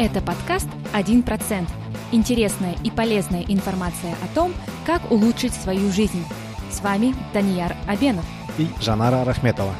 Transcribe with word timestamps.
Это 0.00 0.20
подкаст 0.20 0.68
«1%». 0.94 1.66
Интересная 2.12 2.76
и 2.84 2.90
полезная 2.90 3.42
информация 3.48 4.14
о 4.22 4.32
том, 4.32 4.52
как 4.86 5.10
улучшить 5.10 5.52
свою 5.52 5.90
жизнь. 5.90 6.24
С 6.70 6.80
вами 6.82 7.16
Данияр 7.34 7.74
Абенов 7.88 8.24
и 8.58 8.68
Жанара 8.80 9.24
Рахметова. 9.24 9.72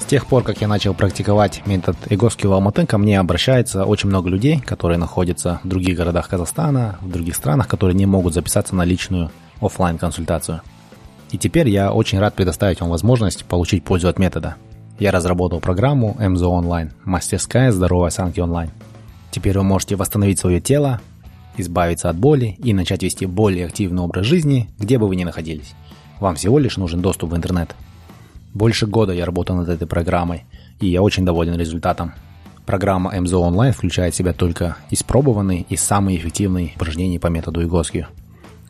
С 0.00 0.04
тех 0.04 0.26
пор, 0.26 0.42
как 0.42 0.60
я 0.60 0.68
начал 0.68 0.92
практиковать 0.92 1.66
метод 1.66 1.96
Игоски 2.10 2.46
в 2.46 2.52
Алматы, 2.52 2.84
ко 2.84 2.98
мне 2.98 3.18
обращается 3.18 3.86
очень 3.86 4.10
много 4.10 4.28
людей, 4.28 4.60
которые 4.60 4.98
находятся 4.98 5.60
в 5.64 5.68
других 5.68 5.96
городах 5.96 6.28
Казахстана, 6.28 6.98
в 7.00 7.10
других 7.10 7.34
странах, 7.34 7.68
которые 7.68 7.96
не 7.96 8.04
могут 8.04 8.34
записаться 8.34 8.74
на 8.74 8.84
личную 8.84 9.30
офлайн 9.62 9.96
консультацию 9.96 10.60
И 11.30 11.38
теперь 11.38 11.70
я 11.70 11.90
очень 11.90 12.18
рад 12.18 12.34
предоставить 12.34 12.82
вам 12.82 12.90
возможность 12.90 13.46
получить 13.46 13.82
пользу 13.82 14.08
от 14.08 14.18
метода. 14.18 14.56
Я 14.98 15.10
разработал 15.10 15.60
программу 15.60 16.18
МЗО 16.20 16.48
онлайн, 16.48 16.92
мастерская 17.06 17.72
здоровой 17.72 18.08
осанки 18.08 18.38
онлайн. 18.38 18.70
Теперь 19.32 19.56
вы 19.56 19.64
можете 19.64 19.96
восстановить 19.96 20.38
свое 20.38 20.60
тело, 20.60 21.00
избавиться 21.56 22.10
от 22.10 22.16
боли 22.16 22.56
и 22.62 22.74
начать 22.74 23.02
вести 23.02 23.24
более 23.24 23.66
активный 23.66 24.02
образ 24.02 24.26
жизни, 24.26 24.68
где 24.78 24.98
бы 24.98 25.08
вы 25.08 25.16
ни 25.16 25.24
находились. 25.24 25.72
Вам 26.20 26.36
всего 26.36 26.58
лишь 26.58 26.76
нужен 26.76 27.00
доступ 27.00 27.30
в 27.30 27.36
интернет. 27.36 27.74
Больше 28.52 28.86
года 28.86 29.14
я 29.14 29.24
работал 29.24 29.56
над 29.56 29.70
этой 29.70 29.88
программой, 29.88 30.44
и 30.80 30.86
я 30.86 31.00
очень 31.00 31.24
доволен 31.24 31.58
результатом. 31.58 32.12
Программа 32.66 33.18
МЗО 33.18 33.38
онлайн 33.38 33.72
включает 33.72 34.12
в 34.12 34.16
себя 34.18 34.34
только 34.34 34.76
испробованные 34.90 35.62
и 35.62 35.76
самые 35.76 36.18
эффективные 36.18 36.72
упражнения 36.76 37.18
по 37.18 37.28
методу 37.28 37.62
Игоскию. 37.64 38.08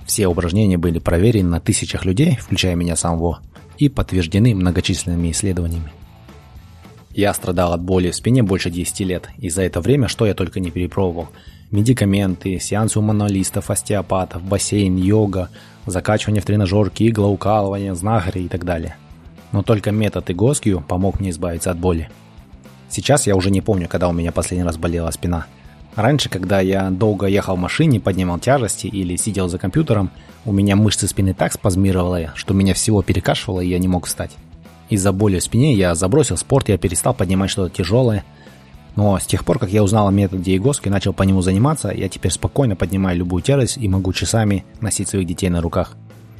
Все 0.06 0.28
упражнения 0.28 0.78
были 0.78 1.00
проверены 1.00 1.48
на 1.48 1.60
тысячах 1.60 2.04
людей, 2.04 2.38
включая 2.40 2.76
меня 2.76 2.94
самого, 2.94 3.40
и 3.78 3.88
подтверждены 3.88 4.54
многочисленными 4.54 5.32
исследованиями. 5.32 5.92
Я 7.14 7.34
страдал 7.34 7.74
от 7.74 7.82
боли 7.82 8.10
в 8.10 8.16
спине 8.16 8.42
больше 8.42 8.70
10 8.70 9.00
лет, 9.00 9.28
и 9.38 9.50
за 9.50 9.62
это 9.62 9.80
время 9.80 10.08
что 10.08 10.26
я 10.26 10.34
только 10.34 10.60
не 10.60 10.70
перепробовал. 10.70 11.28
Медикаменты, 11.70 12.58
сеансы 12.58 12.98
у 12.98 13.02
мануалистов, 13.02 13.70
остеопатов, 13.70 14.42
бассейн, 14.42 14.96
йога, 14.96 15.50
закачивание 15.86 16.40
в 16.40 16.46
тренажерки, 16.46 17.08
иглоукалывание, 17.08 17.94
знахари 17.94 18.40
и 18.40 18.48
так 18.48 18.64
далее. 18.64 18.96
Но 19.52 19.62
только 19.62 19.90
метод 19.90 20.30
Игоскью 20.30 20.82
помог 20.86 21.20
мне 21.20 21.30
избавиться 21.30 21.70
от 21.70 21.78
боли. 21.78 22.08
Сейчас 22.88 23.26
я 23.26 23.36
уже 23.36 23.50
не 23.50 23.60
помню, 23.60 23.88
когда 23.88 24.08
у 24.08 24.12
меня 24.12 24.32
последний 24.32 24.64
раз 24.64 24.76
болела 24.78 25.10
спина. 25.10 25.46
Раньше, 25.94 26.30
когда 26.30 26.60
я 26.60 26.88
долго 26.90 27.26
ехал 27.26 27.56
в 27.56 27.58
машине, 27.58 28.00
поднимал 28.00 28.38
тяжести 28.38 28.86
или 28.86 29.16
сидел 29.16 29.48
за 29.48 29.58
компьютером, 29.58 30.10
у 30.46 30.52
меня 30.52 30.76
мышцы 30.76 31.06
спины 31.06 31.34
так 31.34 31.52
спазмировали, 31.52 32.30
что 32.34 32.54
меня 32.54 32.72
всего 32.72 33.02
перекашивало 33.02 33.60
и 33.60 33.68
я 33.68 33.78
не 33.78 33.88
мог 33.88 34.06
встать. 34.06 34.32
Из-за 34.92 35.10
боли 35.10 35.38
в 35.38 35.42
спине 35.42 35.72
я 35.72 35.94
забросил 35.94 36.36
спорт, 36.36 36.68
я 36.68 36.76
перестал 36.76 37.14
поднимать 37.14 37.48
что-то 37.48 37.74
тяжелое. 37.74 38.24
Но 38.94 39.18
с 39.18 39.24
тех 39.24 39.42
пор, 39.42 39.58
как 39.58 39.70
я 39.70 39.82
узнал 39.82 40.06
о 40.06 40.12
методе 40.12 40.54
Игоски 40.54 40.88
и 40.88 40.90
начал 40.90 41.14
по 41.14 41.22
нему 41.22 41.40
заниматься, 41.40 41.88
я 41.88 42.10
теперь 42.10 42.30
спокойно 42.30 42.76
поднимаю 42.76 43.16
любую 43.16 43.42
тяжесть 43.42 43.78
и 43.78 43.88
могу 43.88 44.12
часами 44.12 44.66
носить 44.82 45.08
своих 45.08 45.26
детей 45.26 45.48
на 45.48 45.62
руках. 45.62 45.96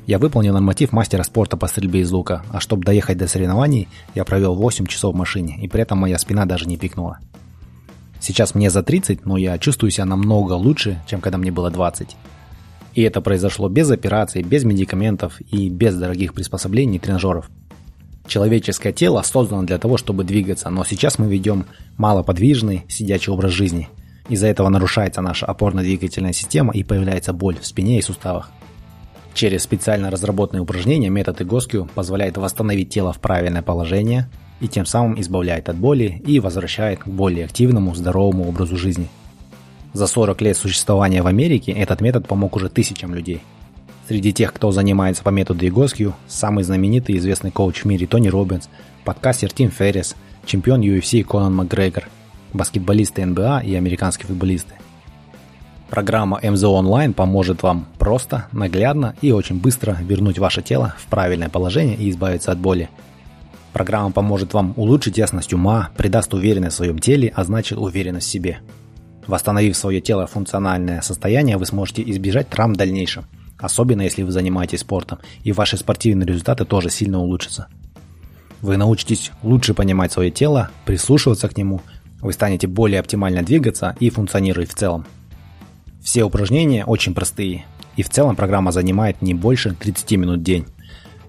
Я 0.06 0.18
выполнил 0.18 0.52
норматив 0.52 0.92
мастера 0.92 1.22
спорта 1.22 1.56
по 1.56 1.66
стрельбе 1.66 2.00
из 2.00 2.10
лука, 2.12 2.44
а 2.50 2.60
чтобы 2.60 2.84
доехать 2.84 3.16
до 3.16 3.26
соревнований, 3.26 3.88
я 4.14 4.26
провел 4.26 4.54
8 4.54 4.84
часов 4.84 5.14
в 5.14 5.16
машине, 5.16 5.58
и 5.62 5.66
при 5.66 5.80
этом 5.80 5.96
моя 5.96 6.18
спина 6.18 6.44
даже 6.44 6.66
не 6.66 6.76
пикнула. 6.76 7.20
Сейчас 8.20 8.54
мне 8.54 8.68
за 8.68 8.82
30, 8.82 9.24
но 9.24 9.38
я 9.38 9.56
чувствую 9.56 9.90
себя 9.90 10.04
намного 10.04 10.52
лучше, 10.52 11.02
чем 11.06 11.22
когда 11.22 11.38
мне 11.38 11.50
было 11.50 11.70
20. 11.70 12.18
И 12.92 13.00
это 13.00 13.22
произошло 13.22 13.70
без 13.70 13.90
операций, 13.90 14.42
без 14.42 14.64
медикаментов 14.64 15.40
и 15.40 15.70
без 15.70 15.94
дорогих 15.94 16.34
приспособлений 16.34 16.96
и 16.96 16.98
тренажеров. 16.98 17.48
Человеческое 18.26 18.92
тело 18.92 19.22
создано 19.22 19.64
для 19.64 19.78
того, 19.78 19.96
чтобы 19.96 20.24
двигаться, 20.24 20.70
но 20.70 20.84
сейчас 20.84 21.18
мы 21.18 21.26
ведем 21.26 21.66
малоподвижный, 21.96 22.84
сидячий 22.88 23.32
образ 23.32 23.52
жизни. 23.52 23.88
Из-за 24.28 24.46
этого 24.46 24.68
нарушается 24.68 25.20
наша 25.20 25.46
опорно-двигательная 25.46 26.32
система 26.32 26.72
и 26.72 26.84
появляется 26.84 27.32
боль 27.32 27.58
в 27.58 27.66
спине 27.66 27.98
и 27.98 28.02
суставах. 28.02 28.50
Через 29.34 29.62
специально 29.62 30.10
разработанные 30.10 30.62
упражнения 30.62 31.08
метод 31.08 31.42
Игоскю 31.42 31.88
позволяет 31.94 32.36
восстановить 32.36 32.90
тело 32.90 33.12
в 33.12 33.18
правильное 33.18 33.62
положение 33.62 34.28
и 34.60 34.68
тем 34.68 34.86
самым 34.86 35.20
избавляет 35.20 35.68
от 35.68 35.76
боли 35.76 36.22
и 36.24 36.38
возвращает 36.38 37.00
к 37.00 37.08
более 37.08 37.46
активному, 37.46 37.94
здоровому 37.94 38.48
образу 38.48 38.76
жизни. 38.76 39.08
За 39.94 40.06
40 40.06 40.40
лет 40.42 40.56
существования 40.56 41.22
в 41.22 41.26
Америке 41.26 41.72
этот 41.72 42.00
метод 42.00 42.28
помог 42.28 42.56
уже 42.56 42.68
тысячам 42.68 43.14
людей– 43.14 43.40
Среди 44.12 44.34
тех, 44.34 44.52
кто 44.52 44.70
занимается 44.72 45.22
по 45.22 45.30
методу 45.30 45.64
Егоскью, 45.64 46.14
самый 46.28 46.64
знаменитый 46.64 47.14
и 47.14 47.18
известный 47.18 47.50
коуч 47.50 47.78
в 47.78 47.84
мире 47.86 48.06
Тони 48.06 48.28
Робинс, 48.28 48.68
подкастер 49.06 49.50
Тим 49.50 49.70
Феррис, 49.70 50.16
чемпион 50.44 50.82
UFC 50.82 51.24
Конан 51.24 51.54
Макгрегор, 51.54 52.10
баскетболисты 52.52 53.24
НБА 53.24 53.62
и 53.64 53.74
американские 53.74 54.26
футболисты. 54.26 54.74
Программа 55.88 56.38
МЗО 56.42 56.72
Онлайн 56.72 57.14
поможет 57.14 57.62
вам 57.62 57.86
просто, 57.98 58.48
наглядно 58.52 59.14
и 59.22 59.32
очень 59.32 59.58
быстро 59.58 59.96
вернуть 60.02 60.38
ваше 60.38 60.60
тело 60.60 60.94
в 60.98 61.06
правильное 61.06 61.48
положение 61.48 61.96
и 61.96 62.10
избавиться 62.10 62.52
от 62.52 62.58
боли. 62.58 62.90
Программа 63.72 64.12
поможет 64.12 64.52
вам 64.52 64.74
улучшить 64.76 65.16
ясность 65.16 65.54
ума, 65.54 65.88
придаст 65.96 66.34
уверенность 66.34 66.74
в 66.74 66.76
своем 66.76 66.98
теле, 66.98 67.32
а 67.34 67.44
значит 67.44 67.78
уверенность 67.78 68.26
в 68.26 68.30
себе. 68.30 68.58
Восстановив 69.26 69.74
свое 69.74 70.02
тело 70.02 70.26
функциональное 70.26 71.00
состояние, 71.00 71.56
вы 71.56 71.64
сможете 71.64 72.02
избежать 72.10 72.50
травм 72.50 72.74
в 72.74 72.76
дальнейшем– 72.76 73.24
особенно 73.62 74.02
если 74.02 74.22
вы 74.22 74.32
занимаетесь 74.32 74.80
спортом, 74.80 75.20
и 75.44 75.52
ваши 75.52 75.76
спортивные 75.76 76.26
результаты 76.26 76.64
тоже 76.64 76.90
сильно 76.90 77.20
улучшатся. 77.20 77.68
Вы 78.60 78.76
научитесь 78.76 79.30
лучше 79.42 79.72
понимать 79.72 80.12
свое 80.12 80.30
тело, 80.30 80.70
прислушиваться 80.84 81.48
к 81.48 81.56
нему, 81.56 81.80
вы 82.20 82.32
станете 82.32 82.66
более 82.66 83.00
оптимально 83.00 83.42
двигаться 83.42 83.96
и 83.98 84.10
функционировать 84.10 84.70
в 84.70 84.74
целом. 84.74 85.06
Все 86.02 86.24
упражнения 86.24 86.84
очень 86.84 87.14
простые, 87.14 87.64
и 87.96 88.02
в 88.02 88.10
целом 88.10 88.36
программа 88.36 88.72
занимает 88.72 89.22
не 89.22 89.34
больше 89.34 89.74
30 89.74 90.10
минут 90.12 90.40
в 90.40 90.44
день. 90.44 90.66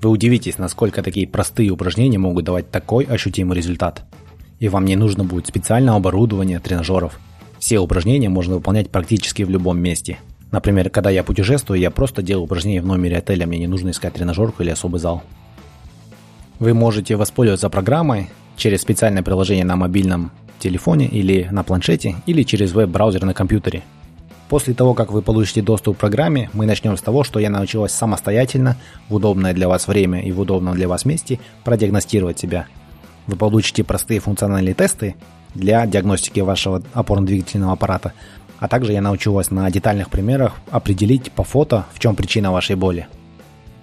Вы 0.02 0.10
удивитесь, 0.10 0.58
насколько 0.58 1.02
такие 1.02 1.28
простые 1.28 1.70
упражнения 1.70 2.18
могут 2.18 2.46
давать 2.46 2.70
такой 2.70 3.06
ощутимый 3.06 3.58
результат. 3.58 4.04
И 4.60 4.68
вам 4.68 4.86
не 4.86 4.96
нужно 4.96 5.24
будет 5.24 5.48
специального 5.48 5.98
оборудования, 5.98 6.60
тренажеров. 6.60 7.20
Все 7.60 7.80
упражнения 7.80 8.30
можно 8.30 8.56
выполнять 8.56 8.90
практически 8.90 9.44
в 9.44 9.50
любом 9.50 9.80
месте– 9.80 10.20
Например, 10.54 10.92
когда 10.92 11.10
я 11.10 11.24
путешествую, 11.24 11.80
я 11.80 11.90
просто 11.90 12.22
делаю 12.22 12.44
упражнения 12.44 12.80
в 12.80 12.86
номере 12.86 13.18
отеля, 13.18 13.48
мне 13.48 13.58
не 13.58 13.66
нужно 13.66 13.90
искать 13.90 14.14
тренажерку 14.14 14.62
или 14.62 14.70
особый 14.70 15.02
зал. 15.02 15.24
Вы 16.60 16.76
можете 16.76 17.16
воспользоваться 17.16 17.72
программой 17.72 18.30
через 18.56 18.82
специальное 18.82 19.24
приложение 19.24 19.66
на 19.66 19.76
мобильном 19.76 20.32
телефоне 20.60 21.08
или 21.08 21.48
на 21.50 21.64
планшете, 21.64 22.18
или 22.28 22.44
через 22.44 22.72
веб-браузер 22.72 23.26
на 23.26 23.34
компьютере. 23.34 23.82
После 24.48 24.76
того, 24.76 24.94
как 24.94 25.12
вы 25.12 25.24
получите 25.24 25.64
доступ 25.64 25.98
к 25.98 26.02
программе, 26.02 26.52
мы 26.54 26.68
начнем 26.68 26.96
с 26.98 27.02
того, 27.02 27.24
что 27.24 27.40
я 27.40 27.50
научилась 27.50 27.92
самостоятельно, 27.92 28.78
в 29.10 29.16
удобное 29.16 29.56
для 29.56 29.68
вас 29.68 29.88
время 29.88 30.22
и 30.22 30.32
в 30.32 30.40
удобном 30.40 30.76
для 30.76 30.88
вас 30.88 31.04
месте 31.04 31.40
продиагностировать 31.64 32.38
себя. 32.38 32.68
Вы 33.26 33.38
получите 33.38 33.84
простые 33.84 34.20
функциональные 34.20 34.76
тесты 34.76 35.16
для 35.56 35.86
диагностики 35.88 36.42
вашего 36.42 36.84
опорно-двигательного 36.94 37.74
аппарата, 37.74 38.14
а 38.64 38.70
также 38.70 38.94
я 38.94 39.02
научу 39.02 39.34
вас 39.34 39.52
на 39.52 39.70
детальных 39.70 40.10
примерах 40.10 40.54
определить 40.72 41.34
по 41.34 41.44
фото, 41.44 41.86
в 41.94 42.00
чем 42.00 42.16
причина 42.16 42.50
вашей 42.50 42.78
боли. 42.78 43.08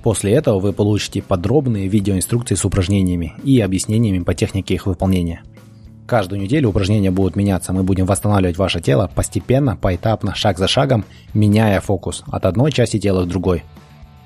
После 0.03 0.33
этого 0.33 0.59
вы 0.59 0.73
получите 0.73 1.21
подробные 1.21 1.87
видеоинструкции 1.87 2.55
с 2.55 2.65
упражнениями 2.65 3.35
и 3.45 3.61
объяснениями 3.61 4.25
по 4.25 4.33
технике 4.33 4.73
их 4.73 4.87
выполнения. 4.87 5.43
Каждую 6.07 6.41
неделю 6.41 6.71
упражнения 6.71 7.11
будут 7.11 7.37
меняться, 7.37 7.75
мы 7.75 7.83
будем 7.83 8.07
восстанавливать 8.07 8.57
ваше 8.57 8.81
тело 8.81 9.11
постепенно, 9.15 9.77
поэтапно, 9.77 10.35
шаг 10.35 10.57
за 10.57 10.67
шагом, 10.67 11.05
меняя 11.35 11.79
фокус 11.81 12.25
от 12.33 12.47
одной 12.47 12.73
части 12.73 12.99
тела 12.99 13.27
к 13.27 13.29
другой. 13.29 13.65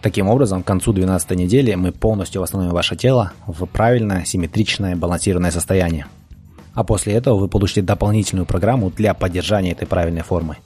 Таким 0.02 0.28
образом, 0.28 0.62
к 0.62 0.66
концу 0.68 0.92
12 0.92 1.32
недели 1.32 1.74
мы 1.74 1.90
полностью 1.90 2.40
восстановим 2.40 2.70
ваше 2.70 2.94
тело 2.94 3.32
в 3.48 3.66
правильное, 3.66 4.24
симметричное, 4.24 4.94
балансированное 4.94 5.50
состояние 5.50 6.06
а 6.74 6.84
после 6.84 7.14
этого 7.14 7.38
вы 7.38 7.48
получите 7.48 7.82
дополнительную 7.82 8.46
программу 8.46 8.90
для 8.90 9.14
поддержания 9.14 9.72
этой 9.72 9.86
правильной 9.86 10.22
формы. 10.22 10.56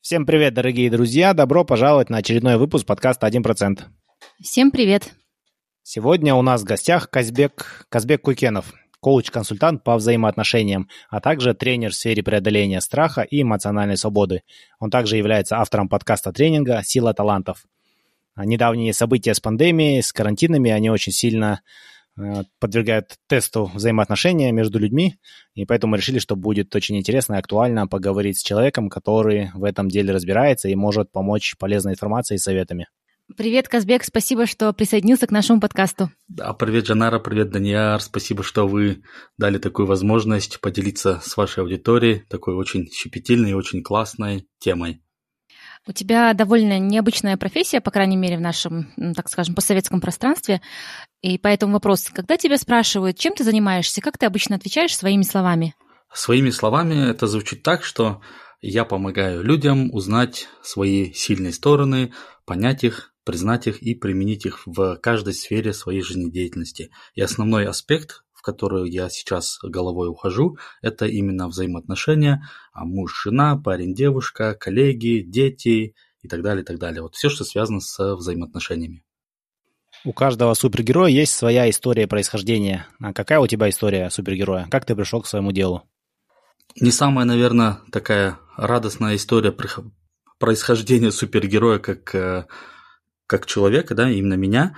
Всем 0.00 0.26
привет, 0.26 0.54
дорогие 0.54 0.90
друзья! 0.90 1.34
Добро 1.34 1.64
пожаловать 1.64 2.10
на 2.10 2.18
очередной 2.18 2.56
выпуск 2.56 2.84
подкаста 2.84 3.28
«1%». 3.28 3.80
Всем 4.42 4.70
привет! 4.70 5.12
Сегодня 5.82 6.34
у 6.34 6.42
нас 6.42 6.62
в 6.62 6.64
гостях 6.64 7.10
Казбек, 7.10 7.86
Казбек 7.88 8.22
Кукенов, 8.22 8.72
коуч-консультант 9.00 9.84
по 9.84 9.96
взаимоотношениям, 9.96 10.88
а 11.10 11.20
также 11.20 11.54
тренер 11.54 11.92
в 11.92 11.94
сфере 11.94 12.22
преодоления 12.22 12.80
страха 12.80 13.22
и 13.22 13.42
эмоциональной 13.42 13.96
свободы. 13.96 14.42
Он 14.78 14.90
также 14.90 15.16
является 15.16 15.58
автором 15.58 15.88
подкаста 15.88 16.32
тренинга 16.32 16.82
«Сила 16.84 17.14
талантов». 17.14 17.64
Недавние 18.36 18.92
события 18.92 19.34
с 19.34 19.40
пандемией, 19.40 20.02
с 20.02 20.12
карантинами, 20.12 20.70
они 20.70 20.90
очень 20.90 21.12
сильно 21.12 21.60
подвергают 22.58 23.16
тесту 23.28 23.70
взаимоотношения 23.74 24.52
между 24.52 24.78
людьми, 24.78 25.16
и 25.54 25.64
поэтому 25.64 25.96
решили, 25.96 26.18
что 26.18 26.36
будет 26.36 26.74
очень 26.74 26.98
интересно 26.98 27.34
и 27.34 27.38
актуально 27.38 27.86
поговорить 27.86 28.38
с 28.38 28.42
человеком, 28.42 28.88
который 28.88 29.50
в 29.54 29.64
этом 29.64 29.88
деле 29.88 30.12
разбирается 30.12 30.68
и 30.68 30.74
может 30.74 31.10
помочь 31.12 31.56
полезной 31.58 31.92
информацией 31.92 32.36
и 32.36 32.40
советами. 32.40 32.88
Привет, 33.36 33.68
Казбек, 33.68 34.02
спасибо, 34.02 34.46
что 34.46 34.72
присоединился 34.72 35.28
к 35.28 35.30
нашему 35.30 35.60
подкасту. 35.60 36.10
Да, 36.26 36.52
привет, 36.52 36.86
Жанара, 36.86 37.20
привет, 37.20 37.50
Данияр, 37.50 38.00
спасибо, 38.00 38.42
что 38.42 38.66
вы 38.66 39.02
дали 39.38 39.58
такую 39.58 39.86
возможность 39.86 40.60
поделиться 40.60 41.20
с 41.22 41.36
вашей 41.36 41.62
аудиторией 41.62 42.24
такой 42.28 42.54
очень 42.54 42.90
щепетильной 42.90 43.50
и 43.50 43.54
очень 43.54 43.84
классной 43.84 44.48
темой. 44.58 45.00
У 45.86 45.92
тебя 45.92 46.34
довольно 46.34 46.78
необычная 46.78 47.36
профессия, 47.36 47.80
по 47.80 47.90
крайней 47.90 48.16
мере, 48.16 48.36
в 48.36 48.40
нашем, 48.40 48.92
так 49.16 49.28
скажем, 49.30 49.54
постсоветском 49.54 50.00
пространстве. 50.00 50.60
И 51.22 51.38
поэтому 51.38 51.72
вопрос, 51.72 52.10
когда 52.12 52.36
тебя 52.36 52.58
спрашивают, 52.58 53.18
чем 53.18 53.34
ты 53.34 53.44
занимаешься, 53.44 54.00
как 54.00 54.18
ты 54.18 54.26
обычно 54.26 54.56
отвечаешь 54.56 54.96
своими 54.96 55.22
словами? 55.22 55.74
Своими 56.12 56.50
словами 56.50 57.10
это 57.10 57.26
звучит 57.26 57.62
так, 57.62 57.82
что 57.84 58.20
я 58.60 58.84
помогаю 58.84 59.42
людям 59.42 59.90
узнать 59.92 60.48
свои 60.62 61.12
сильные 61.12 61.52
стороны, 61.52 62.12
понять 62.44 62.84
их, 62.84 63.14
признать 63.24 63.66
их 63.66 63.82
и 63.82 63.94
применить 63.94 64.44
их 64.44 64.66
в 64.66 64.96
каждой 64.96 65.32
сфере 65.32 65.72
своей 65.72 66.02
жизнедеятельности. 66.02 66.90
И 67.14 67.22
основной 67.22 67.66
аспект, 67.66 68.22
в 68.40 68.42
который 68.42 68.90
я 68.90 69.10
сейчас 69.10 69.58
головой 69.62 70.08
ухожу, 70.08 70.56
это 70.80 71.04
именно 71.04 71.46
взаимоотношения 71.46 72.42
а 72.72 72.86
муж-жена, 72.86 73.58
парень-девушка, 73.58 74.54
коллеги, 74.54 75.20
дети 75.20 75.94
и 76.22 76.28
так 76.28 76.40
далее, 76.40 76.62
и 76.62 76.64
так 76.64 76.78
далее. 76.78 77.02
Вот 77.02 77.16
все, 77.16 77.28
что 77.28 77.44
связано 77.44 77.80
с 77.80 78.14
взаимоотношениями. 78.16 79.04
У 80.06 80.14
каждого 80.14 80.54
супергероя 80.54 81.10
есть 81.10 81.34
своя 81.34 81.68
история 81.68 82.06
происхождения. 82.06 82.86
А 82.98 83.12
какая 83.12 83.40
у 83.40 83.46
тебя 83.46 83.68
история 83.68 84.08
супергероя? 84.08 84.66
Как 84.70 84.86
ты 84.86 84.96
пришел 84.96 85.20
к 85.20 85.26
своему 85.26 85.52
делу? 85.52 85.82
Не 86.80 86.92
самая, 86.92 87.26
наверное, 87.26 87.80
такая 87.92 88.38
радостная 88.56 89.16
история 89.16 89.54
происхождения 90.38 91.12
супергероя, 91.12 91.78
как 91.78 92.14
э, 92.14 92.46
как 93.26 93.44
человека, 93.44 93.94
да, 93.94 94.08
именно 94.10 94.34
меня. 94.34 94.74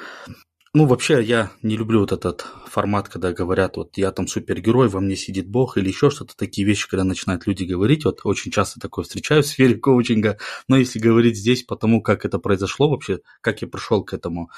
Ну, 0.74 0.86
вообще, 0.86 1.22
я 1.22 1.52
не 1.60 1.76
люблю 1.76 2.00
вот 2.00 2.12
этот 2.12 2.46
формат, 2.66 3.10
когда 3.10 3.30
говорят, 3.34 3.76
вот 3.76 3.98
я 3.98 4.10
там 4.10 4.26
супергерой, 4.26 4.88
во 4.88 5.00
мне 5.00 5.16
сидит 5.16 5.46
Бог 5.46 5.76
или 5.76 5.88
еще 5.88 6.08
что-то, 6.08 6.34
такие 6.34 6.66
вещи, 6.66 6.88
когда 6.88 7.04
начинают 7.04 7.46
люди 7.46 7.64
говорить, 7.64 8.06
вот 8.06 8.20
очень 8.24 8.50
часто 8.50 8.80
такое 8.80 9.04
встречаю 9.04 9.42
в 9.42 9.46
сфере 9.46 9.74
коучинга, 9.74 10.38
но 10.68 10.78
если 10.78 10.98
говорить 10.98 11.36
здесь 11.36 11.62
по 11.62 11.76
тому, 11.76 12.00
как 12.00 12.24
это 12.24 12.38
произошло 12.38 12.88
вообще, 12.88 13.20
как 13.42 13.60
я 13.60 13.68
пришел 13.68 14.02
к 14.02 14.14
этому, 14.14 14.48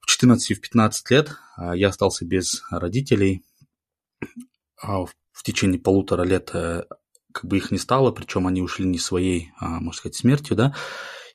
в 0.00 0.06
14 0.06 0.56
в 0.56 0.60
15 0.62 1.10
лет 1.10 1.36
а, 1.56 1.76
я 1.76 1.88
остался 1.88 2.24
без 2.24 2.62
родителей, 2.70 3.42
а 4.80 5.04
в 5.04 5.42
течение 5.42 5.78
полутора 5.78 6.22
лет 6.22 6.50
э, 6.54 6.84
как 7.32 7.44
бы 7.44 7.58
их 7.58 7.70
не 7.70 7.78
стало, 7.78 8.10
причем 8.10 8.46
они 8.46 8.62
ушли 8.62 8.86
не 8.86 8.98
своей, 8.98 9.52
а, 9.58 9.80
можно 9.80 9.92
сказать, 9.92 10.16
смертью, 10.16 10.56
да, 10.56 10.74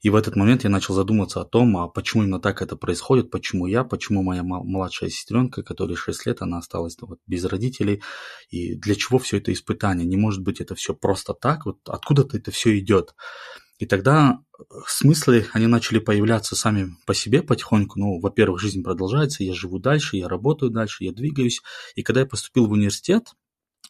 и 0.05 0.09
в 0.11 0.15
этот 0.15 0.35
момент 0.35 0.63
я 0.63 0.69
начал 0.69 0.93
задумываться 0.93 1.41
о 1.41 1.45
том, 1.45 1.75
а 1.77 1.87
почему 1.87 2.21
именно 2.21 2.39
так 2.39 2.61
это 2.61 2.75
происходит, 2.75 3.31
почему 3.31 3.65
я, 3.65 3.83
почему 3.83 4.21
моя 4.21 4.43
младшая 4.43 5.09
сестренка, 5.09 5.63
которой 5.63 5.95
6 5.95 6.27
лет, 6.27 6.43
она 6.43 6.59
осталась 6.59 6.95
вот 7.01 7.17
без 7.25 7.43
родителей, 7.43 8.03
и 8.51 8.75
для 8.75 8.93
чего 8.93 9.17
все 9.17 9.37
это 9.37 9.51
испытание? 9.51 10.05
Не 10.05 10.15
может 10.15 10.43
быть 10.43 10.61
это 10.61 10.75
все 10.75 10.93
просто 10.93 11.33
так, 11.33 11.65
вот 11.65 11.79
откуда-то 11.87 12.37
это 12.37 12.51
все 12.51 12.77
идет. 12.77 13.15
И 13.79 13.87
тогда 13.87 14.37
э, 14.59 14.63
смыслы, 14.85 15.47
они 15.53 15.65
начали 15.65 15.97
появляться 15.97 16.55
сами 16.55 16.91
по 17.07 17.15
себе 17.15 17.41
потихоньку. 17.41 17.97
Ну, 17.97 18.19
во-первых, 18.19 18.61
жизнь 18.61 18.83
продолжается, 18.83 19.43
я 19.43 19.55
живу 19.55 19.79
дальше, 19.79 20.17
я 20.17 20.27
работаю 20.27 20.69
дальше, 20.69 21.03
я 21.03 21.13
двигаюсь. 21.13 21.63
И 21.95 22.03
когда 22.03 22.19
я 22.19 22.27
поступил 22.27 22.67
в 22.67 22.73
университет, 22.73 23.33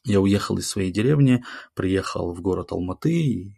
я 0.06 0.22
уехал 0.22 0.58
из 0.60 0.70
своей 0.70 0.92
деревни, 0.94 1.44
приехал 1.74 2.34
в 2.34 2.40
город 2.40 2.72
Алматы, 2.72 3.12
и 3.12 3.54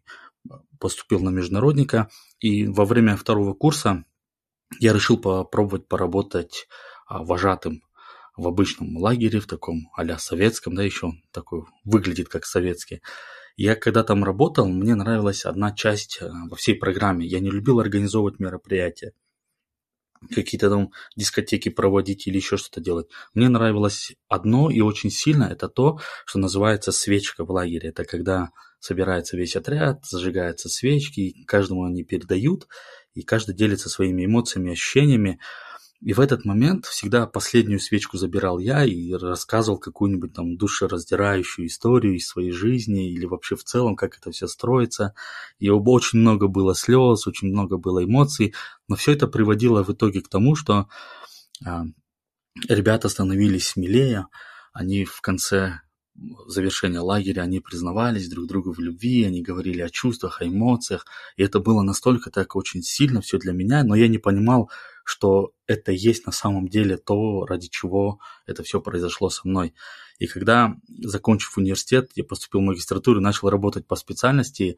поступил 0.79 1.19
на 1.19 1.29
международника, 1.29 2.09
и 2.39 2.67
во 2.67 2.85
время 2.85 3.15
второго 3.15 3.53
курса 3.53 4.05
я 4.79 4.93
решил 4.93 5.17
попробовать 5.17 5.87
поработать 5.87 6.67
а, 7.07 7.23
вожатым 7.23 7.83
в 8.35 8.47
обычном 8.47 8.97
лагере, 8.97 9.39
в 9.39 9.47
таком 9.47 9.89
а 9.95 10.17
советском, 10.17 10.75
да, 10.75 10.83
еще 10.83 11.13
такой 11.31 11.63
выглядит 11.83 12.29
как 12.29 12.45
советский. 12.45 13.01
Я 13.55 13.75
когда 13.75 14.03
там 14.03 14.23
работал, 14.23 14.67
мне 14.67 14.93
нравилась 14.93 15.45
одна 15.45 15.71
часть 15.71 16.19
а, 16.21 16.31
во 16.49 16.55
всей 16.55 16.75
программе. 16.75 17.25
Я 17.25 17.39
не 17.39 17.49
любил 17.49 17.79
организовывать 17.79 18.39
мероприятия 18.39 19.13
какие-то 20.33 20.69
там 20.69 20.91
дискотеки 21.15 21.69
проводить 21.69 22.27
или 22.27 22.37
еще 22.37 22.57
что-то 22.57 22.81
делать. 22.81 23.07
Мне 23.33 23.49
нравилось 23.49 24.13
одно 24.27 24.69
и 24.69 24.81
очень 24.81 25.11
сильно, 25.11 25.45
это 25.45 25.69
то, 25.69 25.99
что 26.25 26.39
называется 26.39 26.91
свечка 26.91 27.45
в 27.45 27.51
лагере. 27.51 27.89
Это 27.89 28.03
когда 28.03 28.49
собирается 28.87 29.35
весь 29.35 29.55
отряд, 29.55 30.05
зажигаются 30.05 30.69
свечки, 30.69 31.19
и 31.19 31.43
каждому 31.43 31.83
они 31.83 32.03
передают, 32.03 32.67
и 33.13 33.21
каждый 33.21 33.53
делится 33.53 33.89
своими 33.89 34.25
эмоциями, 34.25 34.71
ощущениями. 34.71 35.39
И 35.99 36.13
в 36.13 36.19
этот 36.19 36.45
момент 36.45 36.85
всегда 36.85 37.25
последнюю 37.25 37.79
свечку 37.79 38.17
забирал 38.17 38.59
я 38.59 38.85
и 38.85 39.11
рассказывал 39.13 39.79
какую-нибудь 39.79 40.33
там 40.33 40.55
душераздирающую 40.55 41.67
историю 41.67 42.15
из 42.15 42.27
своей 42.27 42.51
жизни 42.51 43.11
или 43.11 43.25
вообще 43.25 43.55
в 43.55 43.63
целом, 43.63 43.95
как 43.95 44.15
это 44.15 44.31
все 44.31 44.47
строится. 44.47 45.15
И 45.59 45.69
очень 45.69 46.19
много 46.19 46.47
было 46.47 46.75
слез, 46.75 47.27
очень 47.27 47.49
много 47.49 47.77
было 47.77 48.05
эмоций, 48.05 48.53
но 48.87 48.95
все 48.95 49.13
это 49.13 49.27
приводило 49.27 49.83
в 49.83 49.89
итоге 49.89 50.21
к 50.21 50.29
тому, 50.29 50.55
что 50.55 50.87
а, 51.65 51.83
ребята 52.69 53.09
становились 53.09 53.69
смелее, 53.69 54.27
они 54.71 55.03
в 55.03 55.19
конце 55.21 55.81
завершения 56.47 56.99
лагеря 56.99 57.41
они 57.41 57.59
признавались 57.59 58.29
друг 58.29 58.47
другу 58.47 58.71
в 58.73 58.79
любви, 58.79 59.23
они 59.23 59.41
говорили 59.41 59.81
о 59.81 59.89
чувствах, 59.89 60.41
о 60.41 60.47
эмоциях, 60.47 61.05
и 61.35 61.43
это 61.43 61.59
было 61.59 61.81
настолько 61.81 62.31
так 62.31 62.55
очень 62.55 62.81
сильно 62.81 63.21
все 63.21 63.37
для 63.37 63.53
меня, 63.53 63.83
но 63.83 63.95
я 63.95 64.07
не 64.07 64.17
понимал, 64.17 64.69
что 65.03 65.51
это 65.67 65.91
есть 65.91 66.25
на 66.25 66.31
самом 66.31 66.67
деле 66.67 66.97
то, 66.97 67.45
ради 67.45 67.67
чего 67.69 68.19
это 68.45 68.63
все 68.63 68.81
произошло 68.81 69.29
со 69.29 69.47
мной. 69.47 69.73
И 70.19 70.27
когда, 70.27 70.75
закончив 70.87 71.57
университет, 71.57 72.11
я 72.15 72.23
поступил 72.23 72.61
в 72.61 72.65
магистратуру, 72.65 73.21
начал 73.21 73.49
работать 73.49 73.87
по 73.87 73.95
специальности, 73.95 74.77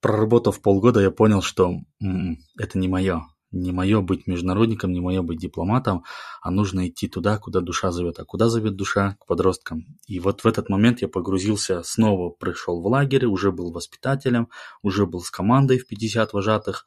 проработав 0.00 0.60
полгода, 0.60 1.00
я 1.00 1.10
понял, 1.10 1.42
что 1.42 1.80
м-м, 2.00 2.38
это 2.58 2.78
не 2.78 2.86
мое, 2.86 3.26
не 3.60 3.72
мое 3.72 4.00
быть 4.00 4.26
международником, 4.26 4.92
не 4.92 5.00
мое 5.00 5.22
быть 5.22 5.38
дипломатом, 5.38 6.04
а 6.42 6.50
нужно 6.50 6.88
идти 6.88 7.08
туда, 7.08 7.38
куда 7.38 7.60
душа 7.60 7.90
зовет. 7.90 8.18
А 8.18 8.24
куда 8.24 8.48
зовет 8.48 8.76
душа? 8.76 9.16
К 9.20 9.26
подросткам. 9.26 9.86
И 10.06 10.20
вот 10.20 10.42
в 10.42 10.46
этот 10.46 10.68
момент 10.68 11.02
я 11.02 11.08
погрузился, 11.08 11.82
снова 11.82 12.30
пришел 12.30 12.80
в 12.80 12.86
лагерь, 12.86 13.26
уже 13.26 13.52
был 13.52 13.72
воспитателем, 13.72 14.48
уже 14.82 15.06
был 15.06 15.20
с 15.20 15.30
командой 15.30 15.78
в 15.78 15.86
50 15.86 16.32
вожатых. 16.32 16.86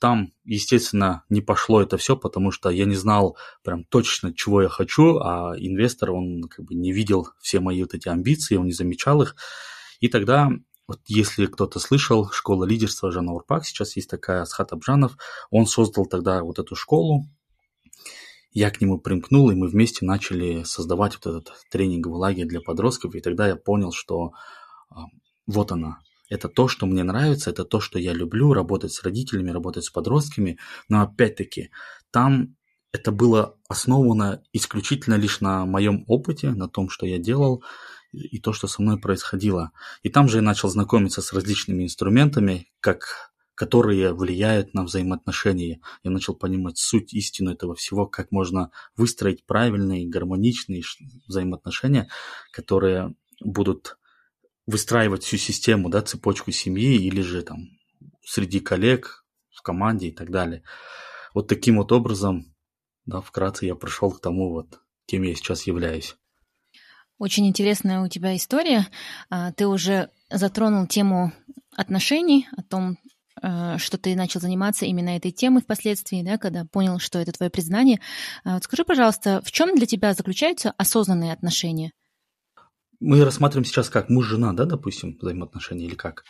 Там, 0.00 0.32
естественно, 0.44 1.24
не 1.28 1.40
пошло 1.40 1.82
это 1.82 1.96
все, 1.96 2.16
потому 2.16 2.52
что 2.52 2.70
я 2.70 2.84
не 2.84 2.94
знал 2.94 3.36
прям 3.64 3.84
точно, 3.84 4.32
чего 4.32 4.62
я 4.62 4.68
хочу, 4.68 5.18
а 5.18 5.54
инвестор, 5.58 6.12
он 6.12 6.44
как 6.44 6.64
бы 6.64 6.74
не 6.74 6.92
видел 6.92 7.28
все 7.40 7.58
мои 7.58 7.82
вот 7.82 7.94
эти 7.94 8.08
амбиции, 8.08 8.56
он 8.56 8.66
не 8.66 8.72
замечал 8.72 9.22
их. 9.22 9.34
И 9.98 10.08
тогда 10.08 10.50
вот 10.88 11.00
если 11.06 11.46
кто-то 11.46 11.78
слышал, 11.78 12.30
школа 12.30 12.64
лидерства 12.64 13.12
Жана 13.12 13.34
Урпак, 13.34 13.66
сейчас 13.66 13.94
есть 13.94 14.08
такая, 14.08 14.42
Асхат 14.42 14.72
Абжанов, 14.72 15.16
он 15.50 15.66
создал 15.66 16.06
тогда 16.06 16.42
вот 16.42 16.58
эту 16.58 16.74
школу, 16.74 17.26
я 18.52 18.70
к 18.70 18.80
нему 18.80 18.98
примкнул, 18.98 19.50
и 19.50 19.54
мы 19.54 19.68
вместе 19.68 20.06
начали 20.06 20.64
создавать 20.64 21.14
вот 21.16 21.26
этот 21.26 21.52
тренинговый 21.70 22.18
лагерь 22.18 22.46
для 22.46 22.62
подростков, 22.62 23.14
и 23.14 23.20
тогда 23.20 23.46
я 23.46 23.56
понял, 23.56 23.92
что 23.92 24.32
а, 24.90 25.04
вот 25.46 25.70
она, 25.70 25.98
это 26.30 26.48
то, 26.48 26.68
что 26.68 26.86
мне 26.86 27.04
нравится, 27.04 27.50
это 27.50 27.64
то, 27.64 27.80
что 27.80 27.98
я 27.98 28.14
люблю, 28.14 28.54
работать 28.54 28.92
с 28.92 29.02
родителями, 29.02 29.50
работать 29.50 29.84
с 29.84 29.90
подростками, 29.90 30.58
но 30.88 31.02
опять-таки 31.02 31.70
там 32.10 32.56
это 32.92 33.12
было 33.12 33.56
основано 33.68 34.42
исключительно 34.54 35.14
лишь 35.14 35.42
на 35.42 35.66
моем 35.66 36.04
опыте, 36.06 36.50
на 36.50 36.68
том, 36.68 36.88
что 36.88 37.04
я 37.06 37.18
делал, 37.18 37.62
и 38.12 38.38
то, 38.40 38.52
что 38.52 38.66
со 38.66 38.82
мной 38.82 38.98
происходило. 38.98 39.72
И 40.02 40.08
там 40.08 40.28
же 40.28 40.38
я 40.38 40.42
начал 40.42 40.68
знакомиться 40.68 41.22
с 41.22 41.32
различными 41.32 41.84
инструментами, 41.84 42.68
как 42.80 43.32
которые 43.58 44.14
влияют 44.14 44.72
на 44.72 44.84
взаимоотношения. 44.84 45.80
Я 46.04 46.12
начал 46.12 46.36
понимать 46.36 46.78
суть, 46.78 47.12
истину 47.12 47.50
этого 47.50 47.74
всего, 47.74 48.06
как 48.06 48.30
можно 48.30 48.70
выстроить 48.96 49.44
правильные, 49.46 50.08
гармоничные 50.08 50.84
взаимоотношения, 51.26 52.08
которые 52.52 53.16
будут 53.40 53.98
выстраивать 54.68 55.24
всю 55.24 55.38
систему, 55.38 55.88
да, 55.88 56.02
цепочку 56.02 56.52
семьи 56.52 56.98
или 56.98 57.20
же 57.20 57.42
там 57.42 57.70
среди 58.24 58.60
коллег, 58.60 59.24
в 59.52 59.62
команде 59.62 60.08
и 60.08 60.12
так 60.12 60.30
далее. 60.30 60.62
Вот 61.34 61.48
таким 61.48 61.78
вот 61.78 61.90
образом, 61.90 62.54
да, 63.06 63.20
вкратце 63.20 63.66
я 63.66 63.74
пришел 63.74 64.12
к 64.12 64.20
тому 64.20 64.52
вот, 64.52 64.78
кем 65.06 65.22
я 65.22 65.34
сейчас 65.34 65.66
являюсь. 65.66 66.16
Очень 67.18 67.48
интересная 67.48 68.00
у 68.00 68.08
тебя 68.08 68.36
история. 68.36 68.86
А, 69.30 69.52
ты 69.52 69.66
уже 69.66 70.10
затронул 70.30 70.86
тему 70.86 71.32
отношений, 71.76 72.48
о 72.56 72.62
том, 72.62 72.96
Э, 73.42 73.78
что 73.78 73.98
ты 73.98 74.14
начал 74.16 74.40
заниматься 74.40 74.84
именно 74.86 75.10
этой 75.10 75.30
темой 75.30 75.62
впоследствии, 75.62 76.22
да, 76.22 76.38
когда 76.38 76.64
понял, 76.64 76.98
что 76.98 77.18
это 77.18 77.32
твое 77.32 77.50
признание. 77.50 78.00
А 78.44 78.54
вот 78.54 78.64
скажи, 78.64 78.84
пожалуйста, 78.84 79.40
в 79.44 79.50
чем 79.50 79.74
для 79.76 79.86
тебя 79.86 80.14
заключаются 80.14 80.72
осознанные 80.76 81.32
отношения? 81.32 81.92
Мы 83.00 83.24
рассматриваем 83.24 83.64
сейчас 83.64 83.90
как 83.90 84.08
муж-жена, 84.08 84.52
да, 84.54 84.64
допустим, 84.64 85.16
взаимоотношения 85.20 85.86
или 85.86 85.94
как? 85.94 86.24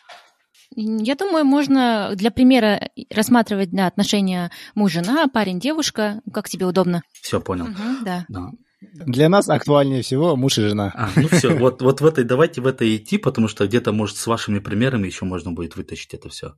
Я 0.76 1.14
думаю, 1.14 1.46
можно 1.46 2.12
для 2.14 2.30
примера 2.30 2.90
рассматривать 3.10 3.70
да, 3.70 3.86
отношения 3.86 4.50
муж-жена, 4.74 5.28
парень-девушка, 5.28 6.20
как 6.32 6.50
тебе 6.50 6.66
удобно. 6.66 7.02
Все, 7.12 7.40
понял. 7.40 7.64
Угу, 7.64 8.04
да. 8.04 8.26
да. 8.28 8.50
Для 8.80 9.28
нас 9.28 9.48
актуальнее 9.48 10.02
всего 10.02 10.36
муж 10.36 10.58
и 10.58 10.62
жена. 10.62 10.92
А, 10.94 11.10
ну 11.16 11.28
все, 11.28 11.54
вот, 11.56 11.82
вот 11.82 12.00
в 12.00 12.06
этой, 12.06 12.24
давайте 12.24 12.60
в 12.60 12.66
это 12.66 12.84
идти, 12.96 13.18
потому 13.18 13.48
что 13.48 13.66
где-то, 13.66 13.92
может, 13.92 14.16
с 14.16 14.26
вашими 14.26 14.60
примерами 14.60 15.06
еще 15.06 15.24
можно 15.24 15.52
будет 15.52 15.76
вытащить 15.76 16.14
это 16.14 16.28
все 16.28 16.54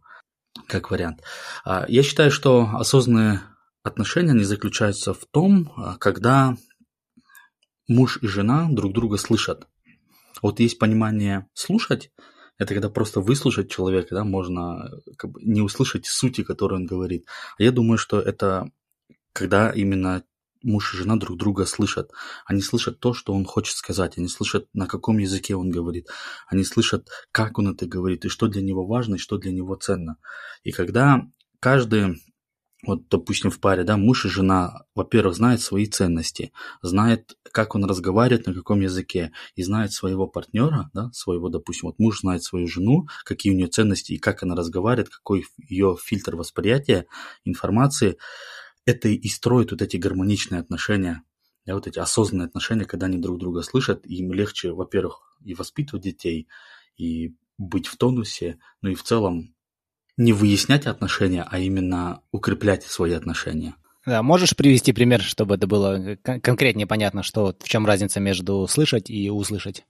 как 0.66 0.90
вариант. 0.90 1.22
А, 1.64 1.84
я 1.88 2.02
считаю, 2.02 2.30
что 2.30 2.68
осознанные 2.74 3.42
отношения, 3.82 4.32
они 4.32 4.44
заключаются 4.44 5.14
в 5.14 5.24
том, 5.30 5.72
а, 5.76 5.96
когда 5.98 6.56
муж 7.88 8.18
и 8.22 8.26
жена 8.26 8.68
друг 8.70 8.92
друга 8.92 9.16
слышат. 9.16 9.66
Вот 10.42 10.60
есть 10.60 10.78
понимание 10.78 11.48
слушать, 11.54 12.10
это 12.58 12.74
когда 12.74 12.88
просто 12.88 13.20
выслушать 13.20 13.70
человека, 13.70 14.14
да, 14.14 14.24
можно 14.24 14.90
как 15.16 15.30
бы 15.30 15.42
не 15.42 15.60
услышать 15.60 16.06
сути, 16.06 16.42
которую 16.42 16.82
он 16.82 16.86
говорит. 16.86 17.26
А 17.58 17.62
я 17.62 17.72
думаю, 17.72 17.98
что 17.98 18.20
это 18.20 18.70
когда 19.32 19.70
именно 19.70 20.22
муж 20.62 20.94
и 20.94 20.96
жена 20.96 21.16
друг 21.16 21.38
друга 21.38 21.66
слышат. 21.66 22.10
Они 22.46 22.60
слышат 22.60 23.00
то, 23.00 23.14
что 23.14 23.32
он 23.32 23.44
хочет 23.44 23.76
сказать. 23.76 24.18
Они 24.18 24.28
слышат, 24.28 24.66
на 24.72 24.86
каком 24.86 25.18
языке 25.18 25.56
он 25.56 25.70
говорит. 25.70 26.08
Они 26.48 26.64
слышат, 26.64 27.08
как 27.32 27.58
он 27.58 27.68
это 27.68 27.86
говорит, 27.86 28.24
и 28.24 28.28
что 28.28 28.48
для 28.48 28.62
него 28.62 28.86
важно, 28.86 29.16
и 29.16 29.18
что 29.18 29.38
для 29.38 29.52
него 29.52 29.74
ценно. 29.76 30.16
И 30.62 30.72
когда 30.72 31.26
каждый 31.60 32.20
вот, 32.82 33.08
допустим, 33.08 33.50
в 33.50 33.60
паре, 33.60 33.84
да, 33.84 33.96
муж 33.96 34.24
и 34.24 34.28
жена, 34.28 34.84
во-первых, 34.94 35.36
знает 35.36 35.60
свои 35.60 35.86
ценности, 35.86 36.52
знает, 36.80 37.36
как 37.52 37.74
он 37.74 37.84
разговаривает, 37.84 38.46
на 38.46 38.54
каком 38.54 38.80
языке, 38.80 39.32
и 39.54 39.62
знает 39.62 39.92
своего 39.92 40.26
партнера, 40.26 40.90
да, 40.94 41.10
своего, 41.12 41.50
допустим, 41.50 41.88
вот 41.88 41.98
муж 41.98 42.20
знает 42.20 42.42
свою 42.42 42.66
жену, 42.66 43.06
какие 43.24 43.52
у 43.52 43.56
нее 43.56 43.66
ценности 43.66 44.12
и 44.12 44.18
как 44.18 44.42
она 44.42 44.54
разговаривает, 44.54 45.10
какой 45.10 45.44
ее 45.58 45.96
фильтр 46.02 46.36
восприятия 46.36 47.06
информации, 47.44 48.16
это 48.90 49.08
и 49.08 49.28
строит 49.28 49.70
вот 49.70 49.82
эти 49.82 49.96
гармоничные 49.96 50.60
отношения, 50.60 51.22
да, 51.66 51.74
вот 51.74 51.86
эти 51.86 51.98
осознанные 51.98 52.46
отношения, 52.46 52.84
когда 52.84 53.06
они 53.06 53.18
друг 53.18 53.38
друга 53.38 53.62
слышат, 53.62 54.06
им 54.06 54.32
легче, 54.32 54.72
во-первых, 54.72 55.38
и 55.44 55.54
воспитывать 55.54 56.04
детей, 56.04 56.48
и 56.96 57.34
быть 57.58 57.86
в 57.86 57.96
тонусе, 57.96 58.58
ну 58.82 58.90
и 58.90 58.94
в 58.94 59.02
целом 59.02 59.54
не 60.16 60.32
выяснять 60.32 60.86
отношения, 60.86 61.46
а 61.48 61.58
именно 61.58 62.22
укреплять 62.30 62.84
свои 62.84 63.12
отношения. 63.12 63.74
Да, 64.06 64.22
можешь 64.22 64.56
привести 64.56 64.92
пример, 64.92 65.20
чтобы 65.22 65.54
это 65.54 65.66
было 65.66 66.16
конкретнее 66.22 66.86
понятно, 66.86 67.22
что 67.22 67.54
в 67.58 67.68
чем 67.68 67.86
разница 67.86 68.18
между 68.20 68.66
слышать 68.68 69.10
и 69.10 69.30
услышать? 69.30 69.84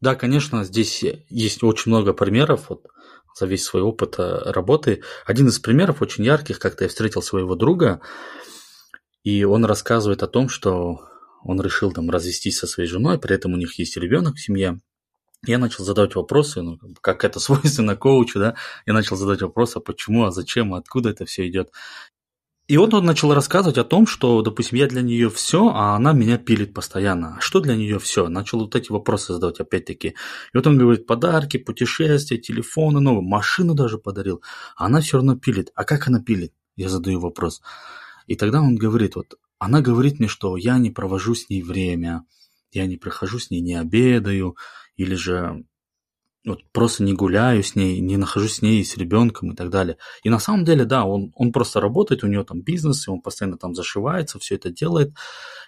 Да, 0.00 0.14
конечно, 0.14 0.64
здесь 0.64 1.04
есть 1.28 1.62
очень 1.62 1.90
много 1.90 2.12
примеров. 2.12 2.68
Вот 2.68 2.86
за 3.34 3.46
весь 3.46 3.64
свой 3.64 3.82
опыт 3.82 4.14
э, 4.18 4.50
работы. 4.52 5.02
Один 5.26 5.48
из 5.48 5.58
примеров 5.58 6.02
очень 6.02 6.24
ярких, 6.24 6.58
как-то 6.58 6.84
я 6.84 6.88
встретил 6.88 7.22
своего 7.22 7.54
друга, 7.54 8.00
и 9.22 9.44
он 9.44 9.64
рассказывает 9.64 10.22
о 10.22 10.28
том, 10.28 10.48
что 10.48 11.00
он 11.42 11.60
решил 11.60 11.92
там 11.92 12.10
развестись 12.10 12.58
со 12.58 12.66
своей 12.66 12.88
женой, 12.88 13.18
при 13.18 13.34
этом 13.34 13.52
у 13.52 13.56
них 13.56 13.78
есть 13.78 13.96
ребенок 13.96 14.36
в 14.36 14.40
семье. 14.40 14.80
Я 15.46 15.58
начал 15.58 15.84
задавать 15.84 16.14
вопросы, 16.14 16.62
ну, 16.62 16.78
как 17.00 17.24
это 17.24 17.40
свойственно 17.40 17.96
коучу, 17.96 18.38
да, 18.38 18.54
я 18.86 18.92
начал 18.92 19.16
задать 19.16 19.42
вопросы, 19.42 19.78
а 19.78 19.80
почему, 19.80 20.24
а 20.24 20.30
зачем, 20.30 20.72
а 20.72 20.78
откуда 20.78 21.10
это 21.10 21.26
все 21.26 21.46
идет. 21.48 21.70
И 22.66 22.78
вот 22.78 22.94
он 22.94 23.04
начал 23.04 23.34
рассказывать 23.34 23.76
о 23.76 23.84
том, 23.84 24.06
что, 24.06 24.40
допустим, 24.40 24.78
я 24.78 24.86
для 24.86 25.02
нее 25.02 25.28
все, 25.28 25.68
а 25.68 25.96
она 25.96 26.14
меня 26.14 26.38
пилит 26.38 26.72
постоянно. 26.72 27.36
А 27.36 27.40
что 27.40 27.60
для 27.60 27.76
нее 27.76 27.98
все? 27.98 28.28
Начал 28.28 28.60
вот 28.60 28.74
эти 28.74 28.90
вопросы 28.90 29.34
задавать 29.34 29.60
опять-таки. 29.60 30.08
И 30.08 30.14
вот 30.56 30.66
он 30.66 30.78
говорит, 30.78 31.06
подарки, 31.06 31.58
путешествия, 31.58 32.38
телефоны 32.38 33.00
новые, 33.00 33.22
машину 33.22 33.74
даже 33.74 33.98
подарил. 33.98 34.42
А 34.76 34.86
она 34.86 35.02
все 35.02 35.18
равно 35.18 35.36
пилит. 35.36 35.72
А 35.74 35.84
как 35.84 36.08
она 36.08 36.22
пилит? 36.22 36.54
Я 36.76 36.88
задаю 36.88 37.20
вопрос. 37.20 37.60
И 38.26 38.34
тогда 38.34 38.62
он 38.62 38.76
говорит, 38.76 39.16
вот 39.16 39.34
она 39.58 39.82
говорит 39.82 40.18
мне, 40.18 40.28
что 40.28 40.56
я 40.56 40.78
не 40.78 40.90
провожу 40.90 41.34
с 41.34 41.50
ней 41.50 41.62
время, 41.62 42.24
я 42.72 42.86
не 42.86 42.96
прохожу 42.96 43.38
с 43.38 43.50
ней, 43.50 43.60
не 43.60 43.74
обедаю, 43.74 44.56
или 44.96 45.14
же 45.14 45.64
вот 46.44 46.60
просто 46.72 47.02
не 47.02 47.14
гуляю 47.14 47.62
с 47.62 47.74
ней, 47.74 48.00
не 48.00 48.16
нахожусь 48.16 48.56
с 48.56 48.62
ней, 48.62 48.84
с 48.84 48.96
ребенком 48.96 49.52
и 49.52 49.56
так 49.56 49.70
далее. 49.70 49.96
И 50.22 50.30
на 50.30 50.38
самом 50.38 50.64
деле, 50.64 50.84
да, 50.84 51.04
он, 51.04 51.32
он 51.34 51.52
просто 51.52 51.80
работает, 51.80 52.22
у 52.22 52.26
него 52.26 52.44
там 52.44 52.60
бизнес, 52.60 53.06
и 53.06 53.10
он 53.10 53.20
постоянно 53.20 53.56
там 53.56 53.74
зашивается, 53.74 54.38
все 54.38 54.56
это 54.56 54.70
делает. 54.70 55.14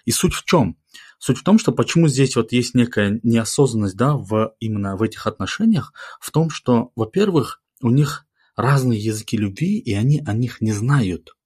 И 0.05 0.11
суть 0.11 0.33
в 0.33 0.43
чем? 0.45 0.77
Суть 1.19 1.39
в 1.39 1.43
том, 1.43 1.57
что 1.57 1.71
почему 1.71 2.07
здесь 2.07 2.35
вот 2.35 2.51
есть 2.51 2.75
некая 2.75 3.19
неосознанность, 3.23 3.97
да, 3.97 4.15
в, 4.15 4.53
именно 4.59 4.95
в 4.95 5.01
этих 5.01 5.25
отношениях, 5.25 5.93
в 6.19 6.31
том, 6.31 6.51
что, 6.51 6.91
во-первых, 6.95 7.61
у 7.81 7.89
них 7.89 8.25
разные 8.55 8.99
языки 8.99 9.35
любви, 9.35 9.79
и 9.79 9.93
они 9.93 10.21
о 10.25 10.33
них 10.33 10.61
не 10.61 10.73
знают. 10.73 11.36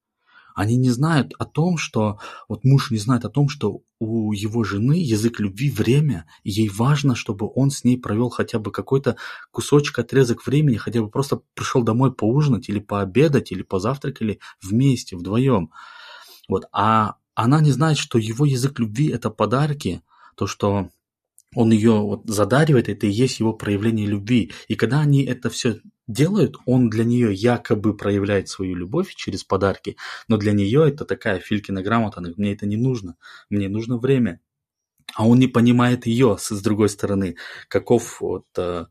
Они 0.55 0.75
не 0.75 0.89
знают 0.89 1.33
о 1.39 1.45
том, 1.45 1.77
что 1.77 2.19
вот 2.47 2.63
муж 2.63 2.91
не 2.91 2.97
знает 2.97 3.25
о 3.25 3.29
том, 3.29 3.49
что 3.49 3.81
у 3.99 4.33
его 4.33 4.63
жены 4.63 4.93
язык 4.93 5.39
любви 5.39 5.69
время, 5.69 6.25
и 6.43 6.49
ей 6.49 6.69
важно, 6.69 7.15
чтобы 7.15 7.49
он 7.53 7.69
с 7.69 7.83
ней 7.83 7.97
провел 7.97 8.29
хотя 8.29 8.59
бы 8.59 8.71
какой-то 8.71 9.17
кусочек, 9.51 9.99
отрезок 9.99 10.45
времени, 10.45 10.77
хотя 10.77 11.01
бы 11.01 11.09
просто 11.09 11.41
пришел 11.53 11.83
домой 11.83 12.13
поужинать 12.13 12.69
или 12.69 12.79
пообедать, 12.79 13.51
или 13.51 13.61
позавтракали 13.61 14.39
вместе, 14.61 15.15
вдвоем. 15.15 15.71
Вот. 16.49 16.65
А 16.71 17.15
она 17.35 17.61
не 17.61 17.71
знает, 17.71 17.97
что 17.97 18.17
его 18.17 18.45
язык 18.45 18.79
любви– 18.79 19.09
это 19.09 19.29
подарки, 19.29 20.01
то, 20.35 20.47
что 20.47 20.89
он 21.55 21.71
ее 21.71 21.99
вот 21.99 22.23
задаривает, 22.25 22.87
это 22.89 23.07
и 23.07 23.11
есть 23.11 23.39
его 23.39 23.53
проявление 23.53 24.07
любви. 24.07 24.51
И 24.67 24.75
когда 24.75 25.01
они 25.01 25.23
это 25.23 25.49
все 25.49 25.81
делают, 26.11 26.57
он 26.65 26.89
для 26.89 27.03
нее 27.03 27.33
якобы 27.33 27.95
проявляет 27.95 28.49
свою 28.49 28.75
любовь 28.75 29.13
через 29.15 29.43
подарки, 29.43 29.97
но 30.27 30.37
для 30.37 30.51
нее 30.51 30.87
это 30.87 31.05
такая 31.05 31.39
Филькина 31.39 31.81
грамота, 31.81 32.21
мне 32.37 32.53
это 32.53 32.65
не 32.65 32.77
нужно, 32.77 33.15
мне 33.49 33.69
нужно 33.69 33.97
время. 33.97 34.39
А 35.15 35.27
он 35.27 35.39
не 35.39 35.47
понимает 35.47 36.05
ее 36.05 36.37
с 36.39 36.61
другой 36.61 36.87
стороны, 36.89 37.35
каков 37.67 38.21
вот, 38.21 38.45
э, 38.57 38.85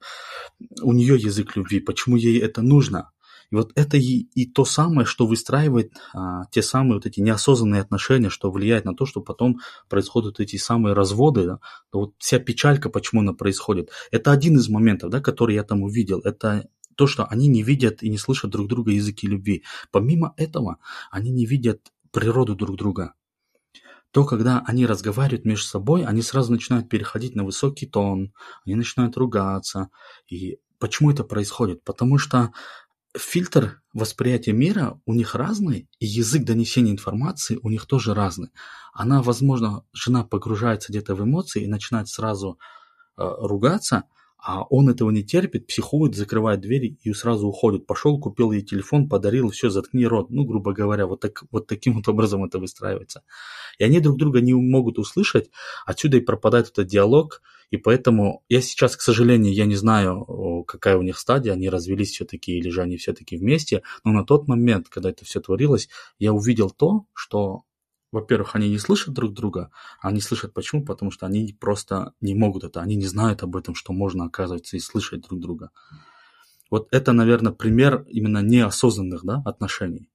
у 0.83 0.93
нее 0.93 1.17
язык 1.17 1.57
любви, 1.57 1.81
почему 1.81 2.17
ей 2.17 2.39
это 2.41 2.63
нужно. 2.63 3.11
И 3.51 3.57
вот 3.57 3.73
это 3.75 3.97
и, 3.97 4.29
и 4.35 4.47
то 4.47 4.65
самое, 4.65 5.05
что 5.07 5.27
выстраивает 5.27 5.93
а, 6.15 6.45
те 6.53 6.63
самые 6.63 6.95
вот 6.95 7.07
эти 7.07 7.21
неосознанные 7.21 7.83
отношения, 7.83 8.31
что 8.31 8.51
влияет 8.51 8.85
на 8.85 8.95
то, 8.95 9.07
что 9.07 9.21
потом 9.21 9.59
происходят 9.89 10.39
эти 10.39 10.57
самые 10.57 10.95
разводы. 10.95 11.45
Да? 11.45 11.61
Вот 11.93 12.15
вся 12.19 12.39
печалька, 12.39 12.91
почему 12.91 13.23
она 13.23 13.33
происходит. 13.33 13.91
Это 14.13 14.31
один 14.31 14.57
из 14.57 14.69
моментов, 14.69 15.11
да, 15.11 15.21
который 15.21 15.57
я 15.57 15.65
там 15.65 15.83
увидел. 15.83 16.21
Это 16.21 16.69
то, 17.01 17.07
что 17.07 17.25
они 17.25 17.49
не 17.49 17.63
видят 17.63 18.03
и 18.03 18.11
не 18.11 18.19
слышат 18.19 18.51
друг 18.51 18.69
друга 18.69 18.93
языки 18.93 19.27
любви. 19.27 19.65
Помимо 19.91 20.35
этого, 20.37 20.77
они 21.11 21.31
не 21.31 21.47
видят 21.47 21.95
природу 22.11 22.55
друг 22.55 22.77
друга. 22.77 23.15
То, 24.11 24.27
когда 24.27 24.63
они 24.67 24.85
разговаривают 24.85 25.47
между 25.47 25.67
собой, 25.67 26.05
они 26.05 26.21
сразу 26.21 26.53
начинают 26.53 26.91
переходить 26.91 27.35
на 27.35 27.43
высокий 27.43 27.87
тон, 27.87 28.35
они 28.67 28.75
начинают 28.75 29.17
ругаться. 29.17 29.89
И 30.29 30.59
почему 30.79 31.11
это 31.11 31.25
происходит? 31.25 31.83
Потому 31.85 32.19
что 32.19 32.53
фильтр 33.17 33.81
восприятия 33.95 34.53
мира 34.53 35.01
у 35.07 35.15
них 35.15 35.35
разный, 35.35 35.89
и 36.01 36.07
язык 36.07 36.45
донесения 36.45 36.93
информации 36.93 37.59
у 37.63 37.71
них 37.71 37.87
тоже 37.87 38.13
разный. 38.13 38.51
Она, 38.93 39.23
возможно, 39.23 39.87
жена 39.95 40.23
погружается 40.23 40.93
где-то 40.93 41.15
в 41.15 41.25
эмоции 41.25 41.65
и 41.65 41.67
начинает 41.67 42.09
сразу 42.09 42.59
э, 43.17 43.23
ругаться, 43.23 44.05
а 44.43 44.63
он 44.65 44.89
этого 44.89 45.11
не 45.11 45.23
терпит, 45.23 45.67
психует, 45.67 46.15
закрывает 46.15 46.61
двери 46.61 46.99
и 47.03 47.13
сразу 47.13 47.47
уходит. 47.47 47.87
Пошел, 47.87 48.19
купил 48.19 48.53
ей 48.53 48.63
телефон, 48.63 49.09
подарил, 49.09 49.51
все, 49.51 49.71
заткни 49.71 50.07
рот. 50.07 50.31
Ну, 50.31 50.45
грубо 50.45 50.73
говоря, 50.73 51.07
вот, 51.07 51.21
так, 51.21 51.45
вот 51.51 51.67
таким 51.67 51.95
вот 51.97 52.09
образом 52.09 52.45
это 52.45 52.59
выстраивается. 52.59 53.23
И 53.79 53.85
они 53.85 54.01
друг 54.01 54.17
друга 54.17 54.41
не 54.41 54.55
могут 54.55 54.99
услышать, 54.99 55.51
отсюда 55.87 56.17
и 56.17 56.21
пропадает 56.21 56.69
этот 56.69 56.87
диалог. 56.87 57.43
И 57.71 57.77
поэтому 57.77 58.43
я 58.49 58.61
сейчас, 58.63 58.97
к 58.97 59.01
сожалению, 59.01 59.53
я 59.53 59.65
не 59.65 59.77
знаю, 59.77 60.65
какая 60.67 60.97
у 60.97 61.03
них 61.03 61.19
стадия, 61.19 61.53
они 61.53 61.69
развелись 61.69 62.11
все-таки 62.11 62.59
или 62.59 62.69
же 62.69 62.83
они 62.83 62.97
все-таки 62.97 63.37
вместе, 63.37 63.83
но 64.03 64.11
на 64.11 64.25
тот 64.25 64.49
момент, 64.49 64.89
когда 64.89 65.11
это 65.11 65.25
все 65.25 65.41
творилось, 65.41 65.89
я 66.19 66.33
увидел 66.33 66.71
то, 66.71 67.05
что 67.15 67.63
во-первых, 68.13 68.57
они 68.57 68.69
не 68.69 68.79
слышат 68.79 69.15
друг 69.15 69.33
друга. 69.33 69.71
Они 70.01 70.21
слышат 70.21 70.53
почему? 70.53 70.85
Потому 70.85 71.11
что 71.11 71.27
они 71.27 71.57
просто 71.59 72.13
не 72.21 72.35
могут 72.35 72.65
это, 72.65 72.81
они 72.81 72.97
не 72.97 73.07
знают 73.07 73.43
об 73.43 73.57
этом, 73.57 73.75
что 73.75 73.93
можно, 73.93 74.25
оказывается, 74.25 74.77
и 74.77 74.81
слышать 74.81 75.23
друг 75.23 75.41
друга. 75.41 75.71
Вот 76.71 76.89
это, 76.93 77.13
наверное, 77.13 77.53
пример 77.53 78.05
именно 78.09 78.39
неосознанных 78.39 79.25
да, 79.25 79.43
отношений. 79.45 80.09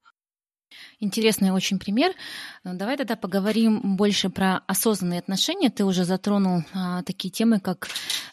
Интересный 1.00 1.52
очень 1.52 1.80
пример. 1.80 2.14
Давай 2.64 2.98
тогда 2.98 3.16
поговорим 3.16 3.96
больше 3.96 4.30
про 4.30 4.58
осознанные 4.68 5.20
отношения. 5.20 5.70
Ты 5.70 5.86
уже 5.86 6.06
затронул 6.06 6.64
а, 6.74 7.04
такие 7.04 7.30
темы, 7.30 7.60
как 7.60 7.88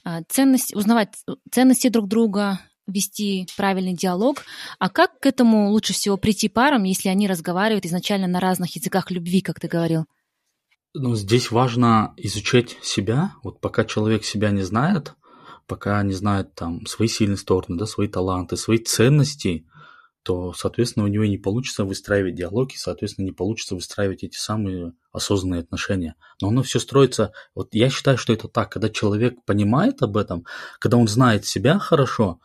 а, 0.05 0.23
ценность, 0.29 0.75
узнавать 0.75 1.11
ценности 1.51 1.89
друг 1.89 2.09
друга, 2.09 2.61
вести 2.87 3.47
правильный 3.57 3.95
диалог. 3.95 4.43
А 4.79 4.89
как 4.89 5.19
к 5.21 5.27
этому 5.27 5.71
лучше 5.71 5.93
всего 5.93 6.17
прийти 6.17 6.49
парам, 6.49 6.85
если 6.85 7.09
они 7.09 7.29
разговаривают 7.29 7.87
изначально 7.87 8.27
на 8.27 8.41
разных 8.41 8.75
языках 8.77 9.11
любви, 9.11 9.41
как 9.41 9.61
ты 9.61 9.69
говорил? 9.69 10.07
Ну, 10.95 11.15
здесь 11.17 11.51
важно 11.51 12.13
изучать 12.17 12.77
себя. 12.83 13.33
Вот 13.43 13.61
пока 13.61 13.85
человек 13.85 14.25
себя 14.25 14.51
не 14.51 14.63
знает, 14.63 15.15
пока 15.67 16.03
не 16.03 16.13
знает 16.13 16.55
там 16.55 16.85
свои 16.87 17.09
сильные 17.09 17.39
стороны, 17.39 17.79
да, 17.79 17.87
свои 17.87 18.09
таланты, 18.09 18.57
свои 18.57 18.79
ценности, 18.79 19.67
то, 20.23 20.53
соответственно, 20.53 21.05
у 21.05 21.09
него 21.09 21.25
не 21.25 21.39
получится 21.39 21.85
выстраивать 21.85 22.37
диалог, 22.37 22.73
и, 22.73 22.77
соответственно, 22.77 23.25
не 23.25 23.33
получится 23.33 23.75
выстраивать 23.75 24.23
эти 24.23 24.37
самые 24.37 24.93
осознанные 25.13 25.63
отношения. 25.63 26.15
Но 26.41 26.49
оно 26.49 26.63
все 26.63 26.79
строится... 26.79 27.33
Вот 27.55 27.75
я 27.75 27.91
считаю, 27.91 28.19
что 28.19 28.33
это 28.33 28.49
так. 28.49 28.71
Когда 28.71 28.89
человек 28.89 29.43
понимает 29.45 30.03
об 30.03 30.17
этом, 30.17 30.45
когда 30.79 30.97
он 30.97 31.09
знает 31.09 31.45
себя 31.45 31.79
хорошо, 31.79 32.39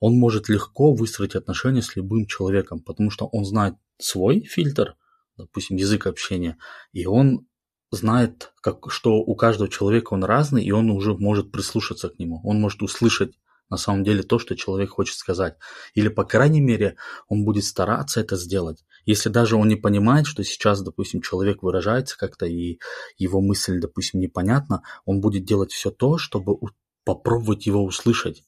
он 0.00 0.18
может 0.18 0.48
легко 0.48 0.92
выстроить 0.92 1.34
отношения 1.34 1.82
с 1.82 1.96
любым 1.96 2.26
человеком, 2.26 2.80
потому 2.80 3.10
что 3.10 3.26
он 3.26 3.44
знает 3.44 3.74
свой 3.98 4.42
фильтр, 4.42 4.96
допустим, 5.36 5.76
язык 5.76 6.06
общения, 6.06 6.58
и 6.92 7.06
он 7.06 7.46
знает, 7.90 8.52
как, 8.60 8.90
что 8.90 9.16
у 9.16 9.34
каждого 9.36 9.68
человека 9.68 10.14
он 10.14 10.24
разный, 10.24 10.64
и 10.64 10.72
он 10.72 10.90
уже 10.90 11.14
может 11.14 11.52
прислушаться 11.52 12.08
к 12.08 12.18
нему. 12.18 12.40
Он 12.44 12.60
может 12.60 12.82
услышать 12.82 13.34
на 13.70 13.76
самом 13.76 14.04
деле 14.04 14.22
то, 14.22 14.38
что 14.38 14.56
человек 14.56 14.90
хочет 14.90 15.16
сказать. 15.16 15.56
Или, 15.94 16.08
по 16.08 16.24
крайней 16.24 16.60
мере, 16.60 16.96
он 17.28 17.44
будет 17.44 17.64
стараться 17.64 18.20
это 18.20 18.36
сделать. 18.36 18.84
Если 19.06 19.28
даже 19.30 19.56
он 19.56 19.68
не 19.68 19.76
понимает, 19.76 20.26
что 20.26 20.44
сейчас, 20.44 20.82
допустим, 20.82 21.22
человек 21.22 21.62
выражается 21.62 22.16
как-то, 22.18 22.46
и 22.46 22.78
его 23.16 23.40
мысль, 23.40 23.80
допустим, 23.80 24.20
непонятна, 24.20 24.82
он 25.04 25.20
будет 25.20 25.44
делать 25.44 25.72
все 25.72 25.90
то, 25.90 26.18
чтобы 26.18 26.56
попробовать 27.04 27.66
его 27.66 27.84
услышать 27.84 28.44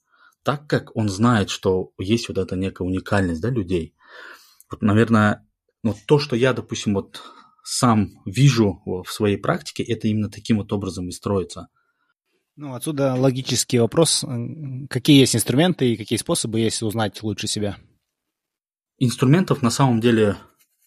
так 0.46 0.68
как 0.68 0.94
он 0.94 1.08
знает, 1.08 1.50
что 1.50 1.90
есть 1.98 2.28
вот 2.28 2.38
эта 2.38 2.54
некая 2.54 2.84
уникальность 2.84 3.40
да, 3.40 3.50
людей. 3.50 3.96
Вот, 4.70 4.80
наверное, 4.80 5.44
ну, 5.82 5.92
то, 6.06 6.20
что 6.20 6.36
я, 6.36 6.52
допустим, 6.52 6.94
вот 6.94 7.20
сам 7.64 8.12
вижу 8.24 8.80
в 8.86 9.10
своей 9.10 9.38
практике, 9.38 9.82
это 9.82 10.06
именно 10.06 10.30
таким 10.30 10.58
вот 10.58 10.72
образом 10.72 11.08
и 11.08 11.10
строится. 11.10 11.66
Ну, 12.54 12.74
отсюда 12.74 13.14
логический 13.14 13.80
вопрос. 13.80 14.24
Какие 14.88 15.18
есть 15.18 15.34
инструменты 15.34 15.92
и 15.92 15.96
какие 15.96 16.16
способы 16.16 16.60
есть 16.60 16.80
узнать 16.80 17.20
лучше 17.24 17.48
себя? 17.48 17.76
Инструментов 18.98 19.62
на 19.62 19.70
самом 19.70 20.00
деле 20.00 20.36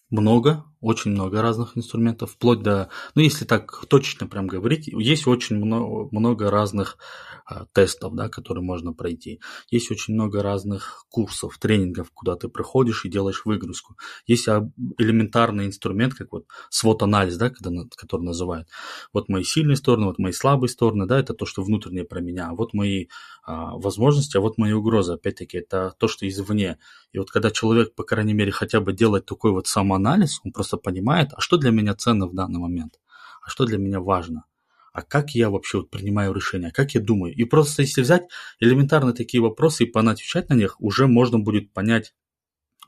много, 0.08 0.64
очень 0.80 1.10
много 1.10 1.42
разных 1.42 1.76
инструментов, 1.76 2.32
вплоть 2.32 2.62
до, 2.62 2.88
ну, 3.14 3.22
если 3.22 3.44
так 3.44 3.84
точно 3.88 4.26
прям 4.26 4.46
говорить, 4.46 4.88
есть 4.88 5.26
очень 5.26 5.56
много, 5.56 6.08
много 6.10 6.50
разных 6.50 6.96
а, 7.44 7.66
тестов, 7.72 8.14
да, 8.14 8.28
которые 8.28 8.62
можно 8.62 8.92
пройти. 8.92 9.40
Есть 9.70 9.90
очень 9.90 10.14
много 10.14 10.42
разных 10.42 11.04
курсов, 11.10 11.58
тренингов, 11.58 12.10
куда 12.12 12.36
ты 12.36 12.48
проходишь 12.48 13.04
и 13.04 13.10
делаешь 13.10 13.42
выгрузку. 13.44 13.96
Есть 14.26 14.46
элементарный 14.46 15.66
инструмент, 15.66 16.14
как 16.14 16.32
вот 16.32 16.46
свод-анализ, 16.70 17.36
да, 17.36 17.50
который 17.50 18.22
называют. 18.22 18.68
Вот 19.12 19.28
мои 19.28 19.42
сильные 19.42 19.76
стороны, 19.76 20.06
вот 20.06 20.18
мои 20.18 20.32
слабые 20.32 20.68
стороны, 20.68 21.06
да, 21.06 21.18
это 21.18 21.34
то, 21.34 21.44
что 21.44 21.62
внутреннее 21.62 22.04
про 22.04 22.20
меня. 22.20 22.48
А 22.48 22.54
вот 22.54 22.72
мои 22.72 23.06
а, 23.42 23.76
возможности, 23.76 24.36
а 24.36 24.40
вот 24.40 24.58
мои 24.58 24.72
угрозы, 24.72 25.14
опять-таки, 25.14 25.58
это 25.58 25.94
то, 25.98 26.08
что 26.08 26.28
извне. 26.28 26.78
И 27.12 27.18
вот 27.18 27.30
когда 27.30 27.50
человек, 27.50 27.94
по 27.94 28.04
крайней 28.04 28.34
мере, 28.34 28.52
хотя 28.52 28.80
бы 28.80 28.92
делает 28.92 29.26
такой 29.26 29.50
вот 29.50 29.66
самоанализ, 29.66 30.40
он 30.44 30.52
просто 30.52 30.69
понимает, 30.76 31.30
а 31.34 31.40
что 31.40 31.56
для 31.56 31.70
меня 31.70 31.94
ценно 31.94 32.26
в 32.26 32.34
данный 32.34 32.60
момент, 32.60 33.00
а 33.42 33.50
что 33.50 33.64
для 33.64 33.78
меня 33.78 34.00
важно 34.00 34.44
а 34.92 35.02
как 35.02 35.30
я 35.34 35.50
вообще 35.50 35.78
вот 35.78 35.90
принимаю 35.90 36.32
решения, 36.32 36.70
как 36.70 36.94
я 36.94 37.00
думаю. 37.00 37.34
И 37.34 37.44
просто 37.44 37.82
если 37.82 38.02
взять 38.02 38.28
элементарно 38.58 39.12
такие 39.12 39.40
вопросы 39.40 39.84
и 39.84 39.86
поотвечать 39.86 40.48
на 40.48 40.54
них, 40.54 40.80
уже 40.80 41.06
можно 41.06 41.38
будет 41.38 41.72
понять, 41.72 42.14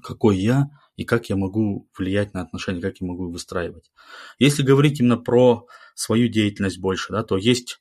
какой 0.03 0.37
я 0.39 0.71
и 0.97 1.05
как 1.05 1.31
я 1.31 1.37
могу 1.37 1.89
влиять 1.97 2.35
на 2.35 2.43
отношения, 2.43 2.81
как 2.81 3.01
я 3.01 3.07
могу 3.07 3.31
выстраивать. 3.31 3.91
Если 4.39 4.63
говорить 4.63 5.01
именно 5.01 5.17
про 5.17 5.67
свою 5.95 6.29
деятельность 6.29 6.81
больше, 6.81 7.13
да, 7.13 7.23
то 7.23 7.37
есть, 7.37 7.81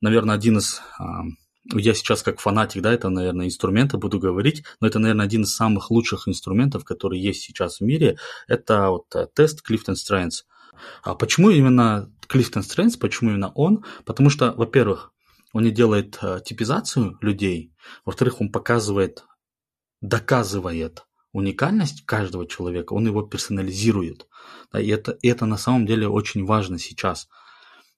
наверное, 0.00 0.34
один 0.34 0.58
из 0.58 0.80
я 1.70 1.94
сейчас 1.94 2.22
как 2.22 2.40
фанатик, 2.40 2.82
да, 2.82 2.92
это, 2.92 3.08
наверное, 3.08 3.46
инструменты 3.46 3.96
буду 3.96 4.18
говорить, 4.18 4.64
но 4.80 4.86
это, 4.86 4.98
наверное, 4.98 5.26
один 5.26 5.42
из 5.42 5.54
самых 5.54 5.90
лучших 5.90 6.28
инструментов, 6.28 6.84
которые 6.84 7.22
есть 7.22 7.42
сейчас 7.42 7.78
в 7.78 7.84
мире, 7.84 8.18
это 8.48 8.90
вот 8.90 9.14
э, 9.14 9.28
тест 9.34 9.62
Clifton 9.68 9.94
Strengths. 9.94 10.44
А 11.02 11.14
почему 11.14 11.50
именно 11.50 12.10
Клифтон 12.28 12.62
Стрэнс, 12.62 12.96
почему 12.96 13.30
именно 13.30 13.52
он? 13.52 13.84
Потому 14.04 14.30
что, 14.30 14.52
во-первых, 14.52 15.12
он 15.52 15.64
не 15.64 15.70
делает 15.70 16.18
э, 16.22 16.40
типизацию 16.44 17.18
людей, 17.20 17.74
во-вторых, 18.04 18.40
он 18.40 18.50
показывает, 18.50 19.24
доказывает 20.00 21.04
уникальность 21.32 22.04
каждого 22.04 22.46
человека, 22.46 22.92
он 22.92 23.06
его 23.06 23.22
персонализирует. 23.22 24.26
Да, 24.72 24.80
и 24.80 24.88
это, 24.88 25.18
это 25.22 25.46
на 25.46 25.56
самом 25.56 25.86
деле 25.86 26.08
очень 26.08 26.44
важно 26.44 26.78
сейчас. 26.78 27.28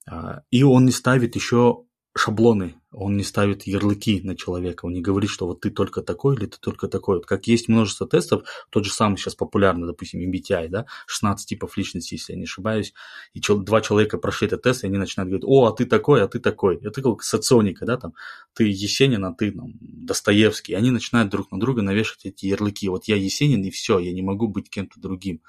А, 0.07 0.43
и 0.51 0.63
он 0.63 0.85
не 0.85 0.93
ставит 0.93 1.35
еще 1.35 1.85
шаблоны, 2.17 2.77
он 2.93 3.17
не 3.17 3.25
ставит 3.25 3.65
ярлыки 3.65 4.21
на 4.23 4.37
человека, 4.37 4.87
он 4.87 4.93
не 4.93 5.01
говорит, 5.01 5.29
что 5.29 5.47
вот 5.47 5.61
ты 5.61 5.71
только 5.71 6.01
такой 6.01 6.37
или 6.37 6.47
ты 6.47 6.59
только 6.61 6.87
такой. 6.87 7.17
Вот 7.17 7.27
как 7.27 7.49
есть 7.49 7.69
множество 7.69 8.07
тестов, 8.07 8.45
тот 8.71 8.85
же 8.85 8.93
самый 8.93 9.17
сейчас 9.17 9.35
популярный, 9.35 9.89
допустим, 9.89 10.21
MBTI, 10.21 10.69
да, 10.69 10.87
16 11.07 11.49
типов 11.49 11.77
личности, 11.77 12.15
если 12.15 12.35
я 12.35 12.39
не 12.39 12.45
ошибаюсь, 12.45 12.95
и 13.33 13.41
два 13.41 13.81
человека 13.81 14.19
прошли 14.19 14.47
этот 14.47 14.63
тест, 14.63 14.85
и 14.85 14.87
они 14.87 14.97
начинают 14.97 15.29
говорить, 15.29 15.45
о, 15.45 15.67
а 15.67 15.73
ты 15.73 15.87
такой, 15.87 16.23
а 16.23 16.29
ты 16.29 16.39
такой. 16.39 16.77
Это 16.77 17.03
как 17.03 17.23
соционика, 17.25 17.85
да, 17.85 17.97
там, 17.97 18.15
ты 18.53 18.65
Есенин, 18.65 19.25
а 19.25 19.35
ты 19.35 19.51
там, 19.51 19.73
Достоевский. 19.81 20.73
И 20.73 20.77
они 20.77 20.93
начинают 20.93 21.31
друг 21.31 21.51
на 21.51 21.59
друга 21.59 21.83
навешать 21.83 22.27
эти 22.27 22.47
ярлыки. 22.47 22.89
Вот 22.89 23.07
я 23.07 23.17
Есенин, 23.17 23.63
и 23.65 23.71
все, 23.71 23.99
я 23.99 24.13
не 24.13 24.23
могу 24.23 24.47
быть 24.47 24.71
кем-то 24.71 25.01
другим. 25.01 25.43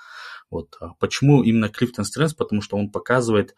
Вот. 0.49 0.77
А 0.79 0.93
почему 0.99 1.43
именно 1.43 1.69
Клифтон 1.69 2.05
Стрэнс? 2.05 2.33
Потому 2.33 2.61
что 2.61 2.77
он 2.77 2.89
показывает 2.89 3.55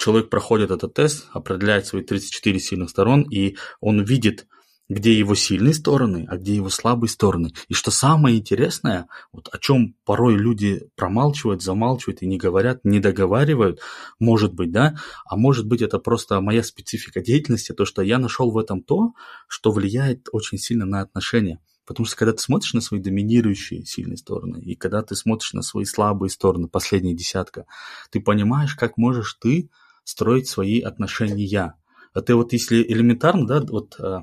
человек 0.00 0.30
проходит 0.30 0.70
этот 0.70 0.94
тест, 0.94 1.26
определяет 1.32 1.86
свои 1.86 2.02
34 2.02 2.58
сильных 2.58 2.90
сторон, 2.90 3.22
и 3.22 3.56
он 3.80 4.02
видит, 4.02 4.46
где 4.88 5.16
его 5.16 5.36
сильные 5.36 5.74
стороны, 5.74 6.26
а 6.28 6.36
где 6.36 6.56
его 6.56 6.68
слабые 6.68 7.10
стороны. 7.10 7.52
И 7.68 7.74
что 7.74 7.92
самое 7.92 8.38
интересное, 8.38 9.06
вот 9.30 9.48
о 9.52 9.58
чем 9.58 9.94
порой 10.04 10.36
люди 10.36 10.88
промалчивают, 10.96 11.62
замалчивают 11.62 12.22
и 12.22 12.26
не 12.26 12.38
говорят, 12.38 12.80
не 12.82 12.98
договаривают, 12.98 13.80
может 14.18 14.52
быть, 14.54 14.72
да, 14.72 14.96
а 15.26 15.36
может 15.36 15.66
быть 15.66 15.82
это 15.82 15.98
просто 15.98 16.40
моя 16.40 16.64
специфика 16.64 17.20
деятельности, 17.20 17.72
то, 17.72 17.84
что 17.84 18.02
я 18.02 18.18
нашел 18.18 18.50
в 18.50 18.58
этом 18.58 18.82
то, 18.82 19.12
что 19.46 19.70
влияет 19.70 20.28
очень 20.32 20.58
сильно 20.58 20.86
на 20.86 21.02
отношения. 21.02 21.60
Потому 21.86 22.06
что 22.06 22.16
когда 22.16 22.32
ты 22.32 22.38
смотришь 22.38 22.72
на 22.72 22.80
свои 22.80 23.00
доминирующие 23.00 23.84
сильные 23.84 24.16
стороны, 24.16 24.60
и 24.62 24.76
когда 24.76 25.02
ты 25.02 25.14
смотришь 25.14 25.52
на 25.52 25.62
свои 25.62 25.84
слабые 25.84 26.30
стороны, 26.30 26.68
последние 26.68 27.14
десятка, 27.14 27.66
ты 28.10 28.20
понимаешь, 28.20 28.74
как 28.74 28.96
можешь 28.96 29.34
ты 29.34 29.70
строить 30.10 30.48
свои 30.48 30.80
отношения. 30.80 31.74
Это 32.14 32.36
вот 32.36 32.52
если 32.52 32.82
элементарно, 32.82 33.46
да, 33.46 33.60
вот 33.60 33.96
э, 34.00 34.20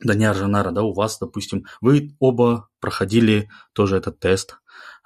Даниар 0.00 0.36
Жанара, 0.36 0.70
да, 0.70 0.82
у 0.82 0.92
вас, 0.92 1.18
допустим, 1.18 1.66
вы 1.80 2.14
оба 2.20 2.68
проходили 2.80 3.50
тоже 3.72 3.96
этот 3.96 4.20
тест, 4.20 4.52
а, 4.52 4.58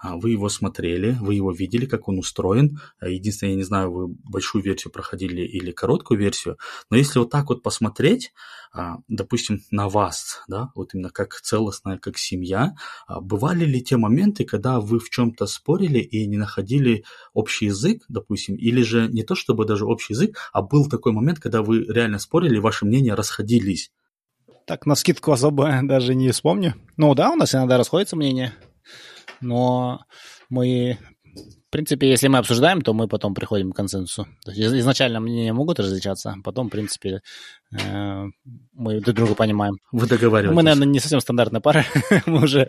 вы 0.03 0.31
его 0.31 0.49
смотрели, 0.49 1.17
вы 1.21 1.35
его 1.35 1.53
видели, 1.53 1.87
как 1.87 2.09
он 2.09 2.19
устроен. 2.19 2.81
А, 2.99 3.09
единственное, 3.09 3.53
я 3.53 3.57
не 3.57 3.63
знаю, 3.63 3.93
вы 3.93 4.09
большую 4.09 4.65
версию 4.65 4.93
проходили 4.93 5.43
или 5.43 5.71
короткую 5.71 6.19
версию, 6.19 6.59
но 6.91 6.97
если 6.97 7.19
вот 7.21 7.31
так 7.31 7.49
вот 7.49 7.63
посмотреть, 7.63 8.33
а, 8.73 8.97
допустим, 9.09 9.61
на 9.71 9.89
вас, 9.89 10.43
да, 10.49 10.71
вот 10.75 10.95
именно 10.95 11.11
как 11.11 11.35
целостная, 11.41 11.99
как 11.99 12.19
семья, 12.19 12.75
бывали 13.09 13.65
ли 13.65 13.83
те 13.83 13.97
моменты, 13.97 14.45
когда 14.45 14.81
вы 14.81 14.99
в 14.99 15.09
чем-то 15.11 15.47
спорили 15.47 15.99
и 15.99 16.27
не 16.27 16.37
находили 16.37 17.05
общий 17.33 17.67
язык, 17.67 18.03
допустим, 18.09 18.57
или 18.57 18.83
же 18.83 19.09
не 19.09 19.23
то 19.23 19.35
чтобы 19.35 19.65
даже 19.65 19.87
общий 19.87 20.15
язык, 20.15 20.37
а 20.53 20.63
был 20.63 20.89
такой 20.89 21.13
момент, 21.13 21.39
когда 21.39 21.63
вы 21.63 21.85
реально 21.85 22.19
спорили, 22.19 22.59
ваши 22.59 22.85
мнения 22.85 23.15
расходились? 23.15 23.93
Так, 24.67 24.87
на 24.87 24.95
скидку 24.95 25.33
особо 25.33 25.81
даже 25.83 26.15
не 26.15 26.31
вспомню. 26.31 26.75
Ну 26.97 27.15
да, 27.15 27.31
у 27.31 27.37
нас 27.37 27.55
иногда 27.55 27.77
расходятся 27.77 28.17
мнения, 28.17 28.55
но 29.43 30.01
мы 30.49 30.99
в 31.67 31.71
принципе, 31.73 32.11
если 32.11 32.29
мы 32.29 32.39
обсуждаем, 32.39 32.83
то 32.83 32.93
мы 32.93 33.09
потом 33.09 33.35
приходим 33.35 33.73
к 33.73 33.77
консенсусу. 33.77 34.29
То 34.45 34.51
есть 34.51 34.61
изначально 34.61 35.21
мнения 35.21 35.55
могут 35.55 35.81
различаться, 35.81 36.31
а 36.31 36.43
потом, 36.45 36.69
в 36.69 36.71
принципе, 36.71 37.23
э, 37.73 38.25
мы 38.75 39.01
друг 39.01 39.17
друга 39.17 39.35
понимаем. 39.35 39.79
Вы 39.91 40.07
договариваетесь. 40.07 40.55
Мы, 40.55 40.63
наверное, 40.63 40.87
не 40.87 41.01
совсем 41.01 41.21
стандартная 41.21 41.63
пара. 41.63 41.87
мы 42.27 42.43
уже 42.43 42.69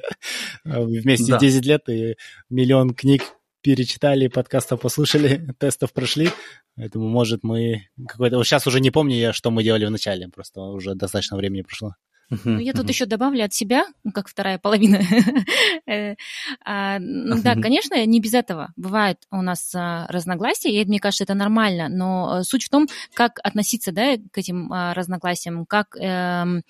э, 0.64 0.82
вместе 0.82 1.34
да. 1.34 1.40
10 1.40 1.66
лет 1.66 1.90
и 1.90 2.16
миллион 2.50 2.94
книг 2.94 3.24
перечитали, 3.62 4.30
подкастов 4.30 4.80
послушали, 4.80 5.54
тестов 5.60 5.92
прошли. 5.92 6.30
Поэтому, 6.78 7.10
может, 7.10 7.44
мы 7.44 7.88
какой-то... 8.08 8.38
Вот 8.38 8.46
сейчас 8.46 8.66
уже 8.68 8.80
не 8.80 8.92
помню 8.92 9.18
я, 9.18 9.34
что 9.34 9.52
мы 9.52 9.64
делали 9.64 9.86
в 9.86 9.92
начале, 9.92 10.30
просто 10.30 10.62
уже 10.62 10.96
достаточно 10.96 11.36
времени 11.36 11.64
прошло. 11.64 11.96
Ну, 12.44 12.60
я 12.60 12.74
тут 12.74 12.90
еще 12.90 13.06
добавлю 13.06 13.46
от 13.46 13.54
себя, 13.54 13.86
ну, 14.04 14.12
как 14.12 14.28
вторая 14.28 14.58
половина. 14.60 15.00
Э, 15.86 16.16
а, 16.64 16.98
ну 17.00 17.42
да, 17.42 17.56
конечно, 17.56 18.06
не 18.06 18.22
без 18.22 18.34
этого. 18.34 18.72
Бывают 18.78 19.20
у 19.32 19.42
нас 19.42 19.74
а, 19.76 20.08
разногласия, 20.08 20.70
и 20.70 20.86
мне 20.86 21.00
кажется, 21.00 21.26
это 21.26 21.34
нормально, 21.34 21.90
но 21.90 22.40
э, 22.40 22.44
суть 22.44 22.64
в 22.64 22.70
том, 22.70 22.88
как 23.14 23.40
относиться 23.44 23.92
да, 23.92 24.16
к 24.32 24.38
этим 24.38 24.72
а, 24.72 24.94
разногласиям, 24.94 25.66
как 25.66 25.98
эм, 26.00 26.64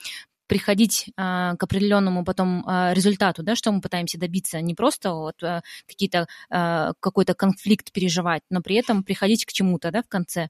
приходить 0.47 1.10
а, 1.17 1.56
к 1.56 1.63
определенному 1.63 2.23
потом 2.23 2.63
а, 2.65 2.93
результату, 2.93 3.43
да, 3.43 3.56
что 3.56 3.71
мы 3.71 3.82
пытаемся 3.82 4.19
добиться, 4.19 4.62
не 4.62 4.76
просто 4.76 5.13
вот 5.13 5.41
а, 5.43 5.62
какие-то 5.88 6.28
а, 6.49 6.93
какой-то 6.99 7.34
конфликт 7.34 7.91
переживать, 7.91 8.43
но 8.49 8.62
при 8.62 8.76
этом 8.76 9.04
приходить 9.04 9.45
к 9.45 9.52
чему-то, 9.52 9.91
да, 9.91 10.04
в 10.04 10.08
конце. 10.08 10.49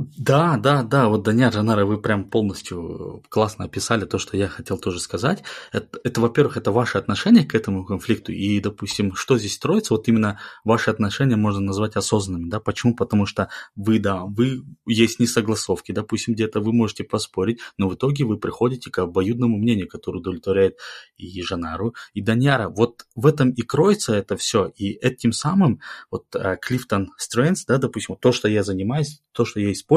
Да, 0.00 0.56
да, 0.58 0.84
да, 0.84 1.08
вот 1.08 1.24
Даня 1.24 1.50
Жанара, 1.50 1.84
вы 1.84 2.00
прям 2.00 2.30
полностью 2.30 3.20
классно 3.30 3.64
описали 3.64 4.04
то, 4.04 4.18
что 4.18 4.36
я 4.36 4.46
хотел 4.46 4.78
тоже 4.78 5.00
сказать. 5.00 5.42
Это, 5.72 5.98
это 6.04 6.20
во-первых, 6.20 6.56
это 6.56 6.70
ваше 6.70 6.98
отношение 6.98 7.44
к 7.44 7.52
этому 7.56 7.84
конфликту, 7.84 8.30
и, 8.30 8.60
допустим, 8.60 9.16
что 9.16 9.38
здесь 9.38 9.54
строится, 9.54 9.94
вот 9.94 10.06
именно 10.06 10.38
ваши 10.62 10.90
отношения 10.90 11.34
можно 11.34 11.60
назвать 11.60 11.96
осознанными, 11.96 12.48
да, 12.48 12.60
почему? 12.60 12.94
Потому 12.94 13.26
что 13.26 13.48
вы, 13.74 13.98
да, 13.98 14.22
вы, 14.22 14.62
есть 14.86 15.18
несогласовки, 15.18 15.90
допустим, 15.90 16.34
где-то 16.34 16.60
вы 16.60 16.72
можете 16.72 17.02
поспорить, 17.02 17.58
но 17.76 17.88
в 17.88 17.96
итоге 17.96 18.24
вы 18.24 18.38
приходите 18.38 18.92
к 18.92 18.98
обоюдному 19.00 19.58
мнению, 19.58 19.88
которое 19.88 20.18
удовлетворяет 20.18 20.78
и 21.16 21.42
Жанару, 21.42 21.96
и 22.14 22.22
Даньяра. 22.22 22.68
Вот 22.68 23.06
в 23.16 23.26
этом 23.26 23.50
и 23.50 23.62
кроется 23.62 24.14
это 24.14 24.36
все, 24.36 24.70
и 24.76 24.92
этим 24.92 25.32
самым, 25.32 25.80
вот 26.08 26.26
Клифтон 26.62 27.10
Стрэнс, 27.16 27.64
да, 27.64 27.78
допустим, 27.78 28.14
то, 28.14 28.30
что 28.30 28.46
я 28.46 28.62
занимаюсь, 28.62 29.22
то, 29.32 29.44
что 29.44 29.58
я 29.58 29.72
использую, 29.72 29.87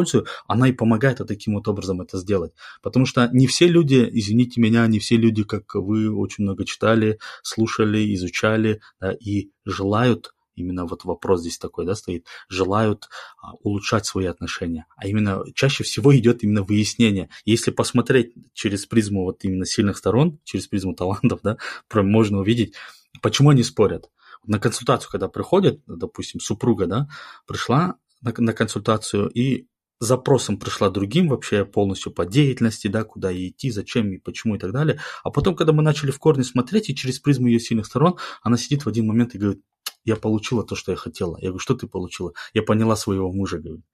она 0.47 0.69
и 0.69 0.71
помогает 0.71 1.19
вот 1.19 1.27
таким 1.27 1.56
вот 1.56 1.67
образом 1.67 2.01
это 2.01 2.17
сделать. 2.17 2.54
Потому 2.82 3.06
что 3.06 3.30
не 3.32 3.47
все 3.47 3.67
люди, 3.67 4.08
извините 4.12 4.60
меня, 4.62 4.88
не 4.88 4.99
все 4.99 5.17
люди, 5.17 5.43
как 5.43 5.75
вы, 5.75 6.10
очень 6.10 6.43
много 6.43 6.65
читали, 6.65 7.19
слушали, 7.43 8.13
изучали, 8.13 8.82
да, 8.99 9.12
и 9.12 9.51
желают 9.65 10.34
именно 10.56 10.86
вот 10.86 11.06
вопрос 11.06 11.41
здесь 11.41 11.58
такой, 11.58 11.86
да, 11.86 11.95
стоит, 11.95 12.27
желают 12.49 13.10
а, 13.41 13.54
улучшать 13.63 14.06
свои 14.06 14.25
отношения. 14.25 14.86
А 14.95 15.08
именно 15.08 15.43
чаще 15.56 15.84
всего 15.84 16.15
идет 16.15 16.43
именно 16.43 16.63
выяснение. 16.63 17.30
Если 17.45 17.71
посмотреть 17.71 18.34
через 18.54 18.86
призму 18.86 19.23
вот 19.23 19.43
именно 19.43 19.65
сильных 19.65 19.97
сторон, 19.97 20.39
через 20.43 20.67
призму 20.67 20.93
талантов, 20.95 21.39
да, 21.43 21.58
можно 21.93 22.39
увидеть, 22.39 22.75
почему 23.21 23.49
они 23.49 23.63
спорят. 23.63 24.10
На 24.45 24.60
консультацию, 24.60 25.12
когда 25.12 25.27
приходят, 25.27 25.82
допустим, 25.86 26.39
супруга, 26.39 26.88
да, 26.88 27.08
пришла, 27.45 27.95
на, 28.21 28.34
на 28.38 28.54
консультацию 28.54 29.30
и 29.30 29.67
запросом 30.02 30.58
пришла 30.58 30.90
другим 30.90 31.30
вообще 31.30 31.64
полностью 31.64 32.12
по 32.12 32.26
деятельности, 32.26 32.88
да, 32.88 33.04
куда 33.04 33.30
ей 33.30 33.50
идти, 33.50 33.70
зачем 33.70 34.12
и 34.12 34.18
почему 34.18 34.56
и 34.56 34.58
так 34.58 34.74
далее. 34.74 35.00
А 35.24 35.30
потом, 35.30 35.56
когда 35.56 35.74
мы 35.74 35.84
начали 35.84 36.10
в 36.10 36.18
корне 36.18 36.44
смотреть, 36.44 36.90
и 36.90 36.96
через 36.96 37.20
призму 37.20 37.48
ее 37.48 37.60
сильных 37.60 37.86
сторон, 37.86 38.18
она 38.42 38.58
сидит 38.58 38.84
в 38.84 38.90
один 38.90 39.06
момент 39.06 39.36
и 39.36 39.38
говорит, 39.38 39.62
я 40.04 40.16
получила 40.16 40.64
то, 40.66 40.76
что 40.76 40.92
я 40.92 40.98
хотела. 40.98 41.38
Я 41.38 41.50
говорю, 41.50 41.60
что 41.60 41.76
ты 41.76 41.88
получила? 41.88 42.34
Я 42.54 42.64
поняла 42.64 42.96
своего 42.96 43.32
мужа, 43.32 43.60
говорит. 43.60 43.86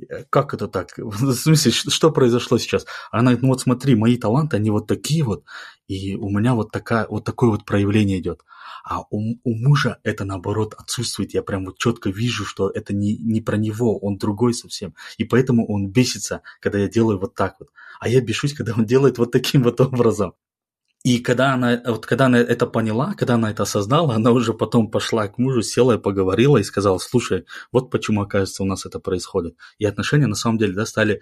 «Э, 0.00 0.24
как 0.30 0.54
это 0.54 0.68
так? 0.68 0.92
В 0.96 1.32
смысле, 1.34 1.70
что 1.72 2.10
произошло 2.10 2.58
сейчас? 2.58 2.86
Она 3.10 3.30
говорит, 3.30 3.42
ну 3.42 3.48
вот 3.48 3.60
смотри, 3.60 3.94
мои 3.94 4.16
таланты, 4.16 4.56
они 4.56 4.70
вот 4.70 4.86
такие 4.86 5.24
вот, 5.24 5.44
и 5.88 6.16
у 6.16 6.30
меня 6.30 6.54
вот, 6.54 6.70
такая, 6.72 7.06
вот 7.08 7.24
такое 7.24 7.50
вот 7.50 7.64
проявление 7.64 8.18
идет. 8.18 8.42
А 8.84 9.00
у, 9.10 9.36
у 9.44 9.54
мужа 9.54 9.98
это 10.02 10.24
наоборот 10.24 10.74
отсутствует. 10.74 11.32
Я 11.32 11.42
прям 11.42 11.64
вот 11.64 11.78
четко 11.78 12.10
вижу, 12.10 12.44
что 12.44 12.68
это 12.68 12.94
не, 12.94 13.16
не 13.16 13.40
про 13.40 13.56
него, 13.56 13.98
он 13.98 14.18
другой 14.18 14.52
совсем. 14.52 14.94
И 15.16 15.24
поэтому 15.24 15.66
он 15.66 15.88
бесится, 15.88 16.42
когда 16.60 16.78
я 16.78 16.88
делаю 16.88 17.18
вот 17.18 17.34
так 17.34 17.56
вот. 17.60 17.70
А 17.98 18.08
я 18.08 18.20
бешусь, 18.20 18.52
когда 18.52 18.74
он 18.76 18.84
делает 18.84 19.18
вот 19.18 19.32
таким 19.32 19.62
вот 19.62 19.80
образом. 19.80 20.34
И 21.04 21.18
когда 21.18 21.52
она, 21.52 21.82
вот 21.84 22.06
когда 22.06 22.26
она 22.26 22.38
это 22.38 22.66
поняла, 22.66 23.12
когда 23.12 23.34
она 23.34 23.50
это 23.50 23.64
осознала, 23.64 24.14
она 24.14 24.30
уже 24.30 24.54
потом 24.54 24.90
пошла 24.90 25.28
к 25.28 25.36
мужу, 25.36 25.60
села 25.60 25.92
и 25.92 25.98
поговорила 25.98 26.56
и 26.56 26.62
сказала, 26.62 26.96
слушай, 26.96 27.44
вот 27.72 27.90
почему, 27.90 28.22
оказывается, 28.22 28.62
у 28.62 28.66
нас 28.66 28.86
это 28.86 29.00
происходит. 29.00 29.54
И 29.78 29.84
отношения 29.84 30.26
на 30.26 30.34
самом 30.34 30.56
деле 30.56 30.72
да, 30.72 30.86
стали 30.86 31.20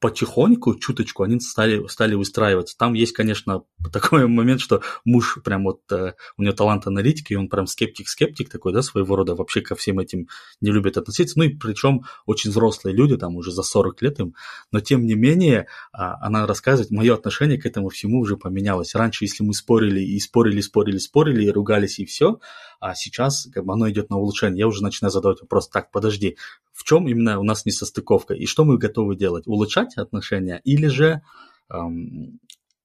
потихоньку, 0.00 0.74
чуточку, 0.76 1.22
они 1.22 1.38
стали, 1.40 1.86
стали 1.86 2.14
выстраиваться. 2.14 2.76
Там 2.76 2.94
есть, 2.94 3.12
конечно, 3.12 3.62
такой 3.92 4.26
момент, 4.26 4.60
что 4.60 4.82
муж 5.04 5.38
прям 5.44 5.64
вот, 5.64 5.80
э, 5.92 6.14
у 6.36 6.42
него 6.42 6.54
талант 6.54 6.86
аналитики, 6.86 7.34
и 7.34 7.36
он 7.36 7.48
прям 7.48 7.66
скептик-скептик 7.66 8.48
такой, 8.48 8.72
да, 8.72 8.82
своего 8.82 9.14
рода, 9.14 9.34
вообще 9.34 9.60
ко 9.60 9.74
всем 9.74 9.98
этим 9.98 10.28
не 10.60 10.70
любит 10.70 10.96
относиться. 10.96 11.38
Ну 11.38 11.44
и 11.44 11.50
причем 11.50 12.02
очень 12.26 12.50
взрослые 12.50 12.96
люди, 12.96 13.16
там 13.16 13.36
уже 13.36 13.52
за 13.52 13.62
40 13.62 14.02
лет 14.02 14.18
им, 14.20 14.34
но 14.72 14.80
тем 14.80 15.04
не 15.04 15.14
менее, 15.14 15.66
а, 15.92 16.16
она 16.26 16.46
рассказывает, 16.46 16.90
мое 16.90 17.14
отношение 17.14 17.60
к 17.60 17.66
этому 17.66 17.90
всему 17.90 18.20
уже 18.20 18.36
поменялось. 18.36 18.94
Раньше, 18.94 19.24
если 19.24 19.44
мы 19.44 19.52
спорили 19.52 20.00
и 20.00 20.18
спорили, 20.18 20.60
спорили, 20.60 20.98
спорили, 20.98 21.44
и 21.44 21.50
ругались, 21.50 21.98
и 21.98 22.06
все, 22.06 22.40
а 22.80 22.94
сейчас 22.94 23.48
как 23.52 23.66
бы 23.66 23.74
оно 23.74 23.90
идет 23.90 24.08
на 24.08 24.16
улучшение. 24.16 24.60
Я 24.60 24.66
уже 24.66 24.82
начинаю 24.82 25.12
задавать 25.12 25.42
вопрос, 25.42 25.68
так, 25.68 25.90
подожди, 25.90 26.38
в 26.80 26.84
чем 26.84 27.06
именно 27.06 27.38
у 27.38 27.42
нас 27.42 27.66
несостыковка 27.66 28.32
и 28.32 28.46
что 28.46 28.64
мы 28.64 28.78
готовы 28.78 29.14
делать? 29.14 29.46
Улучшать 29.46 29.98
отношения 29.98 30.62
или 30.64 30.86
же 30.86 31.20
эм, 31.68 32.40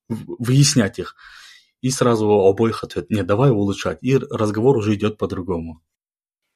выяснять 0.09 0.99
их? 0.99 1.15
И 1.79 1.91
сразу 1.91 2.27
у 2.27 2.45
обоих 2.45 2.83
ответ, 2.83 3.09
нет, 3.09 3.25
давай 3.25 3.51
улучшать. 3.51 3.99
И 4.01 4.17
разговор 4.17 4.75
уже 4.75 4.95
идет 4.95 5.17
по-другому. 5.17 5.81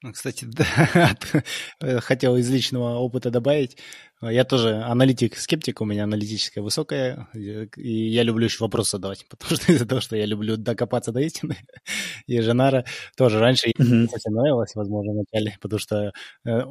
Ну, 0.02 0.12
кстати, 0.12 0.46
да, 1.80 2.00
хотел 2.02 2.36
из 2.36 2.50
личного 2.50 2.98
опыта 2.98 3.32
добавить. 3.32 3.78
Я 4.22 4.44
тоже 4.44 4.82
аналитик-скептик, 4.82 5.80
у 5.80 5.86
меня 5.86 6.04
аналитическая 6.04 6.62
высокая, 6.62 7.30
и 7.34 8.10
я 8.10 8.24
люблю 8.24 8.46
еще 8.46 8.64
вопросы 8.64 8.92
задавать, 8.92 9.26
потому 9.30 9.56
что 9.56 9.72
из-за 9.72 9.86
того, 9.86 10.02
что 10.02 10.18
я 10.18 10.26
люблю 10.26 10.58
докопаться 10.58 11.14
до 11.14 11.22
истины. 11.22 11.58
И 12.28 12.42
Женара 12.42 12.86
тоже 13.16 13.40
раньше 13.40 13.70
mm-hmm. 13.70 14.08
совсем 14.10 14.34
нравилась, 14.34 14.76
возможно, 14.76 15.14
вначале, 15.14 15.58
потому 15.62 15.80
что 15.80 16.12
э, 16.46 16.62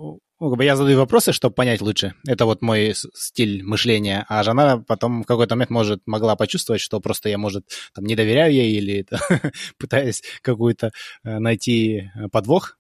ну, 0.41 0.61
я 0.61 0.77
задаю 0.77 0.99
вопросы, 0.99 1.33
чтобы 1.33 1.55
понять 1.55 1.81
лучше. 1.81 2.15
Это 2.27 2.45
вот 2.45 2.63
мой 2.63 2.95
стиль 2.95 3.63
мышления. 3.63 4.25
А 4.29 4.43
Жанара 4.43 4.79
потом 4.79 5.23
в 5.23 5.27
какой-то 5.27 5.55
момент 5.57 5.71
может 5.71 6.03
могла 6.07 6.37
почувствовать, 6.37 6.81
что 6.81 7.01
просто 7.01 7.29
я, 7.29 7.39
может, 7.39 7.65
там, 7.95 8.05
не 8.05 8.15
доверяю 8.15 8.53
ей 8.53 8.77
или 8.77 9.07
пытаюсь 9.79 10.23
какую-то 10.43 10.93
э, 11.25 11.39
найти 11.39 12.11
э, 12.15 12.29
подвох 12.31 12.78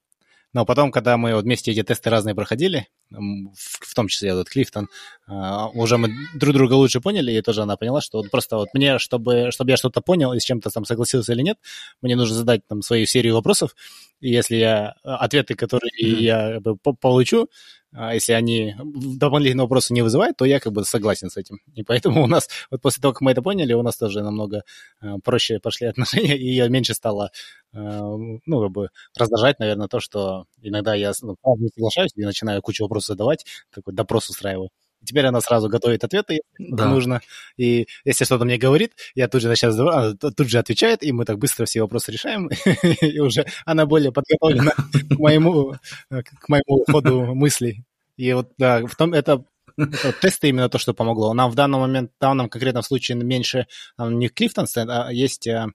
но 0.53 0.65
потом, 0.65 0.91
когда 0.91 1.17
мы 1.17 1.35
вот 1.35 1.45
вместе 1.45 1.73
эти 1.73 1.83
тесты 1.83 2.11
разные 2.11 2.35
проходили, 2.35 2.89
в, 3.11 3.95
том 3.95 4.09
числе 4.09 4.31
этот 4.31 4.49
Клифтон, 4.49 4.89
а, 5.27 5.69
уже 5.69 5.99
мы 5.99 6.11
друг 6.35 6.55
друга 6.55 6.75
лучше 6.75 7.01
поняли, 7.01 7.33
и 7.33 7.43
тоже 7.43 7.63
она 7.63 7.77
поняла, 7.77 8.01
что 8.01 8.19
вот 8.19 8.31
просто 8.31 8.57
вот 8.57 8.69
мне, 8.75 8.99
чтобы, 8.99 9.51
чтобы 9.51 9.71
я 9.71 9.77
что-то 9.77 10.01
понял 10.01 10.33
и 10.33 10.41
с 10.41 10.45
чем-то 10.45 10.71
там 10.71 10.85
согласился 10.85 11.33
или 11.33 11.43
нет, 11.43 11.59
мне 12.01 12.17
нужно 12.17 12.37
задать 12.37 12.67
там 12.67 12.83
свою 12.83 13.07
серию 13.07 13.35
вопросов, 13.35 13.75
и 14.21 14.31
если 14.31 14.57
я 14.57 14.95
ответы, 15.03 15.55
которые 15.55 15.91
mm-hmm. 16.03 16.21
я 16.21 16.61
получу, 17.01 17.49
а 17.88 17.88
если 18.07 18.33
они 18.33 18.75
дополнительные 18.79 19.65
вопросы 19.65 19.93
не 19.93 20.03
вызывают, 20.03 20.37
то 20.37 20.45
я 20.45 20.61
как 20.61 20.73
бы 20.73 20.85
согласен 20.85 21.31
с 21.31 21.37
этим. 21.37 21.59
И 21.75 21.83
поэтому 21.83 22.23
у 22.23 22.27
нас, 22.27 22.49
вот 22.71 22.81
после 22.81 23.01
того, 23.01 23.13
как 23.13 23.23
мы 23.23 23.33
это 23.33 23.43
поняли, 23.43 23.73
у 23.73 23.83
нас 23.83 23.97
тоже 23.97 24.23
намного 24.23 24.63
а, 25.01 25.19
проще 25.25 25.59
пошли 25.59 25.89
отношения, 25.89 26.37
и 26.37 26.55
я 26.55 26.69
меньше 26.69 26.95
стала, 26.95 27.31
а, 27.73 28.17
ну, 28.47 28.63
как 28.63 28.71
бы 28.71 28.89
раздражать, 29.17 29.59
наверное, 29.59 29.89
то, 29.89 30.01
что 30.01 30.45
иногда 30.63 30.95
я 30.95 31.13
ну, 31.23 31.37
не 31.57 31.69
соглашаюсь 31.75 32.13
и 32.15 32.25
начинаю 32.25 32.63
кучу 32.63 32.85
вопросов 32.85 33.09
задавать, 33.09 33.45
такой 33.71 33.95
допрос 33.95 34.31
устраиваю. 34.31 34.71
Теперь 35.05 35.27
она 35.27 35.41
сразу 35.41 35.69
готовит 35.69 36.03
ответы, 36.05 36.41
если 36.59 36.75
да. 36.75 36.89
нужно. 36.89 37.21
И 37.57 37.87
если 38.05 38.25
что-то 38.25 38.45
мне 38.45 38.59
говорит, 38.59 38.93
я 39.15 39.29
тут 39.29 39.43
же 39.43 39.49
начинаю 39.49 39.73
задавать, 39.73 40.19
тут 40.19 40.49
же 40.49 40.59
отвечает, 40.59 41.03
и 41.03 41.13
мы 41.13 41.25
так 41.25 41.39
быстро 41.39 41.67
все 41.67 41.83
вопросы 41.83 42.11
решаем. 42.11 42.49
и 43.01 43.21
уже 43.21 43.47
она 43.65 43.87
более 43.87 44.13
подготовлена 44.13 44.73
к 44.73 45.19
моему, 45.19 45.75
к 46.11 46.49
моему 46.49 46.85
ходу 46.91 47.35
мыслей. 47.35 47.85
И 48.19 48.33
вот 48.35 48.53
да, 48.59 48.85
в 48.85 48.95
том 48.97 49.15
это 49.15 49.45
это 49.79 50.13
тесты 50.13 50.49
именно 50.49 50.69
то, 50.69 50.79
что 50.79 50.93
помогло. 50.93 51.33
Нам 51.35 51.51
в 51.51 51.55
данный 51.55 51.79
момент, 51.79 52.11
в 52.19 52.21
данном 52.21 52.49
конкретном 52.49 52.83
случае 52.83 53.17
меньше 53.17 53.69
не 53.97 54.29
Клифтон, 54.29 54.67
а 54.77 55.13
есть 55.13 55.47
а, 55.47 55.69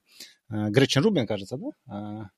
Гречин 0.50 1.02
Рубин, 1.02 1.26
кажется, 1.26 1.56
да? 1.56 1.70
А, 1.88 2.28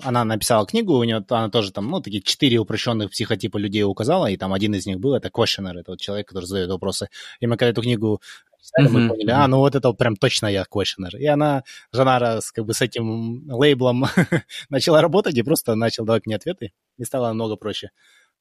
она 0.00 0.24
написала 0.24 0.64
книгу, 0.64 0.94
у 0.94 1.04
нее 1.04 1.24
она 1.28 1.50
тоже 1.50 1.72
там, 1.72 1.90
ну, 1.90 2.00
такие 2.00 2.22
четыре 2.22 2.58
упрощенных 2.58 3.10
психотипа 3.10 3.58
людей 3.58 3.82
указала, 3.82 4.30
и 4.30 4.36
там 4.36 4.52
один 4.52 4.74
из 4.74 4.86
них 4.86 5.00
был, 5.00 5.14
это 5.14 5.28
questioner, 5.28 5.78
это 5.78 5.90
вот 5.92 6.00
человек, 6.00 6.28
который 6.28 6.44
задает 6.44 6.70
вопросы. 6.70 7.08
И 7.40 7.46
мы 7.46 7.56
когда 7.56 7.70
эту 7.70 7.82
книгу 7.82 8.22
написали, 8.52 8.88
мы 8.88 9.08
поняли, 9.08 9.30
а, 9.30 9.46
ну 9.48 9.58
вот 9.58 9.74
это 9.74 9.88
вот 9.88 9.98
прям 9.98 10.16
точно 10.16 10.46
я 10.46 10.64
questioner. 10.64 11.18
И 11.18 11.26
она, 11.26 11.64
Жанара, 11.92 12.40
с, 12.40 12.52
как 12.52 12.64
бы 12.64 12.74
с 12.74 12.80
этим 12.80 13.50
лейблом 13.50 14.06
начала 14.70 15.02
работать 15.02 15.36
и 15.36 15.42
просто 15.42 15.74
начал 15.74 16.04
давать 16.04 16.26
мне 16.26 16.36
ответы, 16.36 16.72
и 16.96 17.04
стало 17.04 17.28
намного 17.28 17.56
проще. 17.56 17.90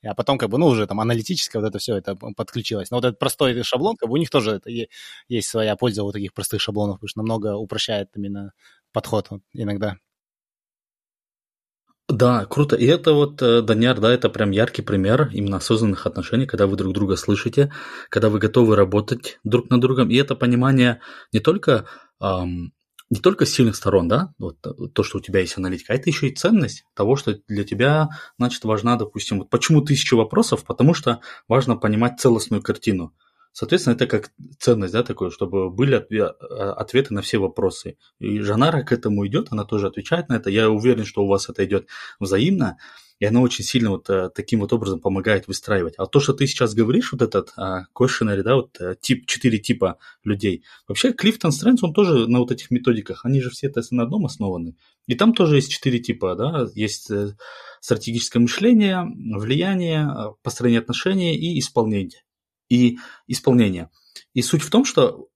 А 0.03 0.15
потом, 0.15 0.37
как 0.37 0.49
бы, 0.49 0.57
ну, 0.57 0.67
уже 0.67 0.87
там 0.87 0.99
аналитическое 0.99 1.61
вот 1.61 1.69
это 1.69 1.79
все 1.79 1.95
это 1.97 2.15
подключилось. 2.15 2.91
Но 2.91 2.97
вот 2.97 3.05
этот 3.05 3.19
простой 3.19 3.61
шаблон, 3.63 3.97
как 3.97 4.09
бы 4.09 4.13
у 4.15 4.17
них 4.17 4.29
тоже 4.29 4.51
это 4.51 4.69
есть 5.29 5.47
своя 5.49 5.75
польза 5.75 6.03
у 6.03 6.11
таких 6.11 6.33
простых 6.33 6.61
шаблонов, 6.61 6.97
потому 6.97 7.09
что 7.09 7.19
намного 7.19 7.55
упрощает 7.55 8.09
именно 8.15 8.53
подход 8.93 9.27
вот, 9.29 9.41
иногда. 9.53 9.97
Да, 12.09 12.45
круто. 12.45 12.75
И 12.75 12.85
это 12.85 13.13
вот, 13.13 13.41
э, 13.41 13.61
Даняр, 13.61 13.99
да, 13.99 14.11
это 14.11 14.29
прям 14.29 14.51
яркий 14.51 14.81
пример 14.81 15.29
именно 15.31 15.57
осознанных 15.57 16.05
отношений, 16.05 16.45
когда 16.45 16.67
вы 16.67 16.75
друг 16.75 16.93
друга 16.93 17.15
слышите, 17.15 17.71
когда 18.09 18.29
вы 18.29 18.39
готовы 18.39 18.75
работать 18.75 19.39
друг 19.45 19.69
над 19.69 19.79
другом. 19.81 20.09
И 20.09 20.15
это 20.17 20.35
понимание 20.35 20.99
не 21.31 21.39
только, 21.39 21.85
эм, 22.21 22.73
не 23.11 23.19
только 23.19 23.45
сильных 23.45 23.75
сторон, 23.75 24.07
да, 24.07 24.33
вот 24.39 24.57
э, 24.65 24.87
то, 24.93 25.03
что 25.03 25.17
у 25.17 25.21
тебя 25.21 25.41
есть 25.41 25.57
аналитика, 25.57 25.91
а 25.91 25.95
это 25.97 26.09
еще 26.09 26.29
и 26.29 26.33
ценность 26.33 26.85
того, 26.95 27.17
что 27.17 27.37
для 27.49 27.65
тебя, 27.65 28.09
значит, 28.37 28.63
важна, 28.63 28.95
допустим, 28.95 29.39
вот 29.39 29.49
почему 29.49 29.81
тысяча 29.81 30.15
вопросов, 30.15 30.63
потому 30.63 30.93
что 30.93 31.19
важно 31.49 31.75
понимать 31.75 32.21
целостную 32.21 32.63
картину. 32.63 33.13
Соответственно, 33.51 33.95
это 33.95 34.07
как 34.07 34.31
ценность, 34.59 34.93
да, 34.93 35.03
такое, 35.03 35.29
чтобы 35.29 35.69
были 35.69 35.95
а, 35.95 36.71
ответы 36.71 37.13
на 37.13 37.21
все 37.21 37.37
вопросы. 37.37 37.97
И 38.19 38.39
Жанара 38.39 38.81
к 38.83 38.93
этому 38.93 39.27
идет, 39.27 39.47
она 39.51 39.65
тоже 39.65 39.87
отвечает 39.87 40.29
на 40.29 40.35
это. 40.35 40.49
Я 40.49 40.69
уверен, 40.69 41.03
что 41.03 41.25
у 41.25 41.27
вас 41.27 41.49
это 41.49 41.65
идет 41.65 41.87
взаимно, 42.17 42.77
и 43.21 43.25
она 43.25 43.39
очень 43.39 43.63
сильно 43.63 43.91
вот 43.91 44.09
э, 44.09 44.31
таким 44.33 44.61
вот 44.61 44.73
образом 44.73 44.99
помогает 44.99 45.47
выстраивать. 45.47 45.93
А 45.97 46.07
то, 46.07 46.19
что 46.19 46.33
ты 46.33 46.47
сейчас 46.47 46.73
говоришь, 46.73 47.11
вот 47.11 47.21
этот 47.21 47.53
а, 47.55 47.83
да, 47.93 48.55
вот 48.55 48.81
э, 48.81 48.95
тип, 48.99 49.27
четыре 49.27 49.59
типа 49.59 49.99
людей. 50.23 50.63
Вообще, 50.87 51.13
Клифтон 51.13 51.51
Стрэнс, 51.51 51.83
он 51.83 51.93
тоже 51.93 52.27
на 52.27 52.39
вот 52.39 52.51
этих 52.51 52.71
методиках, 52.71 53.23
они 53.23 53.39
же 53.39 53.51
все 53.51 53.67
это 53.67 53.83
на 53.91 54.03
одном 54.03 54.25
основаны. 54.25 54.75
И 55.05 55.13
там 55.13 55.35
тоже 55.35 55.57
есть 55.57 55.71
четыре 55.71 55.99
типа, 55.99 56.33
да, 56.33 56.65
есть 56.73 57.11
стратегическое 57.79 58.39
мышление, 58.39 59.05
влияние, 59.37 60.35
построение 60.41 60.79
отношений 60.79 61.35
и 61.35 61.59
исполнение 61.59 62.23
и 62.69 62.97
исполнения. 63.27 63.91
И 64.33 64.41
суть 64.41 64.63
в 64.63 64.71
том, 64.71 64.83
что 64.83 65.27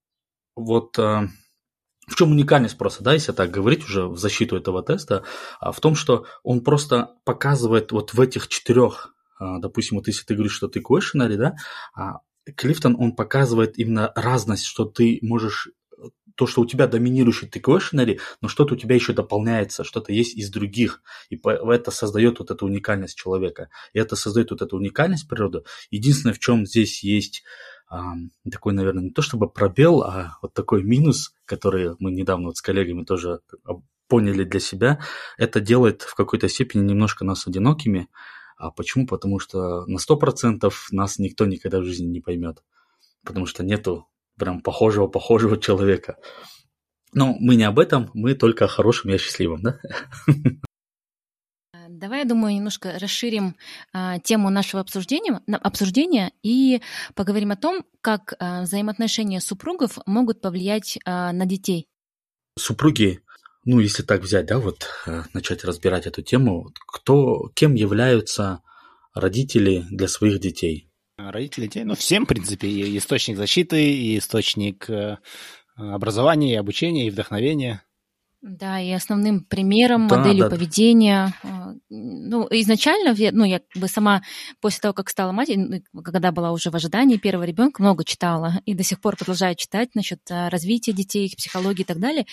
вот 0.55 0.97
в 2.07 2.15
чем 2.15 2.31
уникальность 2.31 2.77
просто, 2.77 3.03
да, 3.03 3.13
если 3.13 3.31
так 3.31 3.51
говорить 3.51 3.83
уже 3.85 4.07
в 4.07 4.17
защиту 4.17 4.55
этого 4.55 4.83
теста, 4.83 5.23
а 5.59 5.71
в 5.71 5.79
том, 5.79 5.95
что 5.95 6.25
он 6.43 6.61
просто 6.61 7.15
показывает 7.23 7.91
вот 7.91 8.13
в 8.13 8.21
этих 8.21 8.47
четырех, 8.47 9.13
э, 9.39 9.45
допустим, 9.59 9.97
вот 9.97 10.07
если 10.07 10.25
ты 10.25 10.35
говоришь, 10.35 10.55
что 10.55 10.67
ты 10.67 10.79
questionary, 10.79 11.37
да, 11.37 11.55
а 11.95 12.19
Клифтон, 12.55 12.95
он 12.99 13.15
показывает 13.15 13.77
именно 13.79 14.11
разность, 14.15 14.65
что 14.65 14.85
ты 14.85 15.17
можешь 15.23 15.69
то, 16.35 16.47
что 16.47 16.61
у 16.61 16.65
тебя 16.65 16.85
доминирующий 16.85 17.47
ты 17.47 17.59
questionary, 17.59 18.19
но 18.41 18.47
что-то 18.47 18.75
у 18.75 18.77
тебя 18.77 18.95
еще 18.95 19.13
дополняется, 19.13 19.83
что-то 19.83 20.11
есть 20.11 20.35
из 20.35 20.49
других. 20.49 21.01
И 21.29 21.39
это 21.43 21.91
создает 21.91 22.39
вот 22.39 22.51
эту 22.51 22.65
уникальность 22.65 23.17
человека. 23.17 23.69
И 23.93 23.99
это 23.99 24.15
создает 24.15 24.51
вот 24.51 24.61
эту 24.61 24.75
уникальность 24.75 25.27
природы. 25.27 25.63
Единственное, 25.91 26.33
в 26.33 26.39
чем 26.39 26.65
здесь 26.65 27.03
есть 27.03 27.43
а, 27.43 27.74
такой, 28.49 28.73
наверное, 28.73 29.03
не 29.03 29.11
то 29.11 29.21
чтобы 29.21 29.49
пробел, 29.49 30.01
а 30.01 30.37
вот 30.41 30.53
такой 30.53 30.83
минус, 30.83 31.33
который 31.45 31.95
мы 31.99 32.11
недавно 32.11 32.47
вот 32.47 32.57
с 32.57 32.61
коллегами 32.61 33.03
тоже 33.03 33.39
поняли 34.07 34.43
для 34.43 34.59
себя, 34.59 34.99
это 35.37 35.59
делает 35.59 36.01
в 36.01 36.15
какой-то 36.15 36.47
степени 36.47 36.83
немножко 36.83 37.25
нас 37.25 37.47
одинокими. 37.47 38.07
А 38.57 38.71
почему? 38.71 39.05
Потому 39.07 39.39
что 39.39 39.85
на 39.85 39.97
100% 39.97 40.71
нас 40.91 41.19
никто 41.19 41.45
никогда 41.45 41.79
в 41.79 41.83
жизни 41.83 42.05
не 42.05 42.21
поймет. 42.21 42.63
Потому 43.23 43.45
что 43.45 43.63
нету 43.63 44.07
прям 44.37 44.61
похожего-похожего 44.61 45.57
человека. 45.57 46.17
Но 47.13 47.35
мы 47.39 47.55
не 47.55 47.63
об 47.63 47.79
этом, 47.79 48.11
мы 48.13 48.35
только 48.35 48.65
о 48.65 48.67
хорошем 48.67 49.11
и 49.11 49.13
о 49.13 49.17
счастливом, 49.17 49.61
да? 49.61 49.79
Давай, 52.05 52.19
я 52.19 52.25
думаю, 52.25 52.53
немножко 52.53 52.99
расширим 52.99 53.55
а, 53.91 54.19
тему 54.19 54.51
нашего 54.51 54.79
обсуждения, 54.79 55.41
обсуждения 55.47 56.33
и 56.43 56.83
поговорим 57.15 57.49
о 57.49 57.55
том, 57.55 57.83
как 58.01 58.35
а, 58.37 58.61
взаимоотношения 58.61 59.39
супругов 59.39 59.97
могут 60.05 60.39
повлиять 60.39 60.99
а, 61.03 61.31
на 61.33 61.47
детей. 61.47 61.87
Супруги, 62.59 63.21
ну, 63.63 63.79
если 63.79 64.03
так 64.03 64.21
взять, 64.21 64.45
да, 64.45 64.59
вот 64.59 64.87
а, 65.07 65.23
начать 65.33 65.63
разбирать 65.63 66.05
эту 66.05 66.21
тему, 66.21 66.69
кто, 66.85 67.49
кем 67.55 67.73
являются 67.73 68.61
родители 69.15 69.83
для 69.89 70.07
своих 70.07 70.39
детей? 70.39 70.91
родители 71.17 71.65
детей, 71.65 71.85
ну, 71.85 71.95
всем, 71.95 72.25
в 72.25 72.27
принципе, 72.27 72.67
и 72.67 72.95
источник 72.99 73.35
защиты, 73.35 73.83
и 73.83 74.19
источник 74.19 74.87
э, 74.91 75.17
образования, 75.75 76.53
и 76.53 76.57
обучения, 76.57 77.07
и 77.07 77.09
вдохновения. 77.09 77.81
Да, 78.47 78.79
и 78.79 78.91
основным 78.91 79.43
примером, 79.43 80.07
да, 80.07 80.17
моделью 80.17 80.43
да. 80.43 80.49
поведения. 80.51 81.33
А, 81.41 81.73
ну, 81.89 82.47
изначально, 82.51 83.15
ну, 83.31 83.43
я 83.43 83.59
бы 83.73 83.87
сама 83.87 84.21
после 84.61 84.81
того, 84.81 84.93
как 84.93 85.09
стала 85.09 85.31
матерью, 85.31 85.81
ну, 85.91 86.03
когда 86.03 86.31
была 86.31 86.51
уже 86.51 86.69
в 86.69 86.75
ожидании 86.75 87.17
первого 87.17 87.45
ребенка, 87.45 87.81
много 87.81 88.03
читала 88.03 88.61
и 88.65 88.75
до 88.75 88.83
сих 88.83 89.01
пор 89.01 89.17
продолжаю 89.17 89.55
читать 89.55 89.95
насчет 89.95 90.19
а, 90.29 90.51
развития 90.51 90.93
детей, 90.93 91.25
их 91.25 91.37
психологии 91.37 91.81
и 91.81 91.85
так 91.85 91.97
далее. 91.97 92.27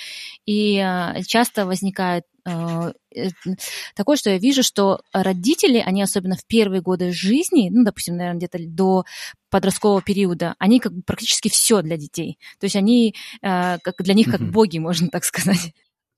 И 0.45 0.77
а, 0.77 1.17
часто 1.27 1.65
возникает 1.65 2.25
э, 2.47 2.93
такое, 3.97 4.19
что 4.19 4.29
я 4.29 4.37
вижу, 4.37 4.63
что 4.63 5.01
родители, 5.15 5.79
они 5.79 6.03
особенно 6.03 6.37
в 6.37 6.45
первые 6.47 6.83
годы 6.83 7.11
жизни, 7.13 7.71
ну, 7.73 7.85
допустим, 7.85 8.19
наверное, 8.19 8.37
где-то 8.37 8.59
до 8.61 9.05
подросткового 9.49 10.03
периода, 10.03 10.57
они 10.59 10.79
как 10.79 10.93
бы 10.93 11.01
практически 11.01 11.49
все 11.49 11.81
для 11.81 11.97
детей. 11.97 12.39
То 12.61 12.65
есть 12.65 12.77
они 12.77 13.15
как 13.41 13.95
для 14.01 14.13
них 14.13 14.31
как 14.31 14.43
боги, 14.43 14.77
можно 14.77 15.09
так 15.09 15.25
сказать. 15.25 15.73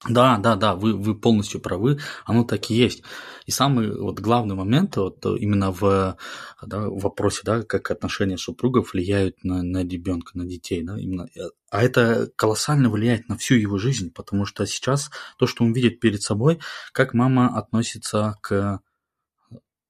Да, 0.07 0.37
да, 0.37 0.55
да, 0.55 0.75
вы, 0.75 0.95
вы 0.95 1.15
полностью 1.15 1.61
правы, 1.61 1.99
оно 2.27 2.45
так 2.45 2.71
и 2.71 2.75
есть. 2.75 3.03
И 3.47 3.51
самый 3.51 3.91
вот 3.99 4.21
главный 4.21 4.55
момент 4.55 4.97
вот 4.97 5.25
именно 5.25 5.71
в 5.71 6.19
да, 6.63 6.89
вопросе, 6.89 7.41
да, 7.45 7.63
как 7.63 7.91
отношения 7.91 8.37
супругов 8.37 8.93
влияют 8.93 9.43
на, 9.45 9.63
на 9.63 9.83
ребенка, 9.83 10.37
на 10.37 10.45
детей, 10.45 10.83
да, 10.83 10.99
именно. 10.99 11.27
А 11.71 11.83
это 11.83 12.31
колоссально 12.37 12.91
влияет 12.91 13.29
на 13.29 13.39
всю 13.39 13.55
его 13.55 13.79
жизнь, 13.79 14.13
потому 14.13 14.45
что 14.45 14.67
сейчас 14.67 15.11
то, 15.39 15.47
что 15.47 15.65
он 15.65 15.73
видит 15.73 16.01
перед 16.01 16.23
собой, 16.23 16.61
как 16.93 17.15
мама 17.15 17.57
относится 17.57 18.37
к 18.43 18.81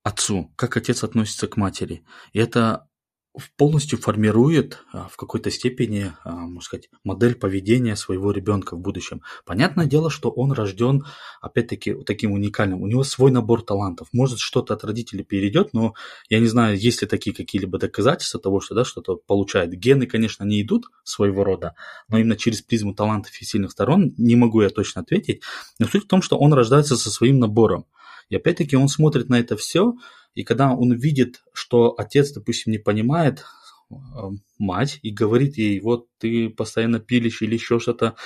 отцу, 0.05 0.53
как 0.57 0.77
отец 0.77 1.03
относится 1.03 1.49
к 1.49 1.57
матери. 1.57 2.05
И 2.33 2.39
это 2.39 2.87
полностью 3.57 3.99
формирует 3.99 4.79
а, 4.93 5.09
в 5.09 5.17
какой-то 5.17 5.51
степени, 5.51 6.13
а, 6.25 6.33
можно 6.33 6.61
сказать, 6.61 6.89
модель 7.03 7.35
поведения 7.35 7.97
своего 7.97 8.31
ребенка 8.31 8.77
в 8.77 8.81
будущем. 8.81 9.23
Понятное 9.45 9.87
дело, 9.87 10.11
что 10.11 10.31
он 10.31 10.53
рожден, 10.53 11.05
опять-таки, 11.41 11.95
таким 12.05 12.33
уникальным. 12.33 12.83
У 12.83 12.87
него 12.87 13.03
свой 13.03 13.31
набор 13.31 13.63
талантов. 13.63 14.09
Может, 14.13 14.39
что-то 14.39 14.75
от 14.75 14.85
родителей 14.85 15.25
перейдет, 15.25 15.73
но 15.73 15.95
я 16.29 16.39
не 16.39 16.47
знаю, 16.47 16.79
есть 16.79 17.03
ли 17.03 17.09
такие 17.09 17.35
какие-либо 17.35 17.79
доказательства 17.79 18.41
того, 18.41 18.61
что 18.61 18.75
да, 18.75 18.85
что-то 18.85 19.17
получает. 19.17 19.73
Гены, 19.73 20.07
конечно, 20.07 20.45
не 20.45 20.63
идут 20.63 20.87
своего 21.03 21.43
рода, 21.43 21.75
но 22.09 22.19
именно 22.19 22.37
через 22.37 22.63
призму 22.63 22.95
талантов 22.95 23.33
и 23.41 23.45
сильных 23.45 23.73
сторон 23.73 24.15
не 24.17 24.37
могу 24.37 24.63
я 24.63 24.71
точно 24.71 25.03
ответить. 25.03 25.43
Но 25.79 25.87
суть 25.87 26.05
в 26.05 26.09
том, 26.09 26.23
что 26.23 26.39
он 26.39 26.53
рождается 26.53 26.97
со 26.97 27.11
своим 27.11 27.41
набором. 27.41 27.87
И 28.29 28.37
опять-таки 28.37 28.77
он 28.77 28.89
смотрит 28.89 29.29
на 29.29 29.39
это 29.39 29.57
все, 29.57 29.95
и 30.35 30.43
когда 30.43 30.75
он 30.75 30.93
видит, 30.93 31.43
что 31.53 31.95
отец, 31.97 32.33
допустим, 32.33 32.73
не 32.73 32.79
понимает 32.79 33.45
э, 33.91 33.95
мать 34.59 34.99
и 35.03 35.11
говорит 35.11 35.57
ей, 35.57 35.81
вот 35.81 36.09
ты 36.19 36.49
постоянно 36.51 37.01
пилишь 37.01 37.43
или 37.43 37.55
еще 37.55 37.79
что-то, 37.79 38.17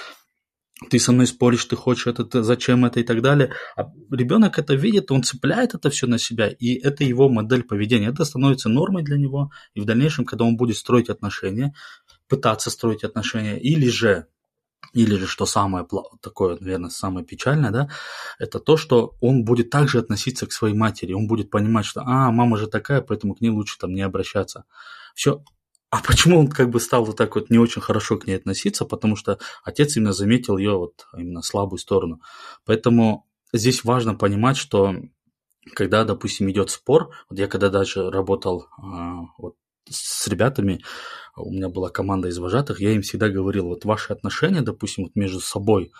ты 0.91 0.99
со 0.99 1.13
мной 1.13 1.27
споришь, 1.27 1.65
ты 1.65 1.77
хочешь 1.77 2.07
это, 2.07 2.43
зачем 2.43 2.85
это 2.85 3.01
и 3.01 3.03
так 3.03 3.21
далее. 3.21 3.53
А 3.77 3.91
ребенок 4.11 4.59
это 4.59 4.75
видит, 4.75 5.11
он 5.11 5.23
цепляет 5.23 5.75
это 5.75 5.91
все 5.91 6.07
на 6.07 6.19
себя, 6.19 6.49
и 6.49 6.75
это 6.75 7.03
его 7.05 7.29
модель 7.29 7.65
поведения. 7.65 8.09
Это 8.09 8.25
становится 8.25 8.69
нормой 8.69 9.03
для 9.03 9.19
него, 9.19 9.51
и 9.75 9.81
в 9.81 9.85
дальнейшем, 9.85 10.25
когда 10.25 10.45
он 10.45 10.57
будет 10.57 10.77
строить 10.77 11.09
отношения, 11.09 11.75
пытаться 12.29 12.71
строить 12.71 13.03
отношения, 13.03 13.59
или 13.59 13.89
же 13.89 14.27
или 14.93 15.17
же, 15.17 15.27
что 15.27 15.47
самое 15.47 15.87
такое, 16.21 16.57
наверное, 16.61 16.91
самое 16.91 17.25
печальное, 17.25 17.71
да, 17.71 17.89
это 18.39 18.59
то, 18.59 18.77
что 18.77 19.17
он 19.21 19.45
будет 19.45 19.71
также 19.71 19.99
относиться 19.99 20.47
к 20.47 20.53
своей 20.53 20.75
матери, 20.75 21.13
он 21.13 21.27
будет 21.27 21.51
понимать, 21.51 21.85
что, 21.85 22.03
а, 22.03 22.31
мама 22.31 22.57
же 22.57 22.67
такая, 22.67 23.01
поэтому 23.01 23.35
к 23.35 23.41
ней 23.41 23.51
лучше 23.51 23.79
там 23.79 23.95
не 23.95 24.03
обращаться. 24.03 24.65
Все. 25.15 25.43
А 25.91 26.03
почему 26.03 26.39
он 26.39 26.49
как 26.49 26.69
бы 26.71 26.81
стал 26.81 27.05
вот 27.05 27.17
так 27.17 27.35
вот 27.35 27.49
не 27.49 27.59
очень 27.59 27.81
хорошо 27.81 28.19
к 28.19 28.27
ней 28.27 28.35
относиться? 28.35 28.85
Потому 28.85 29.17
что 29.17 29.39
отец 29.65 29.97
именно 29.97 30.13
заметил 30.13 30.59
ее 30.59 30.77
вот 30.77 31.07
именно 31.17 31.43
слабую 31.43 31.79
сторону. 31.79 32.21
Поэтому 32.67 33.27
здесь 33.53 33.85
важно 33.85 34.15
понимать, 34.15 34.59
что 34.59 34.95
когда, 35.75 36.05
допустим, 36.05 36.51
идет 36.51 36.71
спор, 36.71 37.11
вот 37.31 37.39
я 37.39 37.47
когда 37.47 37.71
даже 37.71 38.11
работал 38.11 38.67
а, 38.77 39.23
вот 39.39 39.57
с 39.91 40.27
ребятами, 40.29 40.83
у 41.37 41.51
меня 41.53 41.69
была 41.69 41.91
команда 41.91 42.29
из 42.29 42.39
вожатых, 42.39 42.81
я 42.81 42.93
им 42.93 43.03
всегда 43.03 43.29
говорил, 43.29 43.67
вот 43.67 43.85
ваши 43.85 44.13
отношения, 44.13 44.63
допустим, 44.63 45.05
вот 45.05 45.17
между 45.17 45.41
собой, 45.41 45.93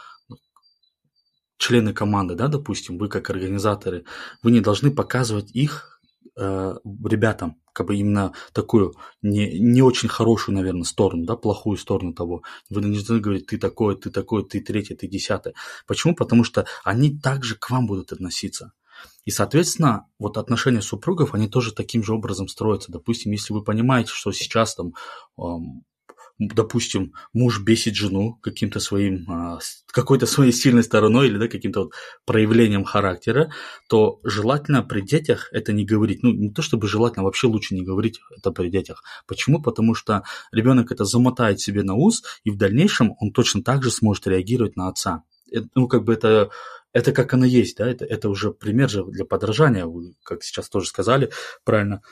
члены 1.59 1.93
команды, 1.93 2.35
да, 2.35 2.49
допустим, 2.49 2.99
вы 2.99 3.09
как 3.09 3.31
организаторы, 3.31 4.05
вы 4.43 4.53
не 4.53 4.61
должны 4.61 4.91
показывать 4.91 5.51
их 5.53 6.01
э, 6.37 6.75
ребятам 7.05 7.57
как 7.79 7.87
бы 7.87 7.97
именно 7.97 8.33
такую 8.53 8.95
не, 9.23 9.57
не 9.61 9.83
очень 9.83 10.09
хорошую, 10.09 10.57
наверное, 10.57 10.83
сторону, 10.83 11.25
да, 11.25 11.37
плохую 11.37 11.77
сторону 11.77 12.13
того. 12.13 12.43
Вы 12.69 12.83
не 12.83 12.97
должны 12.97 13.21
говорить, 13.21 13.47
ты 13.47 13.57
такой, 13.57 13.97
ты 13.97 14.11
такой, 14.11 14.45
ты 14.45 14.61
третий, 14.61 14.97
ты 14.97 15.07
десятый. 15.07 15.55
Почему? 15.87 16.17
Потому 16.17 16.43
что 16.43 16.67
они 16.83 17.17
также 17.17 17.55
к 17.55 17.71
вам 17.71 17.87
будут 17.87 18.11
относиться. 18.11 18.73
И, 19.25 19.31
соответственно, 19.31 20.07
вот 20.19 20.39
отношения 20.39 20.83
супругов, 20.83 21.35
они 21.35 21.49
тоже 21.49 21.73
таким 21.73 22.03
же 22.03 22.15
образом 22.15 22.49
строятся. 22.49 22.93
Допустим, 22.93 23.33
если 23.33 23.53
вы 23.53 23.63
понимаете, 23.63 24.11
что 24.13 24.33
сейчас 24.33 24.75
там 24.75 24.95
допустим, 26.39 27.15
муж 27.33 27.61
бесит 27.61 27.97
жену 27.97 28.39
каким-то 28.43 28.79
своим, 28.79 29.29
а, 29.29 29.59
какой-то 29.89 30.27
своей 30.27 30.53
сильной 30.53 30.85
стороной 30.85 31.27
или 31.27 31.39
да, 31.39 31.49
каким-то 31.49 31.85
вот 31.85 31.93
проявлением 32.25 32.85
характера, 32.85 33.53
то 33.89 34.21
желательно 34.23 34.83
при 34.83 35.01
детях 35.01 35.49
это 35.53 35.73
не 35.73 35.85
говорить. 35.85 36.23
Ну, 36.23 36.33
не 36.33 36.51
то 36.51 36.63
чтобы 36.63 36.87
желательно, 36.87 37.25
вообще 37.25 37.49
лучше 37.49 37.75
не 37.75 37.83
говорить 37.83 38.21
это 38.37 38.53
при 38.53 38.69
детях. 38.69 39.03
Почему? 39.27 39.61
Потому 39.61 39.95
что 39.95 40.23
ребенок 40.53 40.93
это 40.93 41.05
замотает 41.05 41.61
себе 41.61 41.83
на 41.83 41.95
ус, 41.95 42.23
и 42.45 42.51
в 42.51 42.57
дальнейшем 42.57 43.15
он 43.19 43.33
точно 43.33 43.63
так 43.63 43.83
же 43.83 43.91
сможет 43.91 44.27
реагировать 44.29 44.77
на 44.77 44.89
отца. 44.89 45.25
Это, 45.51 45.67
ну, 45.75 45.89
как 45.89 46.05
бы 46.05 46.13
это 46.13 46.51
это 46.93 47.13
как 47.13 47.35
оно 47.35 47.45
есть, 47.45 47.77
да, 47.77 47.89
это, 47.89 48.05
это 48.05 48.29
уже 48.29 48.53
пример 48.53 48.89
же 48.89 49.05
для 49.05 49.25
подражания, 49.25 49.87
вы, 49.87 50.15
как 50.23 50.43
сейчас 50.43 50.69
тоже 50.69 50.89
сказали 50.89 51.31
правильно, 51.65 52.03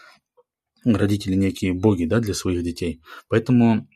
родители 0.84 1.34
некие 1.34 1.72
боги, 1.72 2.04
да, 2.04 2.20
для 2.20 2.34
своих 2.34 2.62
детей. 2.62 3.00
Поэтому 3.28 3.88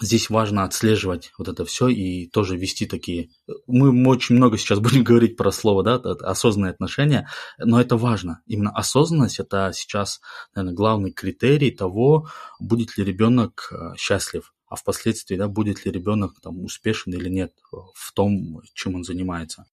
здесь 0.00 0.30
важно 0.30 0.64
отслеживать 0.64 1.32
вот 1.38 1.48
это 1.48 1.64
все 1.64 1.88
и 1.88 2.28
тоже 2.28 2.56
вести 2.56 2.86
такие... 2.86 3.30
Мы 3.66 4.08
очень 4.08 4.36
много 4.36 4.58
сейчас 4.58 4.78
будем 4.80 5.04
говорить 5.04 5.36
про 5.36 5.50
слово, 5.50 5.82
да, 5.82 5.94
осознанные 5.96 6.70
отношения, 6.70 7.28
но 7.58 7.80
это 7.80 7.96
важно. 7.96 8.42
Именно 8.46 8.70
осознанность– 8.70 9.38
это 9.40 9.72
сейчас, 9.74 10.20
наверное, 10.54 10.74
главный 10.74 11.12
критерий 11.12 11.70
того, 11.70 12.28
будет 12.60 12.96
ли 12.96 13.04
ребенок 13.04 13.72
э, 13.72 13.96
счастлив, 13.96 14.54
а 14.68 14.76
впоследствии, 14.76 15.36
да, 15.36 15.48
будет 15.48 15.84
ли 15.84 15.92
ребенок 15.92 16.40
там 16.40 16.60
успешен 16.64 17.12
или 17.12 17.28
нет 17.28 17.52
в 17.94 18.12
том, 18.12 18.62
чем 18.74 18.96
он 18.96 19.04
занимается. 19.04 19.66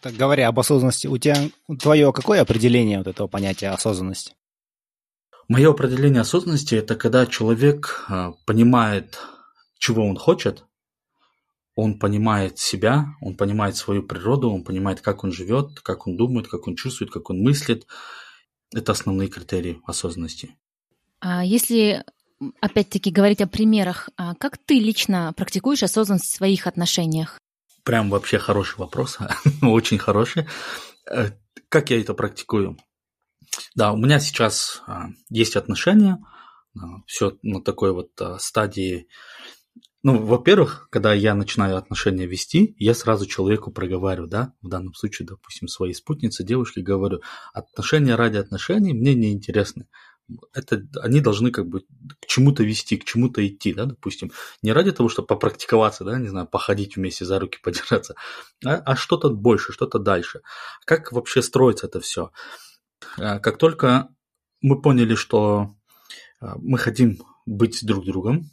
Так 0.00 0.14
говоря 0.14 0.48
об 0.48 0.58
осознанности, 0.58 1.06
у 1.06 1.18
тебя 1.18 1.50
твое 1.78 2.12
какое 2.12 2.40
определение 2.40 2.98
вот 2.98 3.06
этого 3.06 3.28
понятия 3.28 3.68
осознанности? 3.68 4.34
Мое 5.48 5.70
определение 5.70 6.22
осознанности– 6.22 6.74
это 6.76 6.94
когда 6.94 7.26
человек 7.26 8.06
э, 8.08 8.32
понимает 8.46 9.18
чего 9.78 10.06
он 10.06 10.16
хочет, 10.16 10.64
он 11.74 11.98
понимает 11.98 12.58
себя, 12.58 13.06
он 13.20 13.36
понимает 13.36 13.76
свою 13.76 14.02
природу, 14.02 14.50
он 14.50 14.64
понимает, 14.64 15.00
как 15.00 15.24
он 15.24 15.32
живет, 15.32 15.80
как 15.80 16.06
он 16.06 16.16
думает, 16.16 16.48
как 16.48 16.68
он 16.68 16.76
чувствует, 16.76 17.10
как 17.10 17.30
он 17.30 17.42
мыслит. 17.42 17.86
Это 18.72 18.92
основные 18.92 19.28
критерии 19.28 19.80
осознанности. 19.86 20.56
А 21.20 21.44
если 21.44 22.04
опять-таки 22.60 23.10
говорить 23.10 23.40
о 23.40 23.46
примерах, 23.46 24.08
а 24.16 24.34
как 24.34 24.56
ты 24.58 24.78
лично 24.78 25.32
практикуешь 25.36 25.82
осознанность 25.82 26.26
в 26.26 26.36
своих 26.36 26.66
отношениях? 26.66 27.38
Прям 27.90 28.08
вообще 28.08 28.38
хороший 28.38 28.78
вопрос, 28.78 29.18
очень 29.62 29.98
хороший. 29.98 30.46
Э, 31.10 31.30
как 31.68 31.90
я 31.90 32.00
это 32.00 32.14
практикую? 32.14 32.76
Да, 33.74 33.90
у 33.90 33.96
меня 33.96 34.20
сейчас 34.20 34.80
а, 34.86 35.08
есть 35.28 35.56
отношения, 35.56 36.18
все 37.08 37.36
на 37.42 37.60
такой 37.60 37.92
вот 37.92 38.10
а, 38.20 38.38
стадии 38.38 39.08
ну, 40.04 40.24
во-первых, 40.24 40.86
когда 40.90 41.12
я 41.12 41.34
начинаю 41.34 41.76
отношения 41.76 42.26
вести, 42.26 42.76
я 42.78 42.94
сразу 42.94 43.26
человеку 43.26 43.72
проговариваю, 43.72 44.28
да, 44.28 44.54
в 44.62 44.68
данном 44.68 44.94
случае, 44.94 45.26
допустим, 45.26 45.66
своей 45.66 45.92
спутнице, 45.92 46.44
девушке 46.44 46.82
говорю, 46.82 47.22
отношения 47.52 48.14
ради 48.14 48.36
отношений 48.36 48.94
мне 48.94 49.14
не 49.14 49.32
интересны. 49.32 49.88
Это 50.52 50.86
они 51.02 51.20
должны 51.20 51.50
как 51.50 51.68
бы 51.68 51.80
к 52.20 52.26
чему-то 52.26 52.62
вести, 52.62 52.96
к 52.96 53.04
чему-то 53.04 53.46
идти, 53.46 53.74
да, 53.74 53.86
допустим, 53.86 54.32
не 54.62 54.72
ради 54.72 54.92
того, 54.92 55.08
чтобы 55.08 55.26
попрактиковаться, 55.26 56.04
да, 56.04 56.18
не 56.18 56.28
знаю, 56.28 56.46
походить 56.46 56.96
вместе 56.96 57.24
за 57.24 57.38
руки, 57.38 57.58
подержаться, 57.62 58.14
а, 58.64 58.76
а 58.76 58.96
что-то 58.96 59.30
больше, 59.30 59.72
что-то 59.72 59.98
дальше. 59.98 60.42
Как 60.84 61.12
вообще 61.12 61.42
строится 61.42 61.86
это 61.86 62.00
все? 62.00 62.30
А, 63.18 63.38
как 63.38 63.58
только 63.58 64.08
мы 64.60 64.80
поняли, 64.80 65.14
что 65.14 65.74
а, 66.40 66.56
мы 66.58 66.78
хотим 66.78 67.18
быть 67.46 67.84
друг 67.84 68.04
другом, 68.04 68.50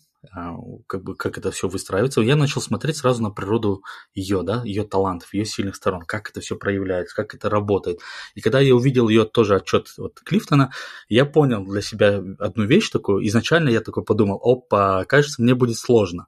как 0.88 1.04
бы 1.04 1.16
как 1.16 1.38
это 1.38 1.52
все 1.52 1.68
выстраивается, 1.68 2.22
я 2.22 2.36
начал 2.36 2.62
смотреть 2.62 2.98
сразу 2.98 3.22
на 3.24 3.30
природу 3.30 3.84
ее, 4.14 4.44
да, 4.44 4.62
ее 4.64 4.84
талантов, 4.84 5.34
ее 5.34 5.46
сильных 5.46 5.76
сторон, 5.76 6.02
как 6.02 6.30
это 6.30 6.42
все 6.42 6.56
проявляется, 6.56 7.16
как 7.16 7.34
это 7.34 7.50
работает. 7.50 8.00
И 8.36 8.42
когда 8.42 8.60
я 8.60 8.76
увидел 8.76 9.10
ее 9.10 9.26
тоже 9.26 9.56
отчет 9.56 9.94
вот 9.98 10.20
Клифтона, 10.24 10.72
я 11.10 11.26
понял 11.26 11.66
для 11.66 11.82
себя 11.82 12.22
одну 12.40 12.66
вещь 12.66 12.90
такую. 12.90 13.26
Изначально 13.28 13.70
я 13.70 13.82
такой 13.82 14.04
подумал, 14.04 14.40
опа, 14.44 15.06
кажется, 15.06 15.42
мне 15.42 15.56
будет 15.56 15.78
сложно. 15.78 16.28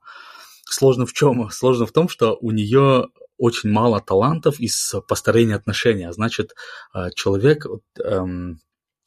Сложно 0.65 1.05
в 1.05 1.13
чем? 1.13 1.49
Сложно 1.51 1.85
в 1.85 1.91
том, 1.91 2.09
что 2.09 2.37
у 2.39 2.51
нее 2.51 3.07
очень 3.37 3.71
мало 3.71 4.01
талантов 4.01 4.59
из 4.59 4.93
построения 5.07 5.55
отношений. 5.55 6.03
А 6.03 6.13
значит, 6.13 6.55
а, 6.91 7.09
человек 7.11 7.65
эм, 8.03 8.59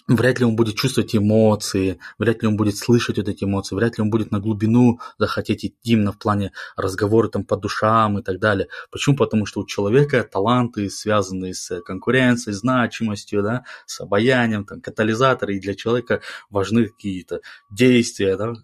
вряд 0.09 0.39
ли 0.39 0.45
он 0.45 0.57
будет 0.57 0.77
чувствовать 0.77 1.15
эмоции, 1.15 1.99
вряд 2.19 2.43
ли 2.43 2.49
он 2.49 2.57
будет 2.57 2.77
слышать 2.77 3.19
вот 3.19 3.29
эти 3.29 3.45
эмоции, 3.45 3.75
вряд 3.75 3.99
ли 3.99 4.03
он 4.03 4.11
будет 4.11 4.31
на 4.31 4.41
глубину 4.41 4.99
захотеть 5.19 5.65
идти 5.65 5.93
именно 5.93 6.13
в 6.13 6.19
плане 6.19 6.53
разговора 6.77 7.29
там 7.29 7.45
по 7.45 7.57
душам 7.57 8.19
и 8.19 8.23
так 8.23 8.39
далее. 8.39 8.69
Почему? 8.91 9.17
Потому 9.17 9.47
что 9.47 9.61
у 9.61 9.67
человека 9.67 10.23
таланты, 10.25 10.91
связанные 10.91 11.55
с 11.55 11.81
конкуренцией, 11.83 12.55
значимостью, 12.55 13.43
да, 13.43 13.65
с 13.87 14.01
обаянием, 14.01 14.65
там, 14.65 14.81
катализаторы, 14.81 15.57
и 15.57 15.61
для 15.61 15.75
человека 15.75 16.21
важны 16.51 16.87
какие-то 16.87 17.41
действия, 17.71 18.37
да, 18.37 18.55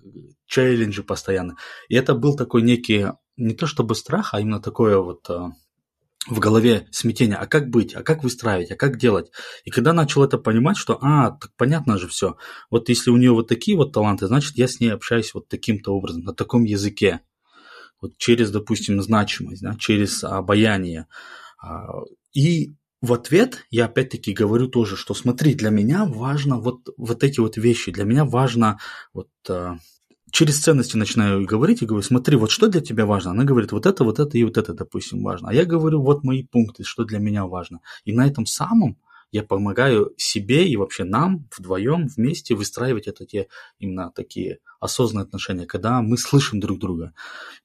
челленджи 0.47 1.03
постоянно. 1.03 1.57
И 1.89 1.95
это 1.95 2.15
был 2.15 2.37
такой 2.37 2.63
некий, 2.63 3.07
не 3.37 3.55
то 3.55 3.67
чтобы 3.67 3.95
страх, 3.95 4.35
а 4.35 4.41
именно 4.41 4.61
такое 4.61 4.99
вот 4.99 5.29
а, 5.31 5.53
в 6.29 6.39
голове 6.39 6.87
смятение, 6.91 7.37
а 7.37 7.47
как 7.47 7.71
быть, 7.71 7.95
а 7.95 8.03
как 8.03 8.23
выстраивать, 8.23 8.71
а 8.71 8.77
как 8.77 8.99
делать. 8.99 9.31
И 9.65 9.71
когда 9.71 9.93
начал 9.93 10.23
это 10.23 10.39
понимать, 10.39 10.77
что, 10.77 10.99
а, 11.01 11.33
так 11.33 11.53
понятно 11.57 11.99
же 11.99 12.09
все, 12.09 12.37
вот 12.71 12.89
если 12.89 13.11
у 13.11 13.17
нее 13.17 13.33
вот 13.33 13.49
такие 13.49 13.77
вот 13.77 13.93
таланты, 13.93 14.27
значит, 14.27 14.57
я 14.57 14.69
с 14.69 14.81
ней 14.81 14.91
общаюсь 14.91 15.35
вот 15.35 15.49
таким-то 15.49 15.95
образом, 15.95 16.23
на 16.23 16.35
таком 16.35 16.65
языке, 16.65 17.21
вот 18.01 18.17
через, 18.19 18.51
допустим, 18.51 19.01
значимость, 19.03 19.63
да, 19.63 19.75
через 19.79 20.23
обаяние. 20.23 21.07
А, 21.63 21.89
и 22.33 22.75
в 23.01 23.13
ответ 23.13 23.65
я 23.71 23.87
опять-таки 23.87 24.33
говорю 24.33 24.69
тоже, 24.69 24.97
что 24.97 25.15
смотри, 25.15 25.55
для 25.55 25.71
меня 25.71 26.05
важно 26.05 26.59
вот, 26.59 26.89
вот 26.97 27.25
эти 27.25 27.41
вот 27.41 27.57
вещи, 27.57 27.93
для 27.93 28.05
меня 28.05 28.25
важно 28.25 28.79
вот 29.13 29.31
а, 29.49 29.79
через 30.31 30.61
ценности 30.61 30.97
начинаю 30.97 31.45
говорить 31.45 31.83
и 31.83 31.87
говорю, 31.87 32.03
смотри, 32.03 32.37
вот 32.37 32.51
что 32.51 32.69
для 32.69 32.81
тебя 32.81 33.07
важно? 33.07 33.31
Она 33.31 33.45
говорит, 33.45 33.73
вот 33.73 33.87
это, 33.87 34.05
вот 34.05 34.19
это 34.19 34.37
и 34.37 34.45
вот 34.45 34.57
это, 34.59 34.75
допустим, 34.75 35.23
важно. 35.23 35.49
А 35.51 35.55
я 35.55 35.65
говорю, 35.65 36.03
вот 36.03 36.25
мои 36.25 36.43
пункты, 36.43 36.85
что 36.85 37.05
для 37.05 37.19
меня 37.19 37.47
важно. 37.47 37.81
И 38.05 38.13
на 38.13 38.27
этом 38.27 38.47
самом 38.47 38.99
я 39.31 39.43
помогаю 39.43 40.15
себе 40.17 40.67
и 40.69 40.77
вообще 40.77 41.05
нам 41.05 41.49
вдвоем 41.57 42.07
вместе 42.09 42.55
выстраивать 42.55 43.09
это 43.09 43.27
те 43.27 43.49
именно 43.79 44.11
такие 44.11 44.61
осознанные 44.81 45.25
отношения, 45.25 45.67
когда 45.67 46.01
мы 46.01 46.17
слышим 46.17 46.61
друг 46.61 46.79
друга. 46.79 47.13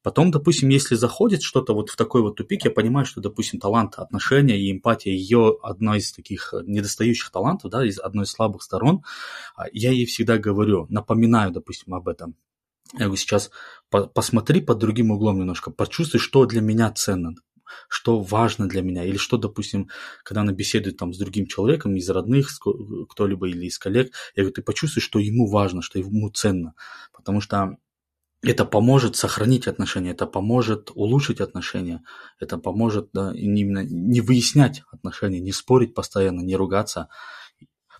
Потом, 0.01 0.31
допустим, 0.31 0.69
если 0.69 0.95
заходит 0.95 1.41
что-то 1.41 1.73
вот 1.73 1.89
в 1.89 1.95
такой 1.95 2.21
вот 2.21 2.35
тупик, 2.35 2.65
я 2.65 2.71
понимаю, 2.71 3.05
что, 3.05 3.21
допустим, 3.21 3.59
талант 3.59 3.95
отношения 3.95 4.59
и 4.59 4.71
эмпатия 4.71 5.13
ее 5.13 5.57
одна 5.61 5.97
из 5.97 6.11
таких 6.11 6.53
недостающих 6.65 7.31
талантов, 7.31 7.71
да, 7.71 7.85
из 7.85 7.99
одной 7.99 8.25
из 8.25 8.31
слабых 8.31 8.61
сторон, 8.61 9.03
а 9.55 9.65
я 9.71 9.91
ей 9.91 10.05
всегда 10.05 10.37
говорю, 10.37 10.87
напоминаю, 10.89 11.51
допустим, 11.51 11.93
об 11.93 12.09
этом. 12.09 12.35
Я 12.93 13.05
говорю, 13.05 13.15
сейчас 13.15 13.49
по 13.89 14.05
посмотри 14.05 14.61
под 14.61 14.77
другим 14.77 15.11
углом 15.11 15.39
немножко, 15.39 15.71
почувствуй, 15.71 16.19
что 16.19 16.45
для 16.45 16.61
меня 16.61 16.91
ценно, 16.91 17.33
что 17.89 18.21
важно 18.21 18.67
для 18.67 18.83
меня, 18.83 19.03
или 19.03 19.17
что, 19.17 19.37
допустим, 19.37 19.89
когда 20.23 20.41
она 20.41 20.51
беседует 20.51 20.97
там 20.97 21.11
с 21.13 21.17
другим 21.17 21.47
человеком 21.47 21.95
из 21.95 22.07
родных, 22.09 22.49
кто-либо 23.09 23.49
или 23.49 23.65
из 23.65 23.79
коллег, 23.79 24.13
я 24.35 24.43
говорю, 24.43 24.53
ты 24.53 24.61
почувствуй, 24.61 25.01
что 25.01 25.17
ему 25.17 25.49
важно, 25.49 25.81
что 25.81 25.97
ему 25.97 26.29
ценно, 26.29 26.75
потому 27.11 27.41
что 27.41 27.77
это 28.43 28.65
поможет 28.65 29.15
сохранить 29.15 29.67
отношения, 29.67 30.11
это 30.11 30.27
поможет 30.27 30.91
улучшить 30.93 31.41
отношения, 31.41 32.03
это 32.39 32.57
поможет 32.57 33.09
да, 33.13 33.33
именно 33.33 33.83
не 33.83 34.21
выяснять 34.21 34.83
отношения, 34.91 35.39
не 35.39 35.51
спорить 35.51 35.95
постоянно, 35.95 36.41
не 36.41 36.55
ругаться, 36.55 37.07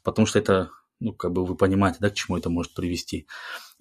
потому 0.04 0.28
что 0.28 0.38
это 0.38 0.70
ну, 1.00 1.14
как 1.14 1.34
бы 1.34 1.46
вы 1.46 1.56
понимаете, 1.56 1.98
да, 2.00 2.10
к 2.10 2.14
чему 2.14 2.38
это 2.38 2.50
может 2.50 2.74
привести. 2.74 3.28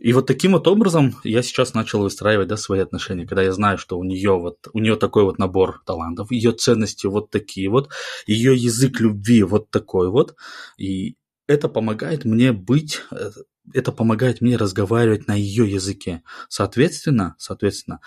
И 0.03 0.13
вот 0.13 0.27
таким 0.27 0.53
вот 0.53 0.67
образом 0.67 1.15
я 1.23 1.43
сейчас 1.43 1.75
начал 1.75 2.03
выстраивать, 2.03 2.49
да, 2.49 2.57
свои 2.57 2.81
отношения, 2.81 3.25
когда 3.25 3.43
я 3.43 3.53
знаю, 3.53 3.79
что 3.79 3.97
у 3.97 4.03
нее 4.03 4.33
вот, 4.33 4.67
у 4.73 4.81
нее 4.81 4.97
такой 4.97 5.23
вот 5.23 5.39
набор 5.39 5.81
талантов, 5.87 6.33
ее 6.33 6.51
ценности 6.51 7.07
вот 7.07 7.31
такие 7.31 7.71
вот, 7.71 7.89
ее 8.27 8.57
язык 8.57 8.99
любви 9.01 9.45
вот 9.45 9.71
такой 9.71 10.11
вот, 10.11 10.35
и 10.77 11.15
это 11.47 11.69
помогает 11.69 12.25
мне 12.25 12.53
быть, 12.53 13.01
э, 13.13 13.31
это 13.73 13.93
помогает 13.93 14.41
мне 14.41 14.57
разговаривать 14.57 15.29
на 15.29 15.37
ее 15.37 15.71
языке. 15.71 16.23
Соответственно, 16.49 17.37
соответственно, 17.39 18.01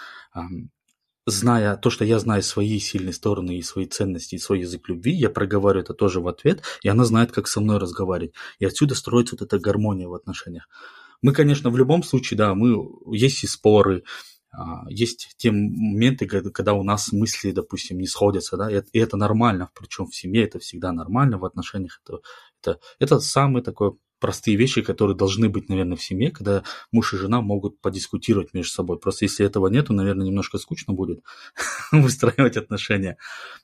зная 1.26 1.78
то, 1.78 1.89
что 1.89 2.04
я 2.04 2.20
знаю 2.20 2.43
свои 2.43 2.78
сильные 2.78 3.14
стороны 3.14 3.58
и 3.58 3.62
свои 3.62 3.86
ценности, 3.86 4.36
и 4.36 4.39
свой 4.39 4.60
язык 4.60 4.89
любви, 4.89 5.14
я 5.14 5.30
проговариваю 5.30 5.84
это 5.86 5.93
тоже 5.93 6.20
в 6.20 6.28
ответ, 6.28 6.62
и 6.84 6.89
она 6.89 7.06
знает, 7.06 7.32
как 7.32 7.48
со 7.48 7.62
мной 7.62 7.78
разговаривать. 7.78 8.34
И 8.60 8.66
отсюда 8.66 8.96
строится 8.96 9.38
вот 9.39 9.43
эта 9.43 9.60
гармония 9.60 10.10
в 10.10 10.14
отношениях. 10.14 10.68
Мы, 11.22 11.34
конечно, 11.34 11.70
в 11.70 11.78
любом 11.78 12.03
случае, 12.03 12.38
да, 12.38 12.55
мы, 12.55 12.89
есть 13.16 13.43
и 13.43 13.47
споры, 13.47 14.03
а, 14.51 14.86
есть 14.89 15.34
те 15.38 15.51
моменты, 15.51 16.28
когда 16.28 16.74
у 16.74 16.84
нас 16.84 17.11
мысли, 17.11 17.51
допустим, 17.51 17.99
не 17.99 18.07
сходятся, 18.07 18.57
да, 18.57 18.72
и 18.72 18.99
это 18.99 19.18
нормально, 19.18 19.70
причем 19.78 20.05
в 20.05 20.16
семье 20.16 20.45
это 20.45 20.59
всегда 20.59 20.91
нормально, 20.91 21.38
в 21.38 21.45
отношениях 21.45 22.01
это, 22.05 22.20
это, 22.61 22.80
это 22.99 23.20
самый 23.20 23.63
такой 23.63 23.97
простые 24.20 24.57
вещи, 24.57 24.82
которые 24.82 25.16
должны 25.16 25.49
быть, 25.49 25.70
наверное, 25.70 25.97
в 25.97 26.03
семье, 26.03 26.32
когда 26.32 26.63
муж 26.91 27.13
и 27.13 27.18
жена 27.18 27.41
могут 27.41 27.80
подискутировать 27.82 28.53
между 28.53 28.72
собой. 28.72 28.99
Просто 28.99 29.26
если 29.26 29.45
этого 29.45 29.68
нету, 29.68 29.93
наверное, 29.93 30.28
немножко 30.28 30.57
скучно 30.57 30.93
будет 30.93 31.22
выстраивать 31.91 32.57
отношения. 32.57 33.18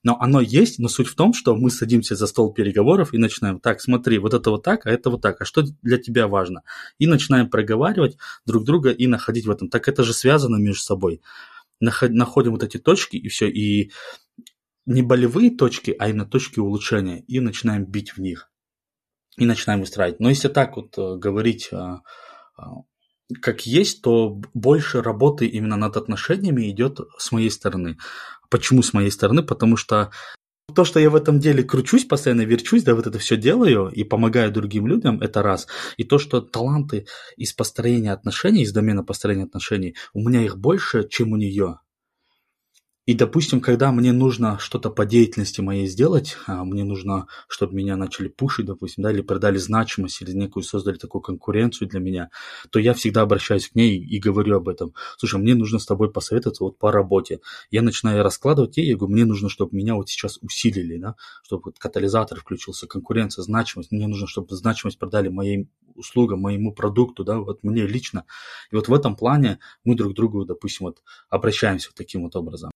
Но 0.04 0.18
оно 0.20 0.42
есть, 0.42 0.80
но 0.80 0.88
суть 0.88 1.08
в 1.08 1.16
том, 1.16 1.34
что 1.34 1.56
мы 1.56 1.72
садимся 1.72 2.16
за 2.16 2.28
стол 2.28 2.54
переговоров 2.54 3.14
и 3.14 3.18
начинаем, 3.18 3.60
так, 3.60 3.82
смотри, 3.82 4.18
вот 4.18 4.34
это 4.34 4.52
вот 4.52 4.64
так, 4.64 4.86
а 4.86 4.92
это 4.92 5.10
вот 5.10 5.22
так, 5.22 5.42
а 5.42 5.46
что 5.46 5.64
для 5.82 5.98
тебя 5.98 6.28
важно? 6.28 6.64
И 7.00 7.08
начинаем 7.08 7.50
проговаривать 7.50 8.18
друг 8.46 8.64
друга 8.64 8.92
и 8.92 9.08
находить 9.08 9.46
в 9.46 9.52
этом. 9.52 9.70
Так 9.70 9.88
это 9.88 10.04
же 10.04 10.14
связано 10.14 10.58
между 10.58 10.82
собой. 10.82 11.22
Находим 11.80 12.52
вот 12.52 12.64
эти 12.64 12.78
точки 12.78 13.16
и 13.16 13.28
все, 13.30 13.50
и 13.50 13.92
не 14.86 15.02
болевые 15.02 15.52
точки, 15.52 15.96
а 15.98 16.10
именно 16.10 16.26
точки 16.26 16.60
улучшения, 16.60 17.22
и 17.28 17.40
начинаем 17.40 17.86
бить 17.86 18.12
в 18.12 18.20
них 18.20 18.51
и 19.38 19.46
начинаем 19.46 19.82
выстраивать. 19.82 20.20
Но 20.20 20.30
если 20.30 20.48
так 20.48 20.76
вот 20.76 20.98
э, 20.98 21.16
говорить 21.18 21.70
а, 21.72 22.02
а, 22.58 22.82
как 23.42 23.66
есть, 23.66 24.02
то 24.02 24.42
больше 24.54 25.02
работы 25.02 25.46
именно 25.46 25.78
над 25.78 25.98
отношениями 25.98 26.70
идет 26.70 27.00
с 27.18 27.32
моей 27.32 27.50
стороны. 27.50 27.98
Почему 28.50 28.82
с 28.82 28.94
моей 28.94 29.12
стороны? 29.12 29.44
Потому 29.44 29.78
что 29.78 30.12
то, 30.76 30.86
что 30.86 31.00
я 31.00 31.10
в 31.10 31.16
этом 31.16 31.40
деле 31.40 31.64
кручусь, 31.64 32.06
постоянно 32.06 32.42
верчусь, 32.42 32.84
да, 32.84 32.96
вот 32.96 33.08
это 33.08 33.20
все 33.20 33.38
делаю 33.38 33.90
и 33.90 34.04
помогаю 34.04 34.52
другим 34.52 34.88
людям, 34.88 35.22
это 35.22 35.44
раз. 35.44 35.68
И 35.98 36.04
то, 36.04 36.18
что 36.18 36.42
таланты 36.42 37.08
из 37.38 37.54
построения 37.54 38.14
отношений, 38.14 38.64
из 38.64 38.72
домена 38.72 39.04
построения 39.04 39.44
отношений, 39.44 39.96
у 40.14 40.20
меня 40.20 40.44
их 40.44 40.58
больше, 40.58 41.08
чем 41.08 41.34
у 41.34 41.38
нее. 41.38 41.80
И, 43.12 43.14
допустим, 43.14 43.60
когда 43.60 43.92
мне 43.92 44.14
нужно 44.14 44.58
что-то 44.58 44.90
по 44.90 45.06
деятельности 45.06 45.60
моей 45.60 45.86
сделать, 45.86 46.38
а, 46.48 46.64
мне 46.64 46.86
нужно, 46.86 47.28
чтобы 47.50 47.76
меня 47.76 47.98
начали 47.98 48.30
пушить, 48.30 48.68
допустим, 48.68 49.04
да, 49.04 49.12
или 49.12 49.20
продали 49.20 49.58
значимость, 49.58 50.22
или 50.22 50.32
некую 50.32 50.64
создали 50.64 50.96
такую 50.96 51.22
конкуренцию 51.22 51.90
для 51.90 52.00
меня, 52.00 52.30
то 52.70 52.80
я 52.80 52.94
всегда 52.94 53.24
обращаюсь 53.24 53.68
к 53.68 53.76
ней 53.76 53.98
и 53.98 54.18
говорю 54.18 54.56
об 54.56 54.70
этом. 54.70 54.94
Слушай, 55.18 55.42
мне 55.42 55.56
нужно 55.56 55.80
с 55.80 55.86
тобой 55.86 56.10
посоветоваться 56.10 56.64
вот 56.64 56.80
по 56.80 56.90
работе. 56.90 57.42
Я 57.70 57.82
начинаю 57.82 58.24
раскладывать 58.24 58.78
ей, 58.78 58.88
я 58.88 58.96
говорю, 58.96 59.12
мне 59.12 59.26
нужно, 59.26 59.50
чтобы 59.50 59.76
меня 59.76 59.96
вот 59.96 60.08
сейчас 60.08 60.40
усилили, 60.42 60.96
да, 60.98 61.16
чтобы 61.44 61.64
вот 61.66 61.80
катализатор 61.80 62.40
включился, 62.40 62.88
конкуренция, 62.88 63.44
значимость. 63.44 63.92
Мне 63.92 64.08
нужно, 64.08 64.26
чтобы 64.26 64.56
значимость 64.56 64.98
продали 64.98 65.28
моим 65.28 65.68
услугам, 65.96 66.40
моему 66.40 66.74
продукту, 66.74 67.26
да, 67.26 67.40
вот 67.40 67.62
мне 67.64 67.86
лично. 67.86 68.24
И 68.72 68.76
вот 68.76 68.88
в 68.88 68.94
этом 68.94 69.18
плане 69.18 69.60
мы 69.84 69.96
друг 69.96 70.14
к 70.14 70.16
другу, 70.16 70.46
допустим, 70.46 70.86
вот 70.86 71.02
обращаемся 71.30 71.90
вот 71.90 71.96
таким 71.96 72.24
вот 72.24 72.38
образом. 72.38 72.71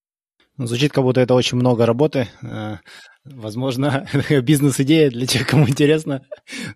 Звучит, 0.58 0.94
как 0.94 1.04
будто 1.04 1.20
это 1.20 1.34
очень 1.34 1.58
много 1.58 1.86
работы. 1.86 2.30
Э, 2.42 2.78
возможно, 3.26 4.08
бизнес-идея 4.42 5.10
для 5.10 5.26
тех, 5.26 5.46
кому 5.46 5.68
интересно. 5.68 6.22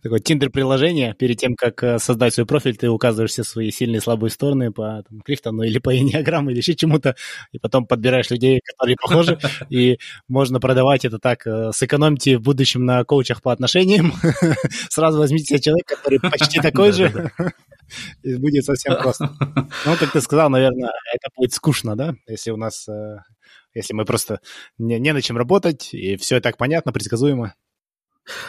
Такое 0.04 0.20
тиндер-приложение. 0.20 1.14
Перед 1.14 1.38
тем, 1.38 1.56
как 1.56 1.82
э, 1.84 1.98
создать 1.98 2.34
свой 2.34 2.46
профиль, 2.46 2.76
ты 2.76 2.90
указываешь 2.90 3.32
все 3.32 3.46
свои 3.46 3.72
сильные 3.72 4.00
и 4.00 4.02
слабые 4.02 4.32
стороны 4.32 4.74
по 4.74 5.04
там, 5.08 5.22
Клифтону 5.22 5.64
или 5.64 5.80
по 5.80 5.96
Enneagramму 5.98 6.52
или 6.52 6.58
еще 6.58 6.76
чему-то, 6.76 7.16
и 7.54 7.60
потом 7.60 7.86
подбираешь 7.86 8.30
людей, 8.30 8.60
которые 8.66 8.98
похожи, 9.02 9.40
и 9.70 9.98
можно 10.28 10.60
продавать 10.60 11.06
это 11.06 11.18
так. 11.18 11.48
Э, 11.48 11.72
сэкономьте 11.74 12.38
в 12.38 12.42
будущем 12.42 12.84
на 12.84 13.06
коучах 13.06 13.42
по 13.42 13.54
отношениям. 13.54 14.12
Сразу 14.90 15.20
возьмите 15.20 15.46
себе 15.46 15.62
человека, 15.62 15.96
который 15.96 16.20
почти 16.20 16.60
такой 16.60 16.92
же. 16.92 17.32
И 18.24 18.36
будет 18.36 18.66
совсем 18.66 18.98
просто. 18.98 19.32
Ну, 19.86 19.96
как 19.98 20.12
ты 20.12 20.22
сказал, 20.22 20.50
наверное, 20.50 20.92
это 21.14 21.30
будет 21.36 21.54
скучно, 21.54 21.96
да, 21.96 22.14
если 22.28 22.52
у 22.52 22.58
нас 22.58 22.88
если 23.74 23.94
мы 23.94 24.06
просто 24.06 24.42
не, 24.78 25.00
не 25.00 25.14
на 25.14 25.22
чем 25.22 25.38
работать, 25.38 25.94
и 25.94 26.18
все 26.18 26.38
и 26.38 26.42
так 26.42 26.58
понятно, 26.58 26.92
предсказуемо. 26.92 27.56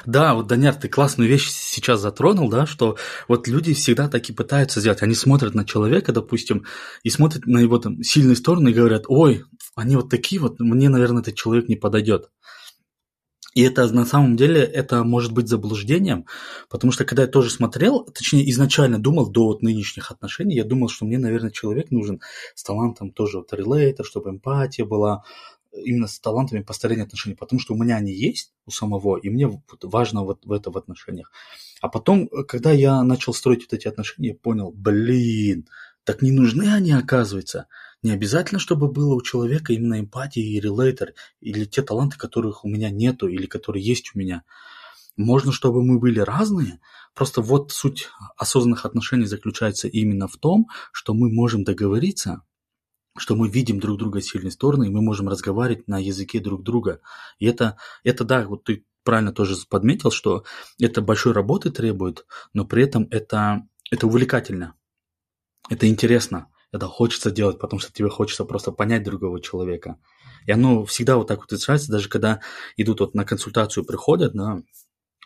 Да, 0.04 0.34
вот, 0.34 0.46
Даняр, 0.46 0.74
ты 0.74 0.88
классную 0.88 1.28
вещь 1.28 1.48
сейчас 1.48 2.00
затронул, 2.00 2.50
да, 2.50 2.66
что 2.66 2.96
вот 3.28 3.48
люди 3.48 3.72
всегда 3.72 4.08
так 4.08 4.28
и 4.28 4.32
пытаются 4.32 4.80
сделать. 4.80 5.02
Они 5.02 5.14
смотрят 5.14 5.54
на 5.54 5.64
человека, 5.64 6.12
допустим, 6.12 6.66
и 7.02 7.10
смотрят 7.10 7.46
на 7.46 7.58
его 7.58 7.78
там 7.78 8.02
сильные 8.02 8.36
стороны 8.36 8.70
и 8.70 8.74
говорят, 8.74 9.04
ой, 9.08 9.44
они 9.76 9.96
вот 9.96 10.10
такие 10.10 10.40
вот, 10.40 10.60
мне, 10.60 10.88
наверное, 10.88 11.22
этот 11.22 11.36
человек 11.36 11.68
не 11.68 11.76
подойдет. 11.76 12.30
И 13.54 13.62
это 13.62 13.86
на 13.92 14.04
самом 14.04 14.36
деле 14.36 14.62
это 14.62 15.02
может 15.02 15.32
быть 15.32 15.48
заблуждением, 15.48 16.26
потому 16.68 16.92
что 16.92 17.04
когда 17.04 17.22
я 17.22 17.28
тоже 17.28 17.50
смотрел, 17.50 18.04
точнее 18.04 18.48
изначально 18.50 18.98
думал 19.00 19.28
до 19.28 19.46
вот 19.46 19.62
нынешних 19.62 20.10
отношений, 20.10 20.54
я 20.54 20.64
думал, 20.64 20.88
что 20.88 21.04
мне, 21.04 21.18
наверное, 21.18 21.50
человек 21.50 21.90
нужен 21.90 22.20
с 22.54 22.62
талантом 22.62 23.10
тоже 23.10 23.38
вот 23.38 23.52
релейта, 23.52 24.04
чтобы 24.04 24.30
эмпатия 24.30 24.84
была, 24.84 25.24
именно 25.72 26.06
с 26.06 26.18
талантами 26.18 26.62
построения 26.62 27.04
отношений, 27.04 27.36
потому 27.36 27.60
что 27.60 27.74
у 27.74 27.76
меня 27.76 27.96
они 27.96 28.12
есть 28.12 28.52
у 28.66 28.70
самого, 28.70 29.16
и 29.16 29.30
мне 29.30 29.48
важно 29.82 30.24
вот 30.24 30.44
в 30.44 30.52
это 30.52 30.70
в 30.70 30.76
отношениях. 30.76 31.32
А 31.80 31.88
потом, 31.88 32.28
когда 32.48 32.72
я 32.72 33.02
начал 33.02 33.32
строить 33.34 33.62
вот 33.62 33.72
эти 33.72 33.88
отношения, 33.88 34.28
я 34.28 34.34
понял, 34.34 34.72
блин, 34.72 35.66
так 36.04 36.22
не 36.22 36.30
нужны 36.30 36.72
они, 36.72 36.92
оказывается. 36.92 37.66
Не 38.02 38.12
обязательно, 38.12 38.58
чтобы 38.58 38.90
было 38.90 39.14
у 39.14 39.20
человека 39.20 39.72
именно 39.72 40.00
эмпатия 40.00 40.42
и 40.42 40.58
релейтер, 40.58 41.14
или 41.40 41.66
те 41.66 41.82
таланты, 41.82 42.16
которых 42.16 42.64
у 42.64 42.68
меня 42.68 42.90
нету, 42.90 43.28
или 43.28 43.46
которые 43.46 43.84
есть 43.84 44.12
у 44.14 44.18
меня. 44.18 44.42
Можно, 45.16 45.52
чтобы 45.52 45.82
мы 45.82 45.98
были 45.98 46.18
разные, 46.20 46.80
просто 47.14 47.42
вот 47.42 47.72
суть 47.72 48.08
осознанных 48.38 48.86
отношений 48.86 49.26
заключается 49.26 49.86
именно 49.86 50.28
в 50.28 50.38
том, 50.38 50.68
что 50.92 51.12
мы 51.12 51.30
можем 51.30 51.62
договориться, 51.62 52.42
что 53.18 53.36
мы 53.36 53.50
видим 53.50 53.80
друг 53.80 53.98
друга 53.98 54.22
сильные 54.22 54.52
стороны, 54.52 54.86
и 54.86 54.90
мы 54.90 55.02
можем 55.02 55.28
разговаривать 55.28 55.86
на 55.86 55.98
языке 55.98 56.40
друг 56.40 56.62
друга. 56.62 57.00
И 57.38 57.44
это, 57.44 57.76
это 58.02 58.24
да, 58.24 58.46
вот 58.46 58.64
ты 58.64 58.86
правильно 59.04 59.32
тоже 59.32 59.56
подметил, 59.68 60.10
что 60.10 60.44
это 60.80 61.02
большой 61.02 61.34
работы 61.34 61.70
требует, 61.70 62.24
но 62.54 62.64
при 62.64 62.84
этом 62.84 63.08
это, 63.10 63.66
это 63.90 64.06
увлекательно, 64.06 64.74
это 65.68 65.86
интересно 65.86 66.46
это 66.72 66.86
хочется 66.86 67.30
делать, 67.30 67.58
потому 67.58 67.80
что 67.80 67.92
тебе 67.92 68.08
хочется 68.08 68.44
просто 68.44 68.72
понять 68.72 69.02
другого 69.02 69.40
человека. 69.40 69.96
И 70.46 70.52
оно 70.52 70.84
всегда 70.84 71.16
вот 71.16 71.28
так 71.28 71.40
вот 71.40 71.52
изучается, 71.52 71.92
даже 71.92 72.08
когда 72.08 72.40
идут 72.76 73.00
вот 73.00 73.14
на 73.14 73.24
консультацию, 73.24 73.84
приходят, 73.84 74.32
да, 74.34 74.62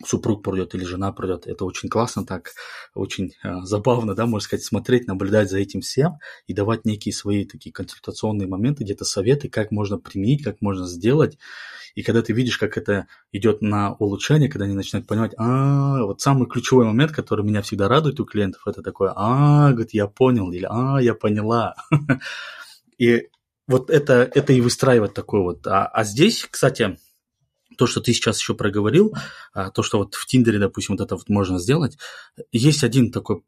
супруг 0.05 0.43
придет 0.43 0.75
или 0.75 0.85
жена 0.85 1.13
придет. 1.13 1.47
Это 1.47 1.65
очень 1.65 1.89
классно, 1.89 2.27
так 2.27 2.53
очень 2.95 3.35
э, 3.45 3.61
забавно, 3.63 4.15
да, 4.15 4.27
можно 4.27 4.45
сказать, 4.45 4.65
смотреть, 4.65 5.07
наблюдать 5.07 5.51
за 5.51 5.59
этим 5.59 5.83
всем 5.83 6.19
и 6.47 6.55
давать 6.55 6.85
некие 6.85 7.13
свои 7.13 7.45
такие 7.45 7.73
консультационные 7.73 8.49
моменты, 8.49 8.83
где-то 8.85 9.05
советы, 9.05 9.49
как 9.49 9.71
можно 9.71 9.99
применить, 9.99 10.43
как 10.43 10.61
можно 10.61 10.87
сделать. 10.87 11.39
И 11.95 12.03
когда 12.03 12.23
ты 12.23 12.33
видишь, 12.33 12.59
как 12.59 12.77
это 12.77 13.07
идет 13.31 13.63
на 13.63 13.95
улучшение, 13.95 14.49
когда 14.49 14.65
они 14.65 14.75
начинают 14.75 15.07
понимать, 15.07 15.33
а, 15.39 16.03
вот 16.03 16.21
самый 16.21 16.49
ключевой 16.49 16.87
момент, 16.87 17.13
который 17.13 17.45
меня 17.45 17.63
всегда 17.63 17.89
радует 17.89 18.19
у 18.19 18.25
клиентов, 18.25 18.67
это 18.67 18.83
такое, 18.83 19.13
а, 19.15 19.71
говорит, 19.71 19.95
я 19.95 20.09
понял, 20.09 20.51
или 20.51 20.67
а, 20.69 20.99
я 21.01 21.15
поняла. 21.15 21.77
И 22.99 23.29
вот 23.67 23.91
это, 23.91 24.31
это 24.35 24.53
и 24.53 24.61
выстраивает 24.61 25.15
такой 25.15 25.41
вот. 25.41 25.67
А, 25.67 25.87
а 25.87 26.05
здесь, 26.05 26.47
кстати, 26.49 26.99
то, 27.77 27.87
что 27.87 28.01
ты 28.01 28.13
сейчас 28.13 28.39
еще 28.39 28.55
проговорил, 28.55 29.15
а, 29.53 29.71
то, 29.71 29.83
что 29.83 29.99
вот 29.99 30.15
в 30.15 30.27
Тиндере, 30.27 30.59
допустим, 30.59 30.97
вот 30.97 31.05
это 31.05 31.17
вот 31.17 31.29
можно 31.29 31.59
сделать, 31.59 31.99
есть 32.53 32.85
один 32.85 33.13
такой, 33.13 33.43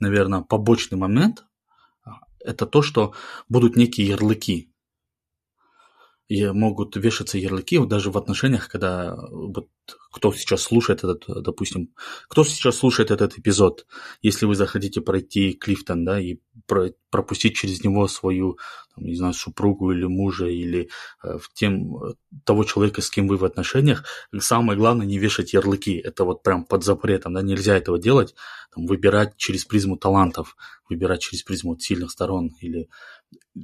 наверное, 0.00 0.40
побочный 0.42 0.98
момент, 0.98 1.44
а, 2.04 2.20
это 2.40 2.66
то, 2.66 2.82
что 2.82 3.14
будут 3.48 3.76
некие 3.76 4.06
ярлыки 4.06 4.72
могут 6.28 6.96
вешаться 6.96 7.38
ярлыки 7.38 7.78
даже 7.86 8.10
в 8.10 8.18
отношениях, 8.18 8.68
когда 8.68 9.16
вот 9.30 9.68
кто 10.12 10.32
сейчас 10.32 10.62
слушает 10.62 11.04
этот, 11.04 11.24
допустим, 11.42 11.94
кто 12.28 12.44
сейчас 12.44 12.76
слушает 12.76 13.10
этот 13.10 13.38
эпизод, 13.38 13.86
если 14.20 14.46
вы 14.46 14.54
захотите 14.54 15.00
пройти 15.00 15.52
Клифтон, 15.52 16.04
да, 16.04 16.20
и 16.20 16.38
про, 16.66 16.92
пропустить 17.10 17.56
через 17.56 17.82
него 17.84 18.08
свою, 18.08 18.58
там, 18.94 19.04
не 19.04 19.14
знаю, 19.14 19.32
супругу 19.32 19.92
или 19.92 20.04
мужа, 20.04 20.46
или 20.46 20.90
э, 21.22 21.38
в 21.38 21.52
тем, 21.54 21.96
того 22.44 22.64
человека, 22.64 23.00
с 23.00 23.10
кем 23.10 23.28
вы 23.28 23.36
в 23.36 23.44
отношениях, 23.44 24.04
самое 24.38 24.78
главное 24.78 25.06
не 25.06 25.18
вешать 25.18 25.52
ярлыки, 25.52 25.96
это 25.96 26.24
вот 26.24 26.42
прям 26.42 26.64
под 26.64 26.84
запретом, 26.84 27.34
да, 27.34 27.42
нельзя 27.42 27.76
этого 27.76 27.98
делать, 27.98 28.34
там, 28.74 28.86
выбирать 28.86 29.36
через 29.36 29.64
призму 29.64 29.96
талантов, 29.96 30.56
выбирать 30.88 31.20
через 31.20 31.42
призму 31.42 31.78
сильных 31.78 32.10
сторон 32.10 32.50
или 32.60 32.88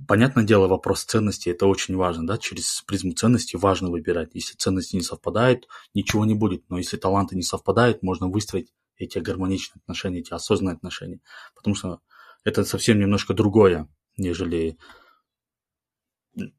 Понятное 0.07 0.45
дело, 0.45 0.67
вопрос 0.67 1.05
ценности 1.05 1.49
это 1.49 1.67
очень 1.67 1.97
важно, 1.97 2.27
да, 2.27 2.37
через 2.37 2.83
призму 2.83 3.12
ценностей 3.12 3.57
важно 3.57 3.91
выбирать. 3.91 4.31
Если 4.35 4.57
ценности 4.57 4.97
не 4.97 5.03
совпадают, 5.03 5.69
ничего 5.95 6.25
не 6.25 6.35
будет, 6.35 6.69
но 6.69 6.79
если 6.79 6.97
таланты 6.97 7.37
не 7.37 7.43
совпадают, 7.43 8.03
можно 8.03 8.29
выстроить 8.29 8.73
эти 8.97 9.19
гармоничные 9.19 9.81
отношения, 9.83 10.21
эти 10.21 10.33
осознанные 10.33 10.75
отношения, 10.75 11.21
потому 11.55 11.75
что 11.75 12.01
это 12.45 12.65
совсем 12.65 12.99
немножко 12.99 13.35
другое, 13.35 13.89
нежели 14.17 14.77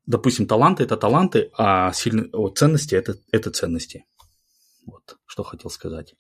допустим, 0.05 0.47
таланты 0.47 0.83
это 0.83 0.97
таланты, 0.97 1.51
а 1.57 1.91
сильные, 1.91 2.29
о, 2.31 2.49
ценности 2.49 2.95
это, 2.95 3.17
это 3.31 3.51
ценности. 3.51 4.05
Вот, 4.85 5.17
что 5.25 5.43
хотел 5.43 5.69
сказать. 5.69 6.15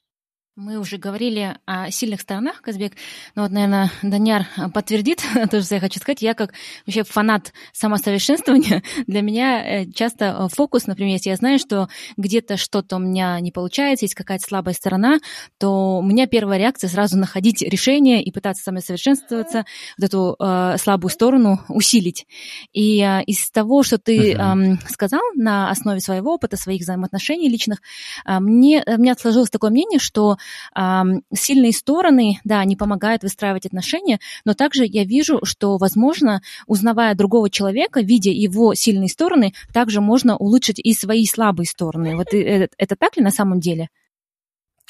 Мы 0.57 0.77
уже 0.77 0.97
говорили 0.97 1.57
о 1.65 1.91
сильных 1.91 2.21
сторонах, 2.21 2.61
Казбек. 2.61 2.93
Но 3.35 3.41
вот, 3.41 3.51
наверное, 3.51 3.91
Даняр 4.01 4.47
подтвердит 4.73 5.21
то, 5.51 5.61
что 5.61 5.75
я 5.75 5.81
хочу 5.81 5.99
сказать. 5.99 6.21
Я 6.21 6.33
как 6.33 6.53
вообще 6.87 7.03
фанат 7.03 7.51
самосовершенствования, 7.73 8.81
для 9.07 9.19
меня 9.19 9.81
э, 9.81 9.91
часто 9.91 10.25
э, 10.25 10.47
фокус, 10.47 10.87
например, 10.87 11.11
если 11.11 11.31
я 11.31 11.35
знаю, 11.35 11.59
что 11.59 11.89
где-то 12.15 12.55
что-то 12.55 12.95
у 12.95 12.99
меня 12.99 13.37
не 13.41 13.51
получается, 13.51 14.05
есть 14.05 14.15
какая-то 14.15 14.45
слабая 14.47 14.73
сторона, 14.73 15.19
то 15.57 15.97
у 15.97 16.01
меня 16.01 16.25
первая 16.25 16.57
реакция 16.57 16.89
сразу 16.89 17.17
находить 17.17 17.61
решение 17.61 18.23
и 18.23 18.31
пытаться 18.31 18.63
самосовершенствоваться, 18.63 19.65
вот 19.97 20.05
эту 20.05 20.37
э, 20.39 20.77
слабую 20.77 21.11
сторону 21.11 21.65
усилить. 21.67 22.27
И 22.71 23.01
э, 23.01 23.23
из 23.25 23.51
того, 23.51 23.83
что 23.83 23.97
ты 23.97 24.33
э, 24.33 24.75
сказал 24.87 25.21
на 25.35 25.69
основе 25.69 25.99
своего 25.99 26.35
опыта, 26.35 26.55
своих 26.55 26.83
взаимоотношений 26.83 27.49
личных, 27.49 27.81
э, 28.25 28.39
мне, 28.39 28.81
у 28.87 29.01
меня 29.01 29.15
сложилось 29.15 29.49
такое 29.49 29.69
мнение, 29.69 29.99
что 29.99 30.37
сильные 30.73 31.73
стороны, 31.73 32.39
да, 32.43 32.59
они 32.59 32.75
помогают 32.75 33.23
выстраивать 33.23 33.65
отношения, 33.65 34.19
но 34.45 34.53
также 34.53 34.85
я 34.85 35.03
вижу, 35.03 35.39
что, 35.43 35.77
возможно, 35.77 36.41
узнавая 36.67 37.15
другого 37.15 37.49
человека, 37.49 38.01
видя 38.01 38.31
его 38.31 38.73
сильные 38.73 39.09
стороны, 39.09 39.53
также 39.73 40.01
можно 40.01 40.37
улучшить 40.37 40.79
и 40.79 40.93
свои 40.93 41.25
слабые 41.25 41.67
стороны. 41.67 42.15
Вот 42.15 42.27
это, 42.33 42.73
это 42.77 42.95
так 42.95 43.17
ли 43.17 43.23
на 43.23 43.31
самом 43.31 43.59
деле? 43.59 43.89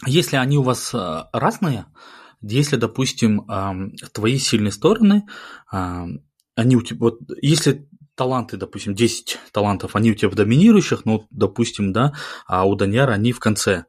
Если 0.06 0.36
они 0.36 0.58
у 0.58 0.64
вас 0.64 0.94
э, 0.94 1.24
разные, 1.32 1.86
если, 2.42 2.76
допустим, 2.76 3.48
твои 4.14 4.38
сильные 4.38 4.72
стороны, 4.72 5.24
они 5.72 6.76
у 6.76 6.82
тебя, 6.82 7.00
вот 7.00 7.20
если 7.42 7.88
таланты, 8.16 8.58
допустим, 8.58 8.96
10 8.96 9.40
талантов, 9.52 9.96
они 9.96 10.12
у 10.12 10.16
тебя 10.16 10.30
в 10.30 10.36
доминирующих, 10.36 11.06
ну, 11.06 11.28
допустим, 11.32 11.94
да, 11.94 12.14
а 12.48 12.66
у 12.66 12.76
Даньяра 12.76 13.12
они 13.12 13.32
в 13.32 13.40
конце. 13.40 13.86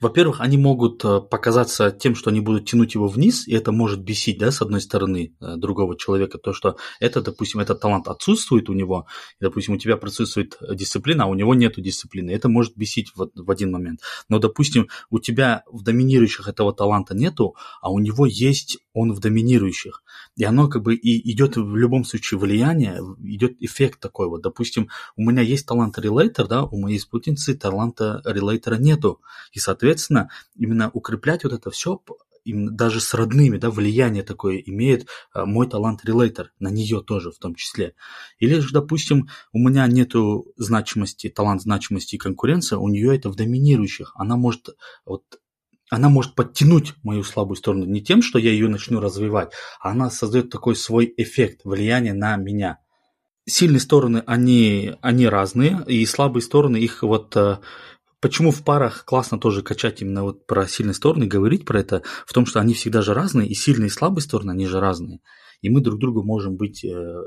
Во-первых, 0.00 0.40
они 0.40 0.58
могут 0.58 1.04
э, 1.04 1.20
показаться 1.20 1.90
тем, 1.90 2.14
что 2.14 2.30
они 2.30 2.40
будут 2.40 2.68
тянуть 2.68 2.94
его 2.94 3.06
вниз, 3.06 3.46
и 3.46 3.54
это 3.54 3.70
может 3.72 4.00
бесить, 4.00 4.38
да, 4.38 4.50
с 4.50 4.60
одной 4.60 4.80
стороны, 4.80 5.34
э, 5.40 5.56
другого 5.56 5.96
человека, 5.96 6.38
то, 6.38 6.52
что 6.52 6.76
это, 7.00 7.22
допустим, 7.22 7.60
этот 7.60 7.80
талант 7.80 8.08
отсутствует 8.08 8.68
у 8.68 8.72
него, 8.72 9.06
и, 9.40 9.44
допустим, 9.44 9.74
у 9.74 9.78
тебя 9.78 9.96
присутствует 9.96 10.58
дисциплина, 10.74 11.24
а 11.24 11.26
у 11.26 11.34
него 11.34 11.54
нет 11.54 11.74
дисциплины, 11.76 12.30
это 12.30 12.48
может 12.48 12.76
бесить 12.76 13.12
в, 13.14 13.30
в 13.34 13.50
один 13.50 13.70
момент. 13.70 14.00
Но, 14.28 14.38
допустим, 14.38 14.88
у 15.10 15.20
тебя 15.20 15.62
в 15.70 15.82
доминирующих 15.82 16.48
этого 16.48 16.74
таланта 16.74 17.14
нету, 17.14 17.54
а 17.80 17.90
у 17.90 18.00
него 18.00 18.26
есть 18.26 18.78
он 18.92 19.12
в 19.12 19.20
доминирующих. 19.20 20.02
И 20.38 20.44
оно 20.44 20.68
как 20.68 20.82
бы 20.82 20.94
и 20.94 21.32
идет 21.32 21.56
в 21.56 21.76
любом 21.76 22.04
случае 22.04 22.38
влияние, 22.38 23.00
идет 23.24 23.56
эффект 23.60 23.98
такой 23.98 24.28
вот. 24.28 24.40
Допустим, 24.40 24.88
у 25.16 25.22
меня 25.22 25.42
есть 25.42 25.66
талант 25.66 25.98
релейтер, 25.98 26.46
да, 26.46 26.62
у 26.62 26.78
моей 26.78 27.00
спутницы 27.00 27.56
таланта 27.56 28.22
релейтера 28.24 28.76
нету. 28.76 29.20
И, 29.52 29.58
соответственно, 29.58 30.30
именно 30.54 30.90
укреплять 30.94 31.42
вот 31.42 31.52
это 31.52 31.70
все 31.70 32.00
именно 32.44 32.70
даже 32.70 33.00
с 33.00 33.12
родными, 33.14 33.58
да, 33.58 33.68
влияние 33.70 34.22
такое 34.22 34.58
имеет 34.58 35.08
а, 35.32 35.44
мой 35.44 35.68
талант 35.68 36.04
релейтер, 36.04 36.52
на 36.60 36.68
нее 36.68 37.02
тоже 37.02 37.30
в 37.30 37.38
том 37.38 37.54
числе. 37.56 37.94
Или 38.38 38.60
же, 38.60 38.72
допустим, 38.72 39.28
у 39.52 39.58
меня 39.58 39.86
нету 39.88 40.46
значимости, 40.56 41.28
талант 41.28 41.62
значимости 41.62 42.14
и 42.14 42.18
конкуренция, 42.18 42.78
у 42.78 42.88
нее 42.88 43.14
это 43.14 43.28
в 43.28 43.34
доминирующих. 43.34 44.12
Она 44.14 44.36
может 44.36 44.76
вот 45.04 45.24
она 45.90 46.08
может 46.08 46.34
подтянуть 46.34 46.94
мою 47.02 47.22
слабую 47.22 47.56
сторону 47.56 47.84
не 47.84 48.02
тем, 48.02 48.22
что 48.22 48.38
я 48.38 48.50
ее 48.50 48.68
начну 48.68 49.00
развивать, 49.00 49.52
а 49.80 49.90
она 49.90 50.10
создает 50.10 50.50
такой 50.50 50.76
свой 50.76 51.12
эффект, 51.16 51.60
влияние 51.64 52.14
на 52.14 52.36
меня. 52.36 52.78
Сильные 53.46 53.80
стороны, 53.80 54.22
они, 54.26 54.94
они 55.00 55.26
разные, 55.26 55.82
и 55.86 56.04
слабые 56.04 56.42
стороны, 56.42 56.76
их 56.76 57.02
вот 57.02 57.34
э, 57.36 57.58
Почему 58.20 58.50
в 58.50 58.64
парах 58.64 59.04
классно 59.04 59.38
тоже 59.38 59.62
качать 59.62 60.02
именно 60.02 60.24
вот 60.24 60.44
про 60.44 60.66
сильные 60.66 60.94
стороны, 60.94 61.26
говорить 61.26 61.64
про 61.64 61.78
это, 61.78 62.02
в 62.26 62.32
том, 62.32 62.46
что 62.46 62.58
они 62.58 62.74
всегда 62.74 63.00
же 63.00 63.14
разные, 63.14 63.48
и 63.48 63.54
сильные 63.54 63.86
и 63.86 63.90
слабые 63.90 64.22
стороны, 64.22 64.50
они 64.50 64.66
же 64.66 64.80
разные. 64.80 65.20
И 65.62 65.70
мы 65.70 65.80
друг 65.80 66.00
другу 66.00 66.24
можем 66.24 66.56
быть 66.56 66.84
э, 66.84 67.22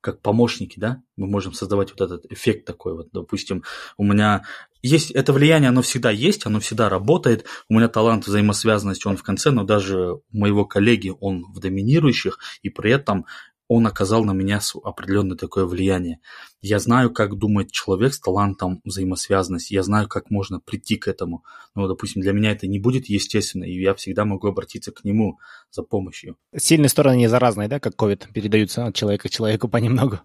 как 0.00 0.20
помощники, 0.20 0.80
да, 0.80 1.00
мы 1.16 1.28
можем 1.28 1.52
создавать 1.52 1.92
вот 1.92 2.00
этот 2.00 2.30
эффект 2.30 2.66
такой 2.66 2.94
вот, 2.94 3.10
допустим, 3.12 3.62
у 3.96 4.04
меня 4.04 4.42
есть 4.82 5.10
это 5.12 5.32
влияние, 5.32 5.68
оно 5.68 5.82
всегда 5.82 6.10
есть, 6.10 6.44
оно 6.46 6.60
всегда 6.60 6.88
работает, 6.88 7.46
у 7.68 7.74
меня 7.74 7.88
талант 7.88 8.26
взаимосвязанности, 8.26 9.06
он 9.06 9.16
в 9.16 9.22
конце, 9.22 9.50
но 9.50 9.64
даже 9.64 10.14
у 10.14 10.22
моего 10.32 10.64
коллеги 10.64 11.12
он 11.20 11.44
в 11.52 11.60
доминирующих, 11.60 12.38
и 12.62 12.68
при 12.68 12.90
этом 12.90 13.26
он 13.68 13.86
оказал 13.86 14.24
на 14.24 14.32
меня 14.32 14.60
определенное 14.84 15.36
такое 15.36 15.64
влияние. 15.64 16.18
Я 16.60 16.78
знаю, 16.78 17.10
как 17.10 17.38
думает 17.38 17.70
человек 17.70 18.12
с 18.12 18.20
талантом 18.20 18.80
взаимосвязанности, 18.84 19.72
я 19.72 19.82
знаю, 19.82 20.08
как 20.08 20.30
можно 20.30 20.60
прийти 20.60 20.96
к 20.96 21.08
этому. 21.08 21.42
Но, 21.74 21.88
допустим, 21.88 22.20
для 22.20 22.32
меня 22.32 22.52
это 22.52 22.66
не 22.66 22.78
будет 22.78 23.06
естественно, 23.06 23.64
и 23.64 23.80
я 23.80 23.94
всегда 23.94 24.24
могу 24.24 24.48
обратиться 24.48 24.92
к 24.92 25.04
нему 25.04 25.38
за 25.70 25.82
помощью. 25.82 26.36
Сильные 26.54 26.90
стороны 26.90 27.16
не 27.16 27.28
заразные, 27.28 27.68
да, 27.68 27.80
как 27.80 27.94
COVID, 27.94 28.32
передаются 28.34 28.84
от 28.84 28.94
человека 28.94 29.28
к 29.28 29.32
человеку 29.32 29.68
понемногу? 29.68 30.20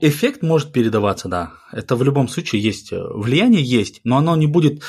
Эффект 0.00 0.42
может 0.42 0.72
передаваться, 0.72 1.28
да. 1.28 1.54
Это 1.72 1.96
в 1.96 2.02
любом 2.02 2.28
случае 2.28 2.62
есть. 2.62 2.92
Влияние 2.92 3.62
есть, 3.62 4.00
но 4.04 4.18
оно 4.18 4.36
не 4.36 4.46
будет 4.46 4.82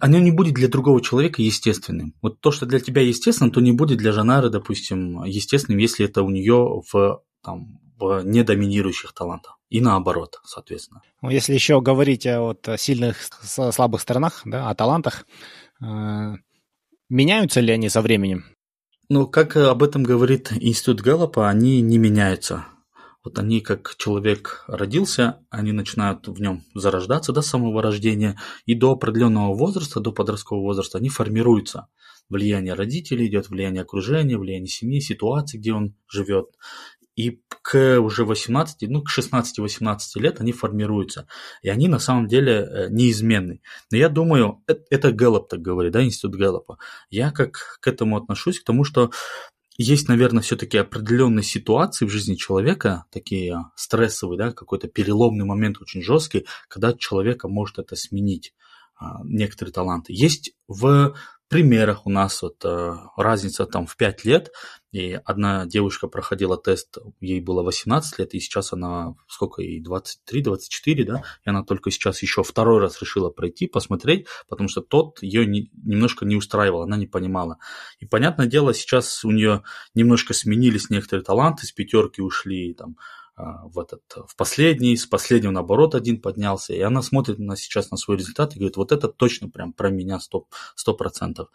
оно 0.00 0.18
не 0.18 0.30
будет 0.30 0.54
для 0.54 0.68
другого 0.68 1.00
человека 1.00 1.40
естественным. 1.40 2.14
Вот 2.20 2.40
то, 2.40 2.50
что 2.50 2.66
для 2.66 2.80
тебя 2.80 3.02
естественно, 3.02 3.50
то 3.50 3.60
не 3.60 3.72
будет 3.72 3.98
для 3.98 4.12
Жанары, 4.12 4.50
допустим, 4.50 5.22
естественным, 5.24 5.78
если 5.78 6.04
это 6.04 6.22
у 6.22 6.30
нее 6.30 6.82
в, 6.92 7.22
там, 7.42 7.80
в 7.96 8.22
недоминирующих 8.24 9.12
талантах. 9.12 9.58
И 9.68 9.80
наоборот, 9.80 10.40
соответственно. 10.44 11.02
Ну, 11.22 11.30
если 11.30 11.54
еще 11.54 11.80
говорить 11.80 12.26
о 12.26 12.40
вот, 12.40 12.68
сильных, 12.78 13.16
слабых 13.42 14.00
сторонах, 14.00 14.42
да, 14.44 14.68
о 14.68 14.74
талантах, 14.74 15.26
э, 15.80 16.34
меняются 17.08 17.60
ли 17.60 17.72
они 17.72 17.88
со 17.88 18.02
временем? 18.02 18.44
Ну, 19.08 19.26
как 19.26 19.56
об 19.56 19.82
этом 19.82 20.02
говорит 20.02 20.52
Институт 20.52 21.00
Гэллопа, 21.00 21.48
они 21.48 21.80
не 21.80 21.98
меняются. 21.98 22.66
Вот 23.28 23.38
они, 23.38 23.60
как 23.60 23.94
человек 23.98 24.64
родился, 24.68 25.44
они 25.50 25.72
начинают 25.72 26.26
в 26.28 26.40
нем 26.40 26.62
зарождаться 26.74 27.30
до 27.30 27.42
самого 27.42 27.82
рождения, 27.82 28.40
и 28.64 28.72
до 28.72 28.92
определенного 28.92 29.54
возраста, 29.54 30.00
до 30.00 30.12
подросткового 30.12 30.64
возраста, 30.64 30.96
они 30.96 31.10
формируются. 31.10 31.88
Влияние 32.30 32.72
родителей 32.72 33.26
идет, 33.26 33.50
влияние 33.50 33.82
окружения, 33.82 34.38
влияние 34.38 34.68
семьи, 34.68 34.98
ситуации, 35.00 35.58
где 35.58 35.74
он 35.74 35.94
живет. 36.08 36.46
И 37.16 37.42
к 37.60 38.00
уже 38.00 38.24
18, 38.24 38.88
ну, 38.88 39.02
к 39.02 39.10
16-18 39.10 39.98
лет 40.14 40.40
они 40.40 40.52
формируются. 40.52 41.26
И 41.60 41.68
они 41.68 41.86
на 41.88 41.98
самом 41.98 42.28
деле 42.28 42.52
э, 42.52 42.88
неизменны. 42.88 43.60
Но 43.90 43.98
я 43.98 44.08
думаю, 44.08 44.62
это, 44.66 44.84
это 44.88 45.12
Гэллоп 45.12 45.50
так 45.50 45.60
говорит, 45.60 45.92
да, 45.92 46.02
институт 46.02 46.36
Гэллопа. 46.36 46.78
Я 47.10 47.30
как 47.30 47.78
к 47.82 47.86
этому 47.86 48.16
отношусь, 48.16 48.58
к 48.58 48.64
тому, 48.64 48.84
что 48.84 49.10
есть, 49.78 50.08
наверное, 50.08 50.42
все-таки 50.42 50.76
определенные 50.76 51.44
ситуации 51.44 52.04
в 52.04 52.10
жизни 52.10 52.34
человека, 52.34 53.04
такие 53.10 53.70
стрессовые, 53.76 54.36
да, 54.36 54.52
какой-то 54.52 54.88
переломный 54.88 55.44
момент 55.44 55.80
очень 55.80 56.02
жесткий, 56.02 56.46
когда 56.68 56.92
человека 56.92 57.46
может 57.48 57.78
это 57.78 57.94
сменить 57.94 58.54
а, 58.96 59.20
некоторые 59.22 59.72
таланты. 59.72 60.12
Есть 60.12 60.52
в 60.66 61.14
примерах 61.48 62.06
у 62.06 62.10
нас 62.10 62.42
вот 62.42 62.64
э, 62.64 62.96
разница 63.16 63.66
там 63.66 63.86
в 63.86 63.96
5 63.96 64.24
лет, 64.24 64.52
и 64.92 65.20
одна 65.24 65.66
девушка 65.66 66.08
проходила 66.08 66.56
тест, 66.56 66.98
ей 67.20 67.40
было 67.40 67.62
18 67.62 68.18
лет, 68.18 68.34
и 68.34 68.40
сейчас 68.40 68.72
она, 68.72 69.14
сколько 69.26 69.62
ей, 69.62 69.82
23-24, 69.82 71.04
да, 71.04 71.22
и 71.44 71.50
она 71.50 71.62
только 71.64 71.90
сейчас 71.90 72.22
еще 72.22 72.42
второй 72.42 72.80
раз 72.80 73.00
решила 73.00 73.30
пройти, 73.30 73.66
посмотреть, 73.66 74.26
потому 74.48 74.68
что 74.68 74.80
тот 74.80 75.22
ее 75.22 75.46
не, 75.46 75.70
немножко 75.74 76.24
не 76.24 76.36
устраивал, 76.36 76.82
она 76.82 76.96
не 76.96 77.06
понимала. 77.06 77.58
И, 77.98 78.06
понятное 78.06 78.46
дело, 78.46 78.72
сейчас 78.72 79.24
у 79.24 79.30
нее 79.30 79.62
немножко 79.94 80.34
сменились 80.34 80.90
некоторые 80.90 81.24
таланты, 81.24 81.66
с 81.66 81.72
пятерки 81.72 82.22
ушли, 82.22 82.74
там, 82.74 82.96
в, 83.38 83.78
этот, 83.78 84.02
в 84.26 84.34
последний, 84.36 84.96
с 84.96 85.06
последнего 85.06 85.52
наоборот 85.52 85.94
один 85.94 86.20
поднялся, 86.20 86.74
и 86.74 86.80
она 86.80 87.02
смотрит 87.02 87.38
на, 87.38 87.56
сейчас 87.56 87.90
на 87.90 87.96
свой 87.96 88.16
результат 88.16 88.54
и 88.54 88.58
говорит, 88.58 88.76
вот 88.76 88.90
это 88.90 89.08
точно 89.08 89.48
прям 89.48 89.72
про 89.72 89.90
меня 89.90 90.18
100%. 90.18 90.94
процентов 90.96 91.48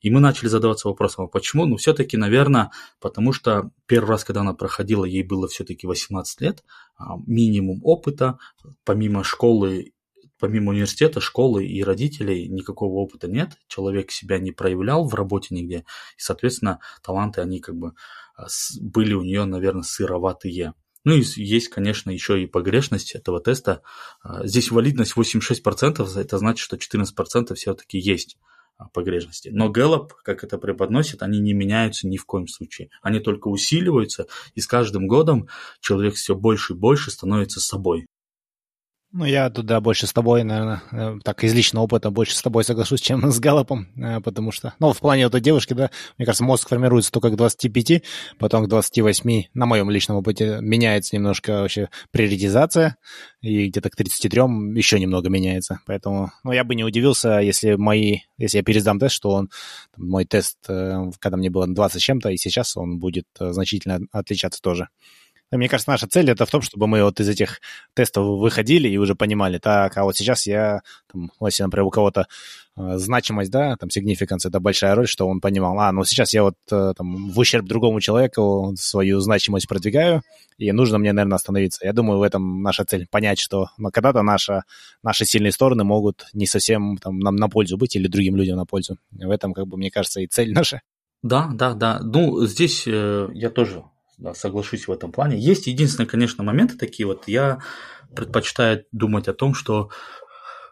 И 0.00 0.10
мы 0.10 0.20
начали 0.20 0.48
задаваться 0.48 0.88
вопросом, 0.88 1.24
а 1.24 1.28
почему? 1.28 1.66
Ну, 1.66 1.76
все-таки, 1.76 2.16
наверное, 2.16 2.70
потому 3.00 3.32
что 3.32 3.70
первый 3.86 4.10
раз, 4.10 4.24
когда 4.24 4.42
она 4.42 4.54
проходила, 4.54 5.04
ей 5.04 5.24
было 5.24 5.48
все-таки 5.48 5.86
18 5.86 6.40
лет, 6.40 6.64
а, 6.96 7.16
минимум 7.26 7.80
опыта, 7.82 8.38
помимо 8.84 9.24
школы 9.24 9.92
помимо 10.38 10.72
университета, 10.72 11.20
школы 11.20 11.64
и 11.64 11.82
родителей 11.82 12.48
никакого 12.48 12.96
опыта 12.96 13.28
нет, 13.28 13.52
человек 13.66 14.10
себя 14.10 14.38
не 14.38 14.52
проявлял 14.52 15.08
в 15.08 15.14
работе 15.14 15.54
нигде, 15.54 15.78
и, 15.78 16.20
соответственно, 16.20 16.80
таланты, 17.02 17.40
они 17.40 17.60
как 17.60 17.76
бы 17.76 17.94
а, 18.36 18.46
были 18.80 19.14
у 19.14 19.22
нее, 19.22 19.44
наверное, 19.46 19.82
сыроватые. 19.82 20.74
Ну 21.04 21.14
и 21.14 21.22
есть, 21.36 21.68
конечно, 21.68 22.10
еще 22.10 22.42
и 22.42 22.46
погрешность 22.46 23.14
этого 23.14 23.40
теста. 23.40 23.82
А, 24.22 24.46
здесь 24.46 24.70
валидность 24.70 25.14
86%, 25.16 26.18
это 26.18 26.38
значит, 26.38 26.64
что 26.64 26.76
14% 26.76 27.54
все-таки 27.54 27.98
есть 27.98 28.38
а, 28.78 28.88
погрешности. 28.88 29.50
Но 29.52 29.68
Гэллоп, 29.68 30.14
как 30.14 30.42
это 30.44 30.56
преподносит, 30.56 31.22
они 31.22 31.40
не 31.40 31.52
меняются 31.52 32.08
ни 32.08 32.16
в 32.16 32.24
коем 32.24 32.48
случае. 32.48 32.88
Они 33.02 33.20
только 33.20 33.48
усиливаются, 33.48 34.26
и 34.54 34.60
с 34.60 34.66
каждым 34.66 35.06
годом 35.06 35.48
человек 35.80 36.14
все 36.14 36.34
больше 36.34 36.72
и 36.72 36.76
больше 36.76 37.10
становится 37.10 37.60
собой. 37.60 38.06
Ну, 39.16 39.24
я 39.26 39.48
туда 39.48 39.80
больше 39.80 40.08
с 40.08 40.12
тобой, 40.12 40.42
наверное, 40.42 40.82
э, 40.90 41.18
так 41.22 41.44
из 41.44 41.54
личного 41.54 41.84
опыта 41.84 42.10
больше 42.10 42.34
с 42.34 42.42
тобой 42.42 42.64
соглашусь, 42.64 43.00
чем 43.00 43.22
с 43.30 43.38
Галлопом, 43.38 43.86
э, 43.96 44.18
потому 44.20 44.50
что, 44.50 44.74
ну, 44.80 44.92
в 44.92 44.98
плане 44.98 45.22
вот 45.22 45.36
этой 45.36 45.40
девушки, 45.40 45.72
да, 45.72 45.92
мне 46.18 46.26
кажется, 46.26 46.42
мозг 46.42 46.68
формируется 46.68 47.12
только 47.12 47.30
к 47.30 47.36
25, 47.36 48.02
потом 48.40 48.64
к 48.64 48.68
28, 48.68 49.44
на 49.54 49.66
моем 49.66 49.88
личном 49.88 50.16
опыте, 50.16 50.58
меняется 50.60 51.14
немножко 51.14 51.60
вообще 51.60 51.90
приоритизация, 52.10 52.96
и 53.40 53.68
где-то 53.68 53.88
к 53.88 53.94
33 53.94 54.40
еще 54.76 54.98
немного 54.98 55.28
меняется, 55.28 55.78
поэтому, 55.86 56.32
ну, 56.42 56.50
я 56.50 56.64
бы 56.64 56.74
не 56.74 56.82
удивился, 56.82 57.38
если 57.38 57.76
мои, 57.76 58.22
если 58.36 58.58
я 58.58 58.64
пересдам 58.64 58.98
тест, 58.98 59.14
что 59.14 59.30
он, 59.30 59.48
мой 59.96 60.24
тест, 60.24 60.58
э, 60.66 61.04
когда 61.20 61.36
мне 61.36 61.50
было 61.50 61.68
20 61.68 62.00
с 62.00 62.04
чем-то, 62.04 62.30
и 62.30 62.36
сейчас 62.36 62.76
он 62.76 62.98
будет 62.98 63.26
значительно 63.38 64.00
отличаться 64.10 64.60
тоже. 64.60 64.88
Мне 65.56 65.68
кажется, 65.68 65.90
наша 65.90 66.08
цель 66.08 66.30
это 66.30 66.46
в 66.46 66.50
том, 66.50 66.62
чтобы 66.62 66.86
мы 66.86 67.02
вот 67.02 67.20
из 67.20 67.28
этих 67.28 67.60
тестов 67.94 68.38
выходили 68.38 68.88
и 68.88 68.98
уже 68.98 69.14
понимали, 69.14 69.58
так, 69.58 69.96
а 69.96 70.04
вот 70.04 70.16
сейчас 70.16 70.46
я, 70.46 70.80
там, 71.12 71.30
если, 71.42 71.62
например, 71.62 71.86
у 71.86 71.90
кого-то 71.90 72.26
э, 72.76 72.98
значимость, 72.98 73.50
да, 73.50 73.76
там, 73.76 73.88
significance, 73.88 74.46
это 74.46 74.58
большая 74.58 74.94
роль, 74.94 75.06
что 75.06 75.28
он 75.28 75.40
понимал, 75.40 75.78
а, 75.78 75.92
ну 75.92 76.04
сейчас 76.04 76.34
я 76.34 76.42
вот 76.42 76.56
э, 76.70 76.92
там 76.96 77.30
в 77.30 77.38
ущерб 77.38 77.66
другому 77.66 78.00
человеку 78.00 78.74
свою 78.76 79.20
значимость 79.20 79.68
продвигаю, 79.68 80.22
и 80.58 80.72
нужно 80.72 80.98
мне, 80.98 81.12
наверное, 81.12 81.36
остановиться. 81.36 81.84
Я 81.84 81.92
думаю, 81.92 82.18
в 82.18 82.22
этом 82.22 82.62
наша 82.62 82.84
цель, 82.84 83.06
понять, 83.10 83.38
что 83.38 83.68
ну, 83.78 83.90
когда-то 83.90 84.22
наша, 84.22 84.64
наши 85.02 85.24
сильные 85.24 85.52
стороны 85.52 85.84
могут 85.84 86.26
не 86.32 86.46
совсем 86.46 86.98
там, 86.98 87.18
нам 87.18 87.36
на 87.36 87.48
пользу 87.48 87.76
быть 87.76 87.96
или 87.96 88.08
другим 88.08 88.36
людям 88.36 88.56
на 88.56 88.66
пользу. 88.66 88.98
В 89.12 89.30
этом, 89.30 89.52
как 89.52 89.66
бы, 89.66 89.76
мне 89.76 89.90
кажется, 89.90 90.20
и 90.20 90.26
цель 90.26 90.52
наша. 90.52 90.82
Да, 91.22 91.48
да, 91.52 91.74
да. 91.74 92.00
Ну, 92.02 92.44
здесь 92.46 92.84
э, 92.86 93.28
я 93.32 93.50
тоже 93.50 93.84
да, 94.18 94.34
соглашусь 94.34 94.88
в 94.88 94.92
этом 94.92 95.12
плане. 95.12 95.38
Есть 95.38 95.66
единственные, 95.66 96.08
конечно, 96.08 96.44
моменты 96.44 96.76
такие 96.76 97.06
вот. 97.06 97.28
Я 97.28 97.60
предпочитаю 98.14 98.84
думать 98.92 99.28
о 99.28 99.34
том, 99.34 99.54
что 99.54 99.90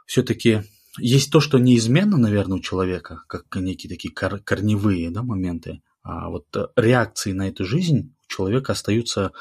все-таки 0.07 0.62
есть 0.99 1.32
то, 1.32 1.40
что 1.40 1.59
неизменно, 1.59 2.18
наверное, 2.18 2.59
у 2.59 2.61
человека, 2.61 3.22
как 3.26 3.45
некие 3.57 3.88
такие 3.88 4.12
кор- 4.12 4.40
корневые 4.40 5.11
да, 5.11 5.22
моменты, 5.22 5.82
а 6.03 6.28
вот 6.28 6.47
реакции 6.76 7.32
на 7.32 7.49
эту 7.49 7.64
жизнь 7.64 8.14
у 8.26 8.32
человека 8.32 8.72
остаются 8.72 9.32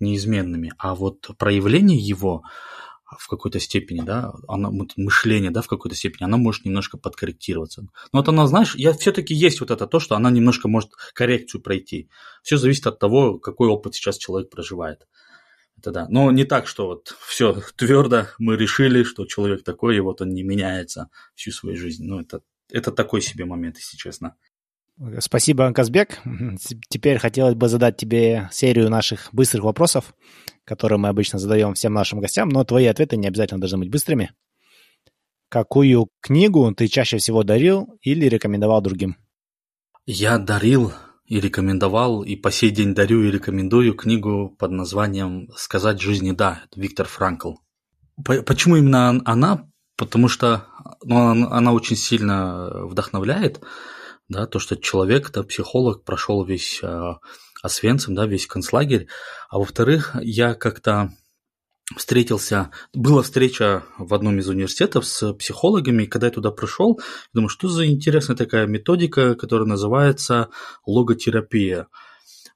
неизменными, 0.00 0.72
а 0.78 0.94
вот 0.94 1.30
проявление 1.38 1.98
его, 1.98 2.42
в 3.18 3.28
какой-то 3.28 3.60
степени, 3.60 4.00
да, 4.00 4.32
она, 4.48 4.70
мышление, 4.96 5.50
да, 5.50 5.62
в 5.62 5.68
какой-то 5.68 5.96
степени, 5.96 6.24
она 6.24 6.36
может 6.36 6.64
немножко 6.64 6.98
подкорректироваться. 6.98 7.82
Но 7.82 7.90
вот 8.18 8.28
она, 8.28 8.46
знаешь, 8.46 8.74
я 8.74 8.92
все-таки 8.92 9.34
есть 9.34 9.60
вот 9.60 9.70
это 9.70 9.86
то, 9.86 10.00
что 10.00 10.16
она 10.16 10.30
немножко 10.30 10.68
может 10.68 10.90
коррекцию 11.14 11.62
пройти. 11.62 12.08
Все 12.42 12.56
зависит 12.56 12.86
от 12.86 12.98
того, 12.98 13.38
какой 13.38 13.68
опыт 13.68 13.94
сейчас 13.94 14.18
человек 14.18 14.50
проживает. 14.50 15.06
Это 15.78 15.90
да. 15.92 16.06
Но 16.08 16.30
не 16.32 16.44
так, 16.44 16.66
что 16.66 16.86
вот 16.86 17.14
все 17.26 17.60
твердо 17.76 18.26
мы 18.38 18.56
решили, 18.56 19.04
что 19.04 19.26
человек 19.26 19.62
такой, 19.62 19.96
и 19.96 20.00
вот 20.00 20.20
он 20.20 20.30
не 20.30 20.42
меняется 20.42 21.10
всю 21.34 21.52
свою 21.52 21.76
жизнь. 21.76 22.04
Ну, 22.04 22.20
это, 22.20 22.40
это 22.70 22.90
такой 22.90 23.20
себе 23.20 23.44
момент, 23.44 23.76
если 23.76 23.96
честно. 23.96 24.36
Спасибо, 25.18 25.72
Казбек. 25.72 26.20
Теперь 26.88 27.18
хотелось 27.18 27.54
бы 27.54 27.68
задать 27.68 27.96
тебе 27.96 28.48
серию 28.50 28.88
наших 28.88 29.28
быстрых 29.32 29.64
вопросов, 29.64 30.14
которые 30.64 30.98
мы 30.98 31.08
обычно 31.08 31.38
задаем 31.38 31.74
всем 31.74 31.92
нашим 31.92 32.20
гостям, 32.20 32.48
но 32.48 32.64
твои 32.64 32.86
ответы 32.86 33.16
не 33.16 33.28
обязательно 33.28 33.60
должны 33.60 33.78
быть 33.78 33.90
быстрыми. 33.90 34.32
Какую 35.48 36.08
книгу 36.20 36.74
ты 36.74 36.88
чаще 36.88 37.18
всего 37.18 37.42
дарил 37.42 37.98
или 38.00 38.26
рекомендовал 38.26 38.80
другим? 38.80 39.16
Я 40.06 40.38
дарил 40.38 40.92
и 41.26 41.40
рекомендовал, 41.40 42.22
и 42.22 42.34
по 42.34 42.50
сей 42.50 42.70
день 42.70 42.94
дарю 42.94 43.22
и 43.24 43.30
рекомендую 43.30 43.94
книгу 43.94 44.54
под 44.58 44.70
названием 44.70 45.48
«Сказать 45.56 46.00
жизни 46.00 46.32
да» 46.32 46.62
Виктор 46.74 47.06
Франкл. 47.06 47.54
Почему 48.24 48.76
именно 48.76 49.20
она? 49.24 49.68
Потому 49.96 50.28
что 50.28 50.66
ну, 51.04 51.48
она 51.50 51.72
очень 51.72 51.96
сильно 51.96 52.86
вдохновляет 52.86 53.60
да, 54.28 54.46
то, 54.46 54.58
что 54.58 54.76
человек, 54.76 55.30
да, 55.32 55.42
психолог, 55.42 56.04
прошел 56.04 56.44
весь 56.44 56.80
э, 56.82 57.14
Освенцим, 57.62 58.14
да, 58.14 58.26
весь 58.26 58.46
концлагерь, 58.46 59.08
а 59.48 59.58
во-вторых, 59.58 60.16
я 60.20 60.54
как-то 60.54 61.12
встретился, 61.94 62.70
была 62.92 63.22
встреча 63.22 63.84
в 63.98 64.12
одном 64.12 64.38
из 64.38 64.48
университетов 64.48 65.06
с 65.06 65.32
психологами, 65.34 66.02
и 66.02 66.06
когда 66.06 66.26
я 66.26 66.32
туда 66.32 66.50
пришел, 66.50 67.00
думаю, 67.32 67.48
что 67.48 67.68
за 67.68 67.86
интересная 67.86 68.36
такая 68.36 68.66
методика, 68.66 69.36
которая 69.36 69.68
называется 69.68 70.48
логотерапия. 70.84 71.86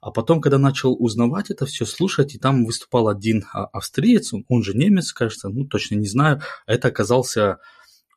А 0.01 0.11
потом, 0.11 0.41
когда 0.41 0.59
начал 0.59 0.97
узнавать 0.99 1.51
это 1.51 1.66
все, 1.66 1.85
слушать, 1.85 2.35
и 2.35 2.39
там 2.39 2.64
выступал 2.64 3.09
один 3.09 3.45
а, 3.53 3.66
австриец, 3.66 4.33
он 4.49 4.62
же 4.62 4.75
немец, 4.75 5.12
кажется, 5.12 5.49
ну 5.51 5.66
точно 5.66 5.97
не 5.97 6.07
знаю, 6.07 6.41
а 6.66 6.73
это 6.73 6.89
оказался 6.89 7.59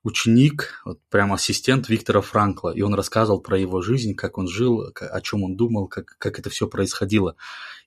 ученик, 0.04 0.82
вот 0.84 1.00
прям 1.10 1.32
ассистент 1.32 1.88
Виктора 1.88 2.22
Франкла, 2.22 2.72
и 2.72 2.82
он 2.82 2.94
рассказывал 2.94 3.40
про 3.40 3.58
его 3.58 3.82
жизнь, 3.82 4.16
как 4.16 4.38
он 4.38 4.48
жил, 4.48 4.92
о 4.94 5.22
чем 5.22 5.44
он 5.44 5.56
думал, 5.56 5.88
как, 5.88 6.16
как 6.18 6.40
это 6.40 6.50
все 6.50 6.68
происходило. 6.68 7.36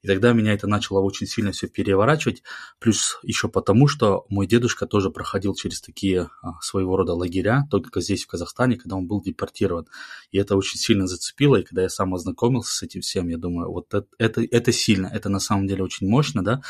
И 0.03 0.07
тогда 0.07 0.33
меня 0.33 0.55
это 0.55 0.67
начало 0.67 1.01
очень 1.01 1.27
сильно 1.27 1.53
все 1.53 1.69
переворачивать, 1.69 2.43
плюс 2.79 3.19
еще 3.23 3.49
потому, 3.49 3.87
что 3.87 4.25
мой 4.31 4.47
дедушка 4.47 4.87
тоже 4.87 5.11
проходил 5.11 5.55
через 5.55 5.81
такие 5.81 6.31
а, 6.43 6.61
своего 6.63 6.97
рода 6.97 7.13
лагеря, 7.13 7.67
только 7.71 8.01
здесь, 8.01 8.25
в 8.25 8.29
Казахстане, 8.29 8.77
когда 8.77 8.97
он 8.97 9.07
был 9.07 9.21
депортирован. 9.21 9.87
И 10.31 10.39
это 10.39 10.57
очень 10.57 10.79
сильно 10.79 11.07
зацепило, 11.07 11.57
и 11.57 11.65
когда 11.65 11.83
я 11.83 11.89
сам 11.91 12.15
ознакомился 12.15 12.73
с 12.75 12.83
этим 12.83 13.03
всем, 13.03 13.29
я 13.29 13.37
думаю, 13.37 13.71
вот 13.71 13.93
это, 13.93 14.07
это, 14.19 14.43
это 14.43 14.73
сильно, 14.73 15.09
это 15.09 15.29
на 15.29 15.41
самом 15.41 15.67
деле 15.67 15.85
очень 15.85 16.09
мощно, 16.09 16.43
да, 16.43 16.63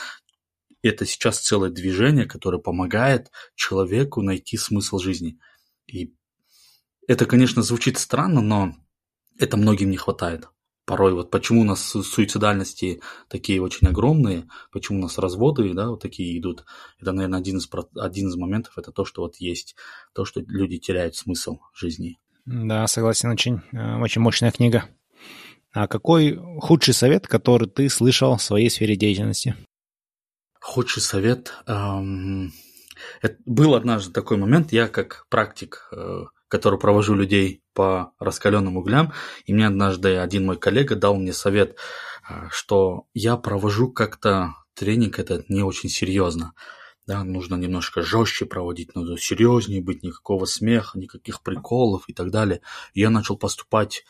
это 0.86 1.06
сейчас 1.06 1.40
целое 1.40 1.70
движение, 1.70 2.26
которое 2.26 2.58
помогает 2.58 3.30
человеку 3.54 4.22
найти 4.22 4.56
смысл 4.56 4.98
жизни. 4.98 5.38
И 5.86 6.14
это, 7.06 7.26
конечно, 7.26 7.62
звучит 7.62 7.98
странно, 7.98 8.40
но 8.40 8.74
это 9.38 9.56
многим 9.56 9.90
не 9.90 9.96
хватает. 9.96 10.48
Порой 10.84 11.14
вот 11.14 11.30
почему 11.32 11.62
у 11.62 11.64
нас 11.64 11.80
суицидальности 11.82 13.00
такие 13.28 13.60
очень 13.60 13.88
огромные, 13.88 14.48
почему 14.70 15.00
у 15.00 15.02
нас 15.02 15.18
разводы, 15.18 15.74
да, 15.74 15.90
вот 15.90 16.00
такие 16.00 16.38
идут. 16.38 16.64
Это, 17.00 17.10
наверное, 17.10 17.40
один 17.40 17.58
из, 17.58 17.68
один 17.96 18.28
из 18.28 18.36
моментов, 18.36 18.78
это 18.78 18.92
то, 18.92 19.04
что 19.04 19.22
вот 19.22 19.36
есть, 19.36 19.74
то, 20.14 20.24
что 20.24 20.40
люди 20.40 20.78
теряют 20.78 21.16
смысл 21.16 21.58
жизни. 21.74 22.18
Да, 22.44 22.86
согласен, 22.86 23.30
очень, 23.30 23.62
э, 23.72 23.98
очень 23.98 24.20
мощная 24.20 24.52
книга. 24.52 24.88
А 25.72 25.88
какой 25.88 26.38
худший 26.60 26.94
совет, 26.94 27.26
который 27.26 27.68
ты 27.68 27.88
слышал 27.88 28.36
в 28.36 28.42
своей 28.42 28.70
сфере 28.70 28.94
деятельности? 28.94 29.56
Худший 30.66 31.00
совет. 31.00 31.54
Это 31.64 33.36
был 33.46 33.76
однажды 33.76 34.12
такой 34.12 34.36
момент, 34.36 34.72
я 34.72 34.88
как 34.88 35.26
практик, 35.30 35.88
э, 35.92 36.24
который 36.48 36.80
провожу 36.80 37.14
людей 37.14 37.62
по 37.72 38.12
раскаленным 38.18 38.76
углям, 38.76 39.12
и 39.44 39.54
мне 39.54 39.68
однажды 39.68 40.16
один 40.16 40.44
мой 40.44 40.58
коллега 40.58 40.96
дал 40.96 41.14
мне 41.14 41.32
совет, 41.32 41.76
э, 42.28 42.48
что 42.50 43.06
я 43.14 43.36
провожу 43.36 43.92
как-то 43.92 44.54
тренинг 44.74 45.20
этот 45.20 45.48
не 45.48 45.62
очень 45.62 45.88
серьезно. 45.88 46.52
Да, 47.06 47.22
нужно 47.22 47.54
немножко 47.54 48.02
жестче 48.02 48.44
проводить, 48.44 48.96
нужно 48.96 49.16
серьезнее 49.18 49.80
быть, 49.80 50.02
никакого 50.02 50.46
смеха, 50.46 50.98
никаких 50.98 51.42
приколов 51.42 52.08
и 52.08 52.12
так 52.12 52.32
далее. 52.32 52.60
Я 52.92 53.10
начал 53.10 53.36
поступать 53.38 54.04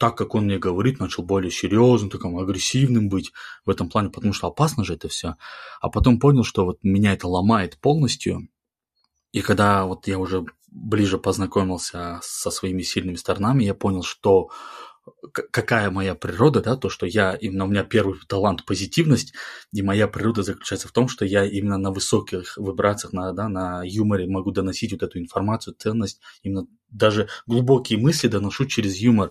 так, 0.00 0.16
как 0.16 0.34
он 0.34 0.46
мне 0.46 0.58
говорит, 0.58 0.98
начал 0.98 1.22
более 1.22 1.50
серьезным, 1.50 2.08
таким 2.08 2.38
агрессивным 2.38 3.10
быть 3.10 3.32
в 3.66 3.70
этом 3.70 3.90
плане, 3.90 4.08
потому 4.08 4.32
что 4.32 4.46
опасно 4.46 4.82
же 4.82 4.94
это 4.94 5.08
все. 5.08 5.36
А 5.82 5.90
потом 5.90 6.18
понял, 6.18 6.42
что 6.42 6.64
вот 6.64 6.78
меня 6.82 7.12
это 7.12 7.28
ломает 7.28 7.78
полностью. 7.78 8.48
И 9.32 9.42
когда 9.42 9.84
вот 9.84 10.08
я 10.08 10.18
уже 10.18 10.46
ближе 10.68 11.18
познакомился 11.18 12.18
со 12.22 12.50
своими 12.50 12.80
сильными 12.80 13.16
сторонами, 13.16 13.64
я 13.64 13.74
понял, 13.74 14.02
что 14.02 14.48
какая 15.32 15.90
моя 15.90 16.14
природа, 16.14 16.60
да, 16.60 16.76
то, 16.76 16.88
что 16.88 17.06
я, 17.06 17.34
именно 17.34 17.64
у 17.64 17.68
меня 17.68 17.84
первый 17.84 18.18
талант 18.26 18.64
позитивность, 18.64 19.34
и 19.72 19.82
моя 19.82 20.08
природа 20.08 20.42
заключается 20.42 20.88
в 20.88 20.92
том, 20.92 21.08
что 21.08 21.24
я 21.24 21.44
именно 21.44 21.78
на 21.78 21.90
высоких 21.90 22.56
вибрациях, 22.56 23.12
на, 23.12 23.32
да, 23.32 23.48
на 23.48 23.82
юморе 23.84 24.26
могу 24.26 24.50
доносить 24.50 24.92
вот 24.92 25.02
эту 25.02 25.18
информацию, 25.18 25.74
ценность, 25.78 26.20
именно 26.42 26.66
даже 26.90 27.28
глубокие 27.46 27.98
мысли 27.98 28.28
доношу 28.28 28.66
через 28.66 28.96
юмор. 28.96 29.30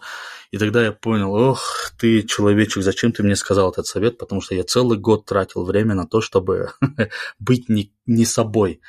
И 0.51 0.57
тогда 0.57 0.83
я 0.83 0.91
понял, 0.91 1.33
ох, 1.33 1.91
ты, 1.97 2.23
человечек, 2.23 2.83
зачем 2.83 3.11
ты 3.11 3.23
мне 3.23 3.35
сказал 3.35 3.71
этот 3.71 3.85
совет, 3.85 4.17
потому 4.17 4.41
что 4.41 4.55
я 4.55 4.63
целый 4.63 4.97
год 4.97 5.25
тратил 5.25 5.65
время 5.65 5.95
на 5.95 6.07
то, 6.07 6.21
чтобы 6.21 6.71
быть 7.39 7.69
не, 7.69 7.93
не 8.05 8.25
собой. 8.25 8.81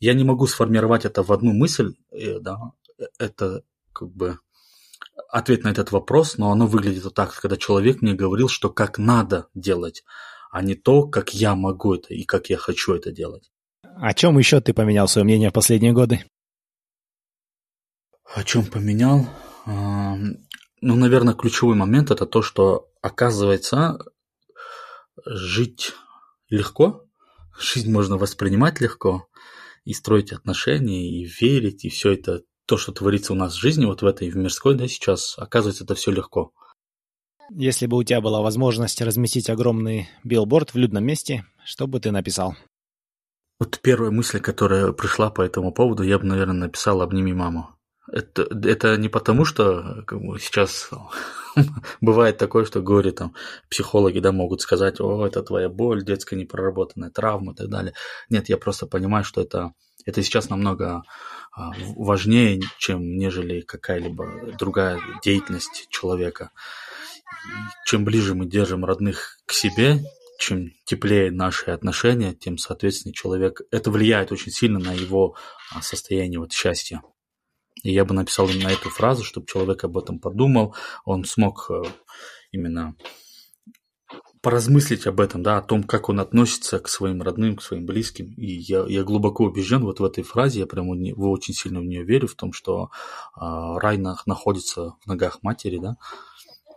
Я 0.00 0.14
не 0.14 0.24
могу 0.24 0.46
сформировать 0.46 1.04
это 1.04 1.22
в 1.22 1.32
одну 1.32 1.52
мысль, 1.52 1.94
э, 2.10 2.38
да, 2.40 2.58
э, 2.98 3.04
это 3.18 3.62
как 3.92 4.10
бы 4.10 4.38
ответ 5.28 5.64
на 5.64 5.68
этот 5.68 5.92
вопрос, 5.92 6.38
но 6.38 6.50
оно 6.50 6.66
выглядит 6.66 7.04
вот 7.04 7.14
так, 7.14 7.34
когда 7.34 7.56
человек 7.56 8.02
мне 8.02 8.14
говорил, 8.14 8.48
что 8.48 8.70
как 8.70 8.98
надо 8.98 9.48
делать, 9.54 10.04
а 10.50 10.62
не 10.62 10.74
то, 10.74 11.06
как 11.06 11.34
я 11.34 11.54
могу 11.54 11.94
это 11.94 12.14
и 12.14 12.24
как 12.24 12.50
я 12.50 12.56
хочу 12.56 12.94
это 12.94 13.10
делать. 13.10 13.50
О 13.82 14.12
чем 14.14 14.38
еще 14.38 14.60
ты 14.60 14.72
поменял 14.74 15.08
свое 15.08 15.24
мнение 15.24 15.50
в 15.50 15.52
последние 15.52 15.92
годы? 15.92 16.24
О 18.34 18.42
чем 18.42 18.66
поменял? 18.66 19.28
Ну, 19.66 20.96
наверное, 20.96 21.34
ключевой 21.34 21.76
момент 21.76 22.10
это 22.10 22.26
то, 22.26 22.42
что 22.42 22.90
оказывается 23.00 23.98
жить 25.24 25.92
легко, 26.48 27.04
жизнь 27.58 27.90
можно 27.90 28.16
воспринимать 28.16 28.80
легко 28.80 29.28
и 29.84 29.92
строить 29.92 30.32
отношения, 30.32 31.08
и 31.08 31.24
верить, 31.24 31.84
и 31.84 31.88
все 31.88 32.12
это, 32.12 32.42
то, 32.66 32.76
что 32.76 32.92
творится 32.92 33.32
у 33.32 33.36
нас 33.36 33.54
в 33.54 33.60
жизни, 33.60 33.84
вот 33.84 34.02
в 34.02 34.06
этой, 34.06 34.30
в 34.30 34.36
мирской, 34.36 34.74
да, 34.74 34.88
сейчас, 34.88 35.34
оказывается, 35.38 35.84
это 35.84 35.94
все 35.94 36.10
легко. 36.10 36.52
Если 37.50 37.86
бы 37.86 37.98
у 37.98 38.02
тебя 38.02 38.20
была 38.20 38.40
возможность 38.40 39.02
разместить 39.02 39.50
огромный 39.50 40.08
билборд 40.22 40.72
в 40.72 40.78
людном 40.78 41.04
месте, 41.04 41.44
что 41.64 41.86
бы 41.86 42.00
ты 42.00 42.10
написал? 42.10 42.56
Вот 43.60 43.78
первая 43.82 44.10
мысль, 44.10 44.40
которая 44.40 44.92
пришла 44.92 45.30
по 45.30 45.42
этому 45.42 45.72
поводу, 45.72 46.02
я 46.02 46.18
бы, 46.18 46.24
наверное, 46.24 46.66
написал 46.66 47.02
«Обними 47.02 47.32
маму». 47.32 47.68
Это, 48.10 48.42
это 48.42 48.96
не 48.96 49.08
потому, 49.08 49.44
что 49.44 50.04
как 50.06 50.20
бы, 50.20 50.38
сейчас 50.38 50.90
бывает 52.00 52.36
такое, 52.36 52.64
что 52.64 52.82
горе 52.82 53.12
там 53.12 53.34
психологи 53.70 54.18
да, 54.18 54.32
могут 54.32 54.60
сказать, 54.60 55.00
о, 55.00 55.26
это 55.26 55.42
твоя 55.42 55.68
боль, 55.68 56.04
детская 56.04 56.36
непроработанная 56.36 57.10
травма 57.10 57.52
и 57.52 57.56
так 57.56 57.68
далее. 57.68 57.94
Нет, 58.28 58.48
я 58.48 58.56
просто 58.56 58.86
понимаю, 58.86 59.24
что 59.24 59.40
это, 59.40 59.72
это 60.04 60.22
сейчас 60.22 60.50
намного 60.50 61.02
важнее, 61.56 62.60
чем 62.78 63.16
нежели 63.16 63.60
какая-либо 63.60 64.52
другая 64.58 65.00
деятельность 65.22 65.86
человека. 65.90 66.50
И 67.46 67.48
чем 67.86 68.04
ближе 68.04 68.34
мы 68.34 68.46
держим 68.46 68.84
родных 68.84 69.38
к 69.46 69.52
себе, 69.52 70.00
чем 70.38 70.72
теплее 70.84 71.30
наши 71.30 71.70
отношения, 71.70 72.34
тем, 72.34 72.58
соответственно, 72.58 73.14
человек... 73.14 73.60
Это 73.70 73.90
влияет 73.90 74.32
очень 74.32 74.52
сильно 74.52 74.78
на 74.78 74.92
его 74.92 75.36
а, 75.72 75.80
состояние 75.82 76.40
вот, 76.40 76.52
счастья. 76.52 77.02
И 77.82 77.92
я 77.92 78.04
бы 78.04 78.14
написал 78.14 78.48
именно 78.48 78.68
эту 78.68 78.90
фразу, 78.90 79.24
чтобы 79.24 79.46
человек 79.46 79.84
об 79.84 79.98
этом 79.98 80.18
подумал, 80.18 80.74
он 81.04 81.24
смог 81.24 81.70
э, 81.70 81.82
именно 82.50 82.96
поразмыслить 84.44 85.06
об 85.06 85.20
этом, 85.20 85.42
да, 85.42 85.56
о 85.56 85.62
том, 85.62 85.82
как 85.82 86.10
он 86.10 86.20
относится 86.20 86.78
к 86.78 86.88
своим 86.88 87.22
родным, 87.22 87.56
к 87.56 87.62
своим 87.62 87.86
близким. 87.86 88.34
И 88.34 88.46
я, 88.46 88.84
я 88.86 89.02
глубоко 89.02 89.44
убежден 89.44 89.82
вот 89.82 90.00
в 90.00 90.04
этой 90.04 90.22
фразе, 90.22 90.60
я 90.60 90.66
прямо 90.66 90.94
не, 90.94 91.14
очень 91.14 91.54
сильно 91.54 91.80
в 91.80 91.84
нее 91.84 92.04
верю, 92.04 92.28
в 92.28 92.34
том, 92.34 92.52
что 92.52 92.90
э, 93.36 93.40
рай 93.40 93.96
на, 93.96 94.16
находится 94.26 94.96
в 95.00 95.06
ногах 95.06 95.42
матери, 95.42 95.78
да. 95.78 95.96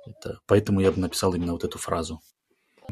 Это, 0.06 0.40
поэтому 0.48 0.80
я 0.80 0.94
бы 0.94 1.02
написал 1.02 1.34
именно 1.34 1.52
вот 1.52 1.66
эту 1.66 1.78
фразу. 1.78 2.22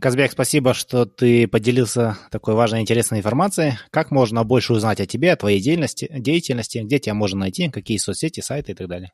Казбек, 0.01 0.33
спасибо, 0.33 0.73
что 0.73 1.05
ты 1.05 1.47
поделился 1.47 2.17
такой 2.29 2.53
важной 2.53 2.81
интересной 2.81 3.19
информацией. 3.19 3.77
Как 3.91 4.11
можно 4.11 4.43
больше 4.43 4.73
узнать 4.73 4.99
о 4.99 5.05
тебе, 5.05 5.31
о 5.31 5.37
твоей 5.37 5.61
деятельности, 5.61 6.11
деятельности, 6.11 6.79
где 6.79 6.99
тебя 6.99 7.13
можно 7.13 7.39
найти, 7.39 7.69
какие 7.69 7.97
соцсети, 7.97 8.41
сайты 8.41 8.73
и 8.73 8.75
так 8.75 8.89
далее? 8.89 9.13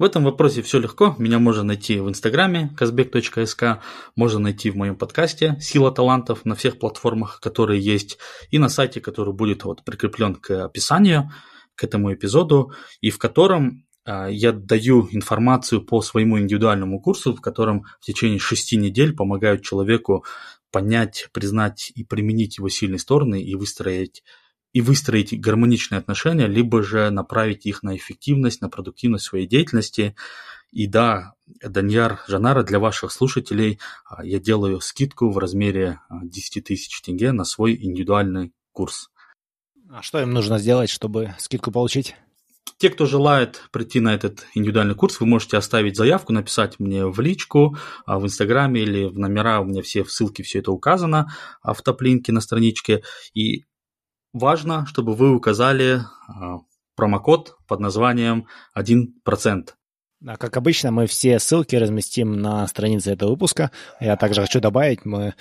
В 0.00 0.02
этом 0.02 0.24
вопросе 0.24 0.62
все 0.62 0.78
легко. 0.78 1.14
Меня 1.18 1.38
можно 1.38 1.62
найти 1.62 2.00
в 2.00 2.08
инстаграме 2.08 2.74
казбек.ск, 2.74 3.82
можно 4.16 4.38
найти 4.38 4.70
в 4.70 4.76
моем 4.76 4.96
подкасте 4.96 5.58
«Сила 5.60 5.92
талантов» 5.92 6.46
на 6.46 6.54
всех 6.54 6.78
платформах, 6.78 7.38
которые 7.42 7.82
есть, 7.82 8.16
и 8.50 8.58
на 8.58 8.70
сайте, 8.70 9.02
который 9.02 9.34
будет 9.34 9.64
вот 9.64 9.84
прикреплен 9.84 10.36
к 10.36 10.64
описанию, 10.64 11.30
к 11.74 11.84
этому 11.84 12.14
эпизоду, 12.14 12.72
и 13.02 13.10
в 13.10 13.18
котором 13.18 13.84
а, 14.06 14.28
я 14.28 14.52
даю 14.52 15.06
информацию 15.10 15.84
по 15.84 16.00
своему 16.00 16.40
индивидуальному 16.40 16.98
курсу, 16.98 17.34
в 17.34 17.42
котором 17.42 17.84
в 18.00 18.06
течение 18.06 18.38
шести 18.38 18.78
недель 18.78 19.14
помогают 19.14 19.62
человеку 19.62 20.24
понять, 20.70 21.28
признать 21.32 21.92
и 21.94 22.04
применить 22.04 22.56
его 22.56 22.70
сильные 22.70 23.00
стороны 23.00 23.42
и 23.42 23.54
выстроить 23.54 24.22
и 24.72 24.80
выстроить 24.80 25.38
гармоничные 25.38 25.98
отношения, 25.98 26.46
либо 26.46 26.82
же 26.82 27.10
направить 27.10 27.66
их 27.66 27.82
на 27.82 27.96
эффективность, 27.96 28.60
на 28.60 28.68
продуктивность 28.68 29.24
своей 29.24 29.46
деятельности. 29.46 30.14
И 30.70 30.86
да, 30.86 31.34
Даньяр 31.46 32.20
Жанара, 32.28 32.62
для 32.62 32.78
ваших 32.78 33.10
слушателей 33.10 33.80
а, 34.04 34.24
я 34.24 34.38
делаю 34.38 34.80
скидку 34.80 35.30
в 35.30 35.38
размере 35.38 36.00
10 36.10 36.56
а, 36.56 36.62
тысяч 36.62 37.02
тенге 37.02 37.32
на 37.32 37.44
свой 37.44 37.74
индивидуальный 37.74 38.52
курс. 38.72 39.10
А 39.90 40.02
что 40.02 40.20
им 40.20 40.30
нужно 40.30 40.58
сделать, 40.58 40.90
чтобы 40.90 41.34
скидку 41.38 41.72
получить? 41.72 42.14
Те, 42.78 42.88
кто 42.88 43.04
желает 43.04 43.64
прийти 43.72 43.98
на 43.98 44.14
этот 44.14 44.46
индивидуальный 44.54 44.94
курс, 44.94 45.18
вы 45.18 45.26
можете 45.26 45.56
оставить 45.56 45.96
заявку, 45.96 46.32
написать 46.32 46.78
мне 46.78 47.04
в 47.04 47.18
личку, 47.18 47.76
а, 48.06 48.20
в 48.20 48.24
Инстаграме 48.24 48.82
или 48.82 49.06
в 49.06 49.18
номера, 49.18 49.60
у 49.60 49.64
меня 49.64 49.82
все 49.82 50.04
в 50.04 50.12
ссылке 50.12 50.44
все 50.44 50.60
это 50.60 50.70
указано 50.70 51.34
в 51.64 51.82
топ-линке 51.82 52.30
на 52.30 52.40
страничке. 52.40 53.02
И 53.34 53.64
важно, 54.32 54.86
чтобы 54.86 55.14
вы 55.14 55.34
указали 55.34 56.00
а, 56.28 56.58
промокод 56.96 57.56
под 57.66 57.80
названием 57.80 58.46
1%. 58.76 59.70
Да, 60.20 60.36
как 60.36 60.58
обычно, 60.58 60.90
мы 60.90 61.06
все 61.06 61.38
ссылки 61.38 61.76
разместим 61.76 62.42
на 62.42 62.66
странице 62.66 63.12
этого 63.12 63.30
выпуска. 63.30 63.70
Я 64.00 64.16
также 64.16 64.42
хочу 64.42 64.60
добавить, 64.60 65.06
мы, 65.06 65.32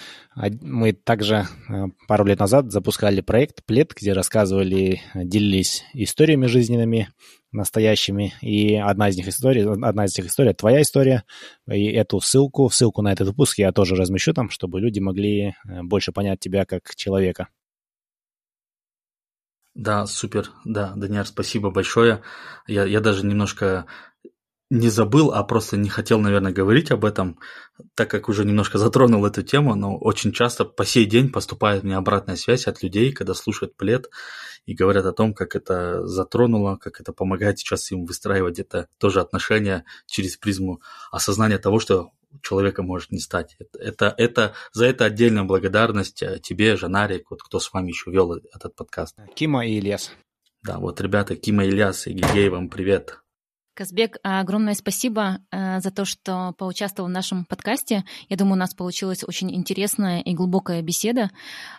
мы 0.62 0.94
также 0.94 1.48
э, 1.68 1.88
пару 2.08 2.24
лет 2.24 2.40
назад 2.40 2.72
запускали 2.72 3.20
проект 3.20 3.66
«Плед», 3.66 3.94
где 3.94 4.14
рассказывали, 4.14 5.02
делились 5.14 5.84
историями 5.94 6.46
жизненными, 6.46 7.10
настоящими. 7.52 8.34
И 8.40 8.76
одна 8.76 9.10
из 9.10 9.18
них 9.18 9.28
историй, 9.28 9.70
одна 9.70 10.06
из 10.06 10.14
этих 10.14 10.28
историй– 10.28 10.54
твоя 10.58 10.82
история. 10.82 11.26
И 11.70 11.88
эту 11.88 12.22
ссылку, 12.22 12.70
ссылку 12.70 13.02
на 13.02 13.12
этот 13.12 13.28
выпуск 13.28 13.58
я 13.58 13.74
тоже 13.74 13.96
размещу 13.96 14.34
там, 14.34 14.50
чтобы 14.50 14.80
люди 14.80 15.00
могли 15.00 15.56
э, 15.68 15.84
больше 15.84 16.14
понять 16.14 16.40
тебя 16.40 16.64
как 16.64 16.96
человека. 16.96 17.50
Да, 19.80 20.06
супер. 20.08 20.52
Да, 20.66 20.92
Даниэр, 20.98 21.26
спасибо 21.26 21.72
большое. 21.72 22.22
Я, 22.68 22.84
я 22.84 23.00
даже 23.00 23.26
немножко 23.26 23.86
не 24.70 24.90
забыл, 24.90 25.32
а 25.32 25.42
просто 25.46 25.78
не 25.78 25.88
хотел, 25.88 26.20
наверное, 26.20 26.52
говорить 26.52 26.92
об 26.92 27.06
этом, 27.06 27.40
так 27.96 28.12
как 28.12 28.28
уже 28.28 28.44
немножко 28.44 28.78
затронул 28.78 29.26
эту 29.26 29.42
тему, 29.42 29.76
но 29.76 29.98
очень 29.98 30.34
часто 30.34 30.66
по 30.66 30.84
сей 30.84 31.06
день 31.06 31.32
поступает 31.32 31.84
мне 31.84 31.96
обратная 31.96 32.36
связь 32.36 32.68
от 32.68 32.84
людей, 32.84 33.14
когда 33.14 33.34
слушают 33.34 33.78
плед 33.78 34.10
и 34.66 34.76
говорят 34.76 35.06
о 35.06 35.14
том, 35.14 35.34
как 35.34 35.56
это 35.56 36.06
затронуло, 36.06 36.76
как 36.76 37.00
это 37.00 37.14
помогает 37.14 37.58
сейчас 37.60 37.90
им 37.94 38.06
выстраивать 38.06 38.56
где-то 38.56 38.90
тоже 38.98 39.22
отношения 39.22 39.86
через 40.08 40.36
призму 40.36 40.82
осознания 41.10 41.58
того, 41.58 41.80
что 41.80 42.10
человека 42.42 42.84
может 42.84 43.12
не 43.12 43.20
стать. 43.20 43.56
Это, 43.60 43.80
это, 43.80 44.16
это 44.18 44.54
за 44.72 44.86
это 44.86 45.06
отдельная 45.06 45.44
благодарность 45.44 46.22
э, 46.24 46.40
тебе, 46.40 46.76
Жанарик, 46.76 47.32
вот 47.32 47.42
кто 47.42 47.60
с 47.60 47.72
вами 47.74 47.90
еще 47.90 48.12
вел 48.12 48.34
этот 48.34 48.76
подкаст. 48.76 49.16
Кима 49.36 49.66
и 49.66 49.80
Ильяс. 49.80 50.12
Да, 50.62 50.80
вот 50.80 51.00
ребята, 51.02 51.36
Кима 51.36 51.66
и 51.66 51.70
Ильяс 51.70 52.08
и 52.08 52.14
Гигей, 52.14 52.50
вам 52.50 52.70
привет. 52.70 53.20
Казбек, 53.80 54.18
огромное 54.24 54.74
спасибо 54.74 55.40
э, 55.54 55.80
за 55.80 55.90
то, 55.90 56.04
что 56.04 56.54
поучаствовал 56.58 57.08
в 57.08 57.14
нашем 57.14 57.46
подкасте. 57.46 58.04
Я 58.28 58.36
думаю, 58.36 58.56
у 58.56 58.58
нас 58.58 58.74
получилась 58.74 59.24
очень 59.24 59.56
интересная 59.56 60.20
и 60.20 60.34
глубокая 60.34 60.82
беседа. 60.82 61.32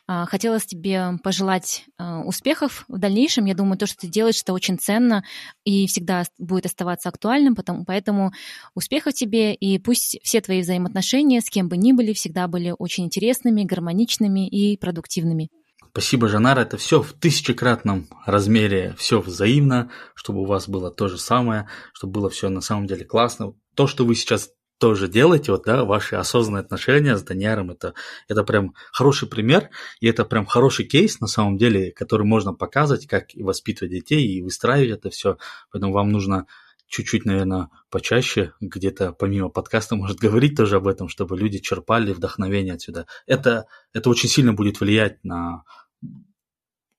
А, 0.07 0.25
хотелось 0.25 0.65
тебе 0.65 1.19
пожелать 1.23 1.85
э, 1.99 2.23
успехов 2.25 2.87
в 2.89 2.97
дальнейшем. 2.97 3.45
Я 3.45 3.55
думаю, 3.55 3.77
то, 3.77 3.85
что 3.85 3.99
ты 3.99 4.09
делаешь, 4.09 4.41
это 4.41 4.55
очень 4.55 4.79
ценно 4.79 5.25
и 5.65 5.87
всегда 5.89 6.25
будет 6.39 6.65
оставаться 6.65 7.11
актуальным. 7.11 7.55
Поэтому 7.87 8.33
успехов 8.75 9.13
тебе, 9.13 9.53
и 9.53 9.79
пусть 9.79 10.19
все 10.23 10.41
твои 10.41 10.63
взаимоотношения 10.63 11.43
с 11.43 11.51
кем 11.51 11.69
бы 11.69 11.77
ни 11.77 11.93
были, 11.93 12.15
всегда 12.15 12.49
были 12.49 12.75
очень 12.79 13.05
интересными, 13.05 13.65
гармоничными 13.65 14.49
и 14.49 14.79
продуктивными. 14.79 15.51
Спасибо, 15.93 16.29
Жанар, 16.29 16.59
это 16.61 16.77
все 16.77 17.03
в 17.03 17.13
тысячекратном 17.15 18.07
размере, 18.25 18.95
все 18.97 19.21
взаимно, 19.21 19.91
чтобы 20.15 20.43
у 20.43 20.45
вас 20.45 20.69
было 20.69 20.93
то 20.93 21.09
же 21.09 21.19
самое, 21.19 21.69
чтобы 21.93 22.13
было 22.13 22.31
все 22.31 22.49
на 22.49 22.61
самом 22.61 22.87
деле 22.87 23.05
классно. 23.05 23.55
То, 23.75 23.89
что 23.89 24.05
вы 24.05 24.15
сейчас 24.15 24.51
тоже 24.79 25.09
делаете, 25.09 25.51
вот, 25.51 25.65
да, 25.65 25.85
ваши 25.85 26.15
осознанные 26.15 26.63
отношения 26.63 27.17
с 27.17 27.23
Даниаром, 27.25 27.73
это, 27.73 27.95
это 28.29 28.45
прям 28.45 28.75
хороший 28.93 29.29
пример, 29.29 29.69
и 30.01 30.07
это 30.07 30.25
прям 30.25 30.47
хороший 30.47 30.87
кейс, 30.87 31.19
на 31.19 31.27
самом 31.27 31.59
деле, 31.59 31.91
который 31.91 32.25
можно 32.25 32.55
показывать, 32.55 33.09
как 33.09 33.27
воспитывать 33.35 33.93
детей 33.93 34.27
и 34.27 34.43
выстраивать 34.43 34.99
это 34.99 35.11
все. 35.11 35.39
Поэтому 35.73 35.93
вам 35.93 36.11
нужно 36.11 36.47
чуть-чуть, 36.91 37.25
наверное, 37.25 37.71
почаще, 37.89 38.53
где-то 38.61 39.13
помимо 39.13 39.49
подкаста, 39.49 39.97
может 39.97 40.19
говорить 40.21 40.57
тоже 40.57 40.77
об 40.77 40.87
этом, 40.87 41.09
чтобы 41.09 41.39
люди 41.39 41.59
черпали 41.59 42.13
вдохновение 42.13 42.75
отсюда. 42.75 43.07
Это, 43.27 43.67
это 43.95 44.11
очень 44.11 44.29
сильно 44.29 44.53
будет 44.53 44.81
влиять 44.81 45.25
на, 45.25 45.63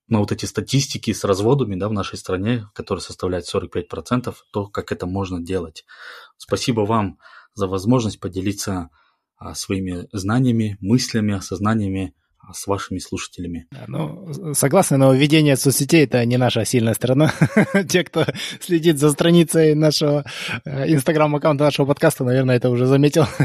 на 0.07 0.19
вот 0.19 0.31
эти 0.31 0.45
статистики 0.45 1.11
с 1.11 1.23
разводами 1.23 1.75
да, 1.75 1.89
в 1.89 1.93
нашей 1.93 2.17
стране, 2.17 2.67
которые 2.73 3.03
составляют 3.03 3.53
45%, 3.53 4.33
то, 4.51 4.67
как 4.67 4.91
это 4.91 5.05
можно 5.05 5.41
делать. 5.41 5.85
Спасибо 6.37 6.81
вам 6.81 7.19
за 7.53 7.67
возможность 7.67 8.19
поделиться 8.19 8.89
а, 9.35 9.53
своими 9.53 10.07
знаниями, 10.13 10.77
мыслями, 10.79 11.33
осознаниями 11.33 12.15
с 12.53 12.67
вашими 12.67 12.99
слушателями. 12.99 13.67
Ну, 13.87 14.53
согласны, 14.53 14.97
но 14.97 15.13
введение 15.13 15.55
соцсетей– 15.55 16.03
это 16.05 16.25
не 16.25 16.37
наша 16.37 16.65
сильная 16.65 16.93
сторона. 16.93 17.31
Те, 17.89 18.03
кто 18.03 18.25
следит 18.59 18.99
за 18.99 19.11
страницей 19.11 19.75
нашего 19.75 20.25
э, 20.65 20.91
инстаграм-аккаунта 20.91 21.65
нашего 21.65 21.85
подкаста, 21.85 22.23
наверное, 22.23 22.57
это 22.57 22.69
уже 22.69 22.85
заметил. 22.85 23.25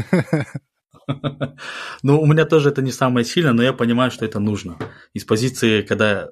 Ну, 2.03 2.19
у 2.21 2.25
меня 2.25 2.43
тоже 2.43 2.69
это 2.69 2.81
не 2.81 2.91
самое 2.91 3.25
сильное, 3.25 3.53
но 3.53 3.63
я 3.63 3.71
понимаю, 3.71 4.11
что 4.11 4.25
это 4.25 4.39
нужно. 4.39 4.77
Из 5.13 5.23
позиции, 5.23 5.81
когда 5.81 6.29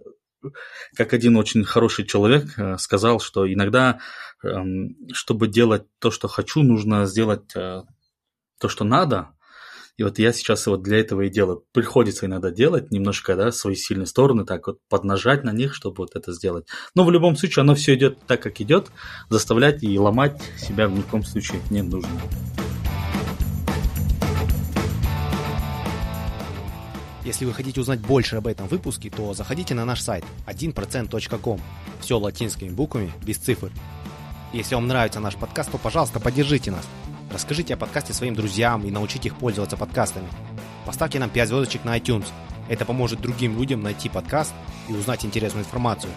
как 0.96 1.14
один 1.14 1.38
очень 1.38 1.64
хороший 1.64 2.06
человек 2.06 2.58
э, 2.58 2.78
сказал, 2.78 3.20
что 3.20 3.52
иногда, 3.52 4.00
эм, 4.44 4.96
чтобы 5.14 5.48
делать 5.48 5.86
то, 6.00 6.12
что 6.12 6.28
хочу, 6.28 6.62
нужно 6.62 7.06
сделать 7.06 7.56
э, 7.56 7.84
то, 8.60 8.68
что 8.70 8.84
надо. 8.84 9.30
И 9.98 10.04
вот 10.04 10.20
я 10.20 10.34
сейчас 10.34 10.68
вот 10.68 10.84
для 10.84 11.00
этого 11.00 11.22
и 11.22 11.30
делаю. 11.30 11.64
Приходится 11.72 12.26
иногда 12.26 12.52
делать 12.52 12.92
немножко, 12.92 13.36
да, 13.36 13.52
свои 13.52 13.76
сильные 13.76 14.08
стороны, 14.08 14.46
так 14.46 14.68
вот 14.68 14.80
поднажать 14.90 15.44
на 15.44 15.52
них, 15.52 15.74
чтобы 15.74 15.98
вот 16.00 16.16
это 16.16 16.34
сделать. 16.34 16.68
Но 16.96 17.06
в 17.06 17.12
любом 17.12 17.38
случае 17.38 17.62
оно 17.62 17.76
все 17.76 17.96
идет 17.96 18.20
так, 18.28 18.42
как 18.42 18.60
идет. 18.60 18.92
Заставлять 19.30 19.84
и 19.84 19.98
ломать 19.98 20.42
себя 20.58 20.90
в 20.90 21.02
коем 21.04 21.24
случае 21.24 21.62
не 21.70 21.82
нужно. 21.82 22.10
Если 27.24 27.46
вы 27.46 27.54
хотите 27.54 27.80
узнать 27.82 28.02
больше 28.02 28.36
об 28.36 28.48
этом 28.48 28.68
выпуске, 28.68 29.10
то 29.10 29.34
заходите 29.34 29.74
на 29.74 29.86
наш 29.86 30.02
сайт 30.02 30.26
1%.com. 30.46 31.62
Все 32.02 32.20
латинскими 32.20 32.70
буквами, 32.70 33.12
без 33.26 33.38
цифр. 33.38 33.72
Если 34.54 34.76
вам 34.76 34.88
нравится 34.88 35.20
наш 35.20 35.36
подкаст, 35.36 35.72
то, 35.72 35.78
пожалуйста, 35.78 36.20
поддержите 36.20 36.70
нас. 36.70 36.86
Расскажите 37.36 37.74
о 37.74 37.78
подкасте 37.78 38.14
своим 38.14 38.34
друзьям 38.34 38.86
и 38.86 38.92
научите 38.92 39.28
их 39.28 39.36
пользоваться 39.36 39.76
подкастами. 39.76 40.30
Поставьте 40.86 41.20
нам 41.20 41.30
5 41.30 41.50
звездочек 41.50 41.84
на 41.84 41.98
iTunes. 41.98 42.28
Это 42.70 42.86
поможет 42.86 43.20
другим 43.20 43.60
людям 43.60 43.84
найти 43.84 44.08
подкаст 44.08 44.54
и 44.88 44.94
узнать 44.94 45.26
интересную 45.26 45.66
информацию. 45.66 46.14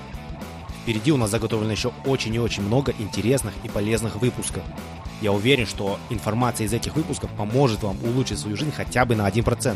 Впереди 0.80 1.10
у 1.10 1.16
нас 1.16 1.30
заготовлено 1.30 1.72
еще 1.72 1.90
очень 2.06 2.32
и 2.36 2.38
очень 2.38 2.62
много 2.62 2.94
интересных 3.00 3.52
и 3.64 3.68
полезных 3.68 4.14
выпусков. 4.14 4.62
Я 5.20 5.32
уверен, 5.32 5.66
что 5.66 5.98
информация 6.08 6.68
из 6.68 6.72
этих 6.72 6.94
выпусков 6.94 7.30
поможет 7.30 7.82
вам 7.82 7.96
улучшить 8.04 8.38
свою 8.38 8.56
жизнь 8.56 8.70
хотя 8.70 9.04
бы 9.04 9.16
на 9.16 9.28
1%. 9.28 9.74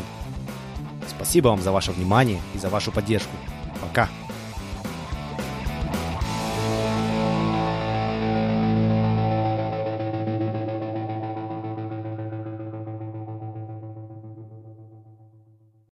Спасибо 1.09 1.49
вам 1.49 1.61
за 1.61 1.73
ваше 1.73 1.91
внимание 1.91 2.39
и 2.55 2.57
за 2.57 2.69
вашу 2.69 2.93
поддержку. 2.93 3.35
Пока! 3.81 4.07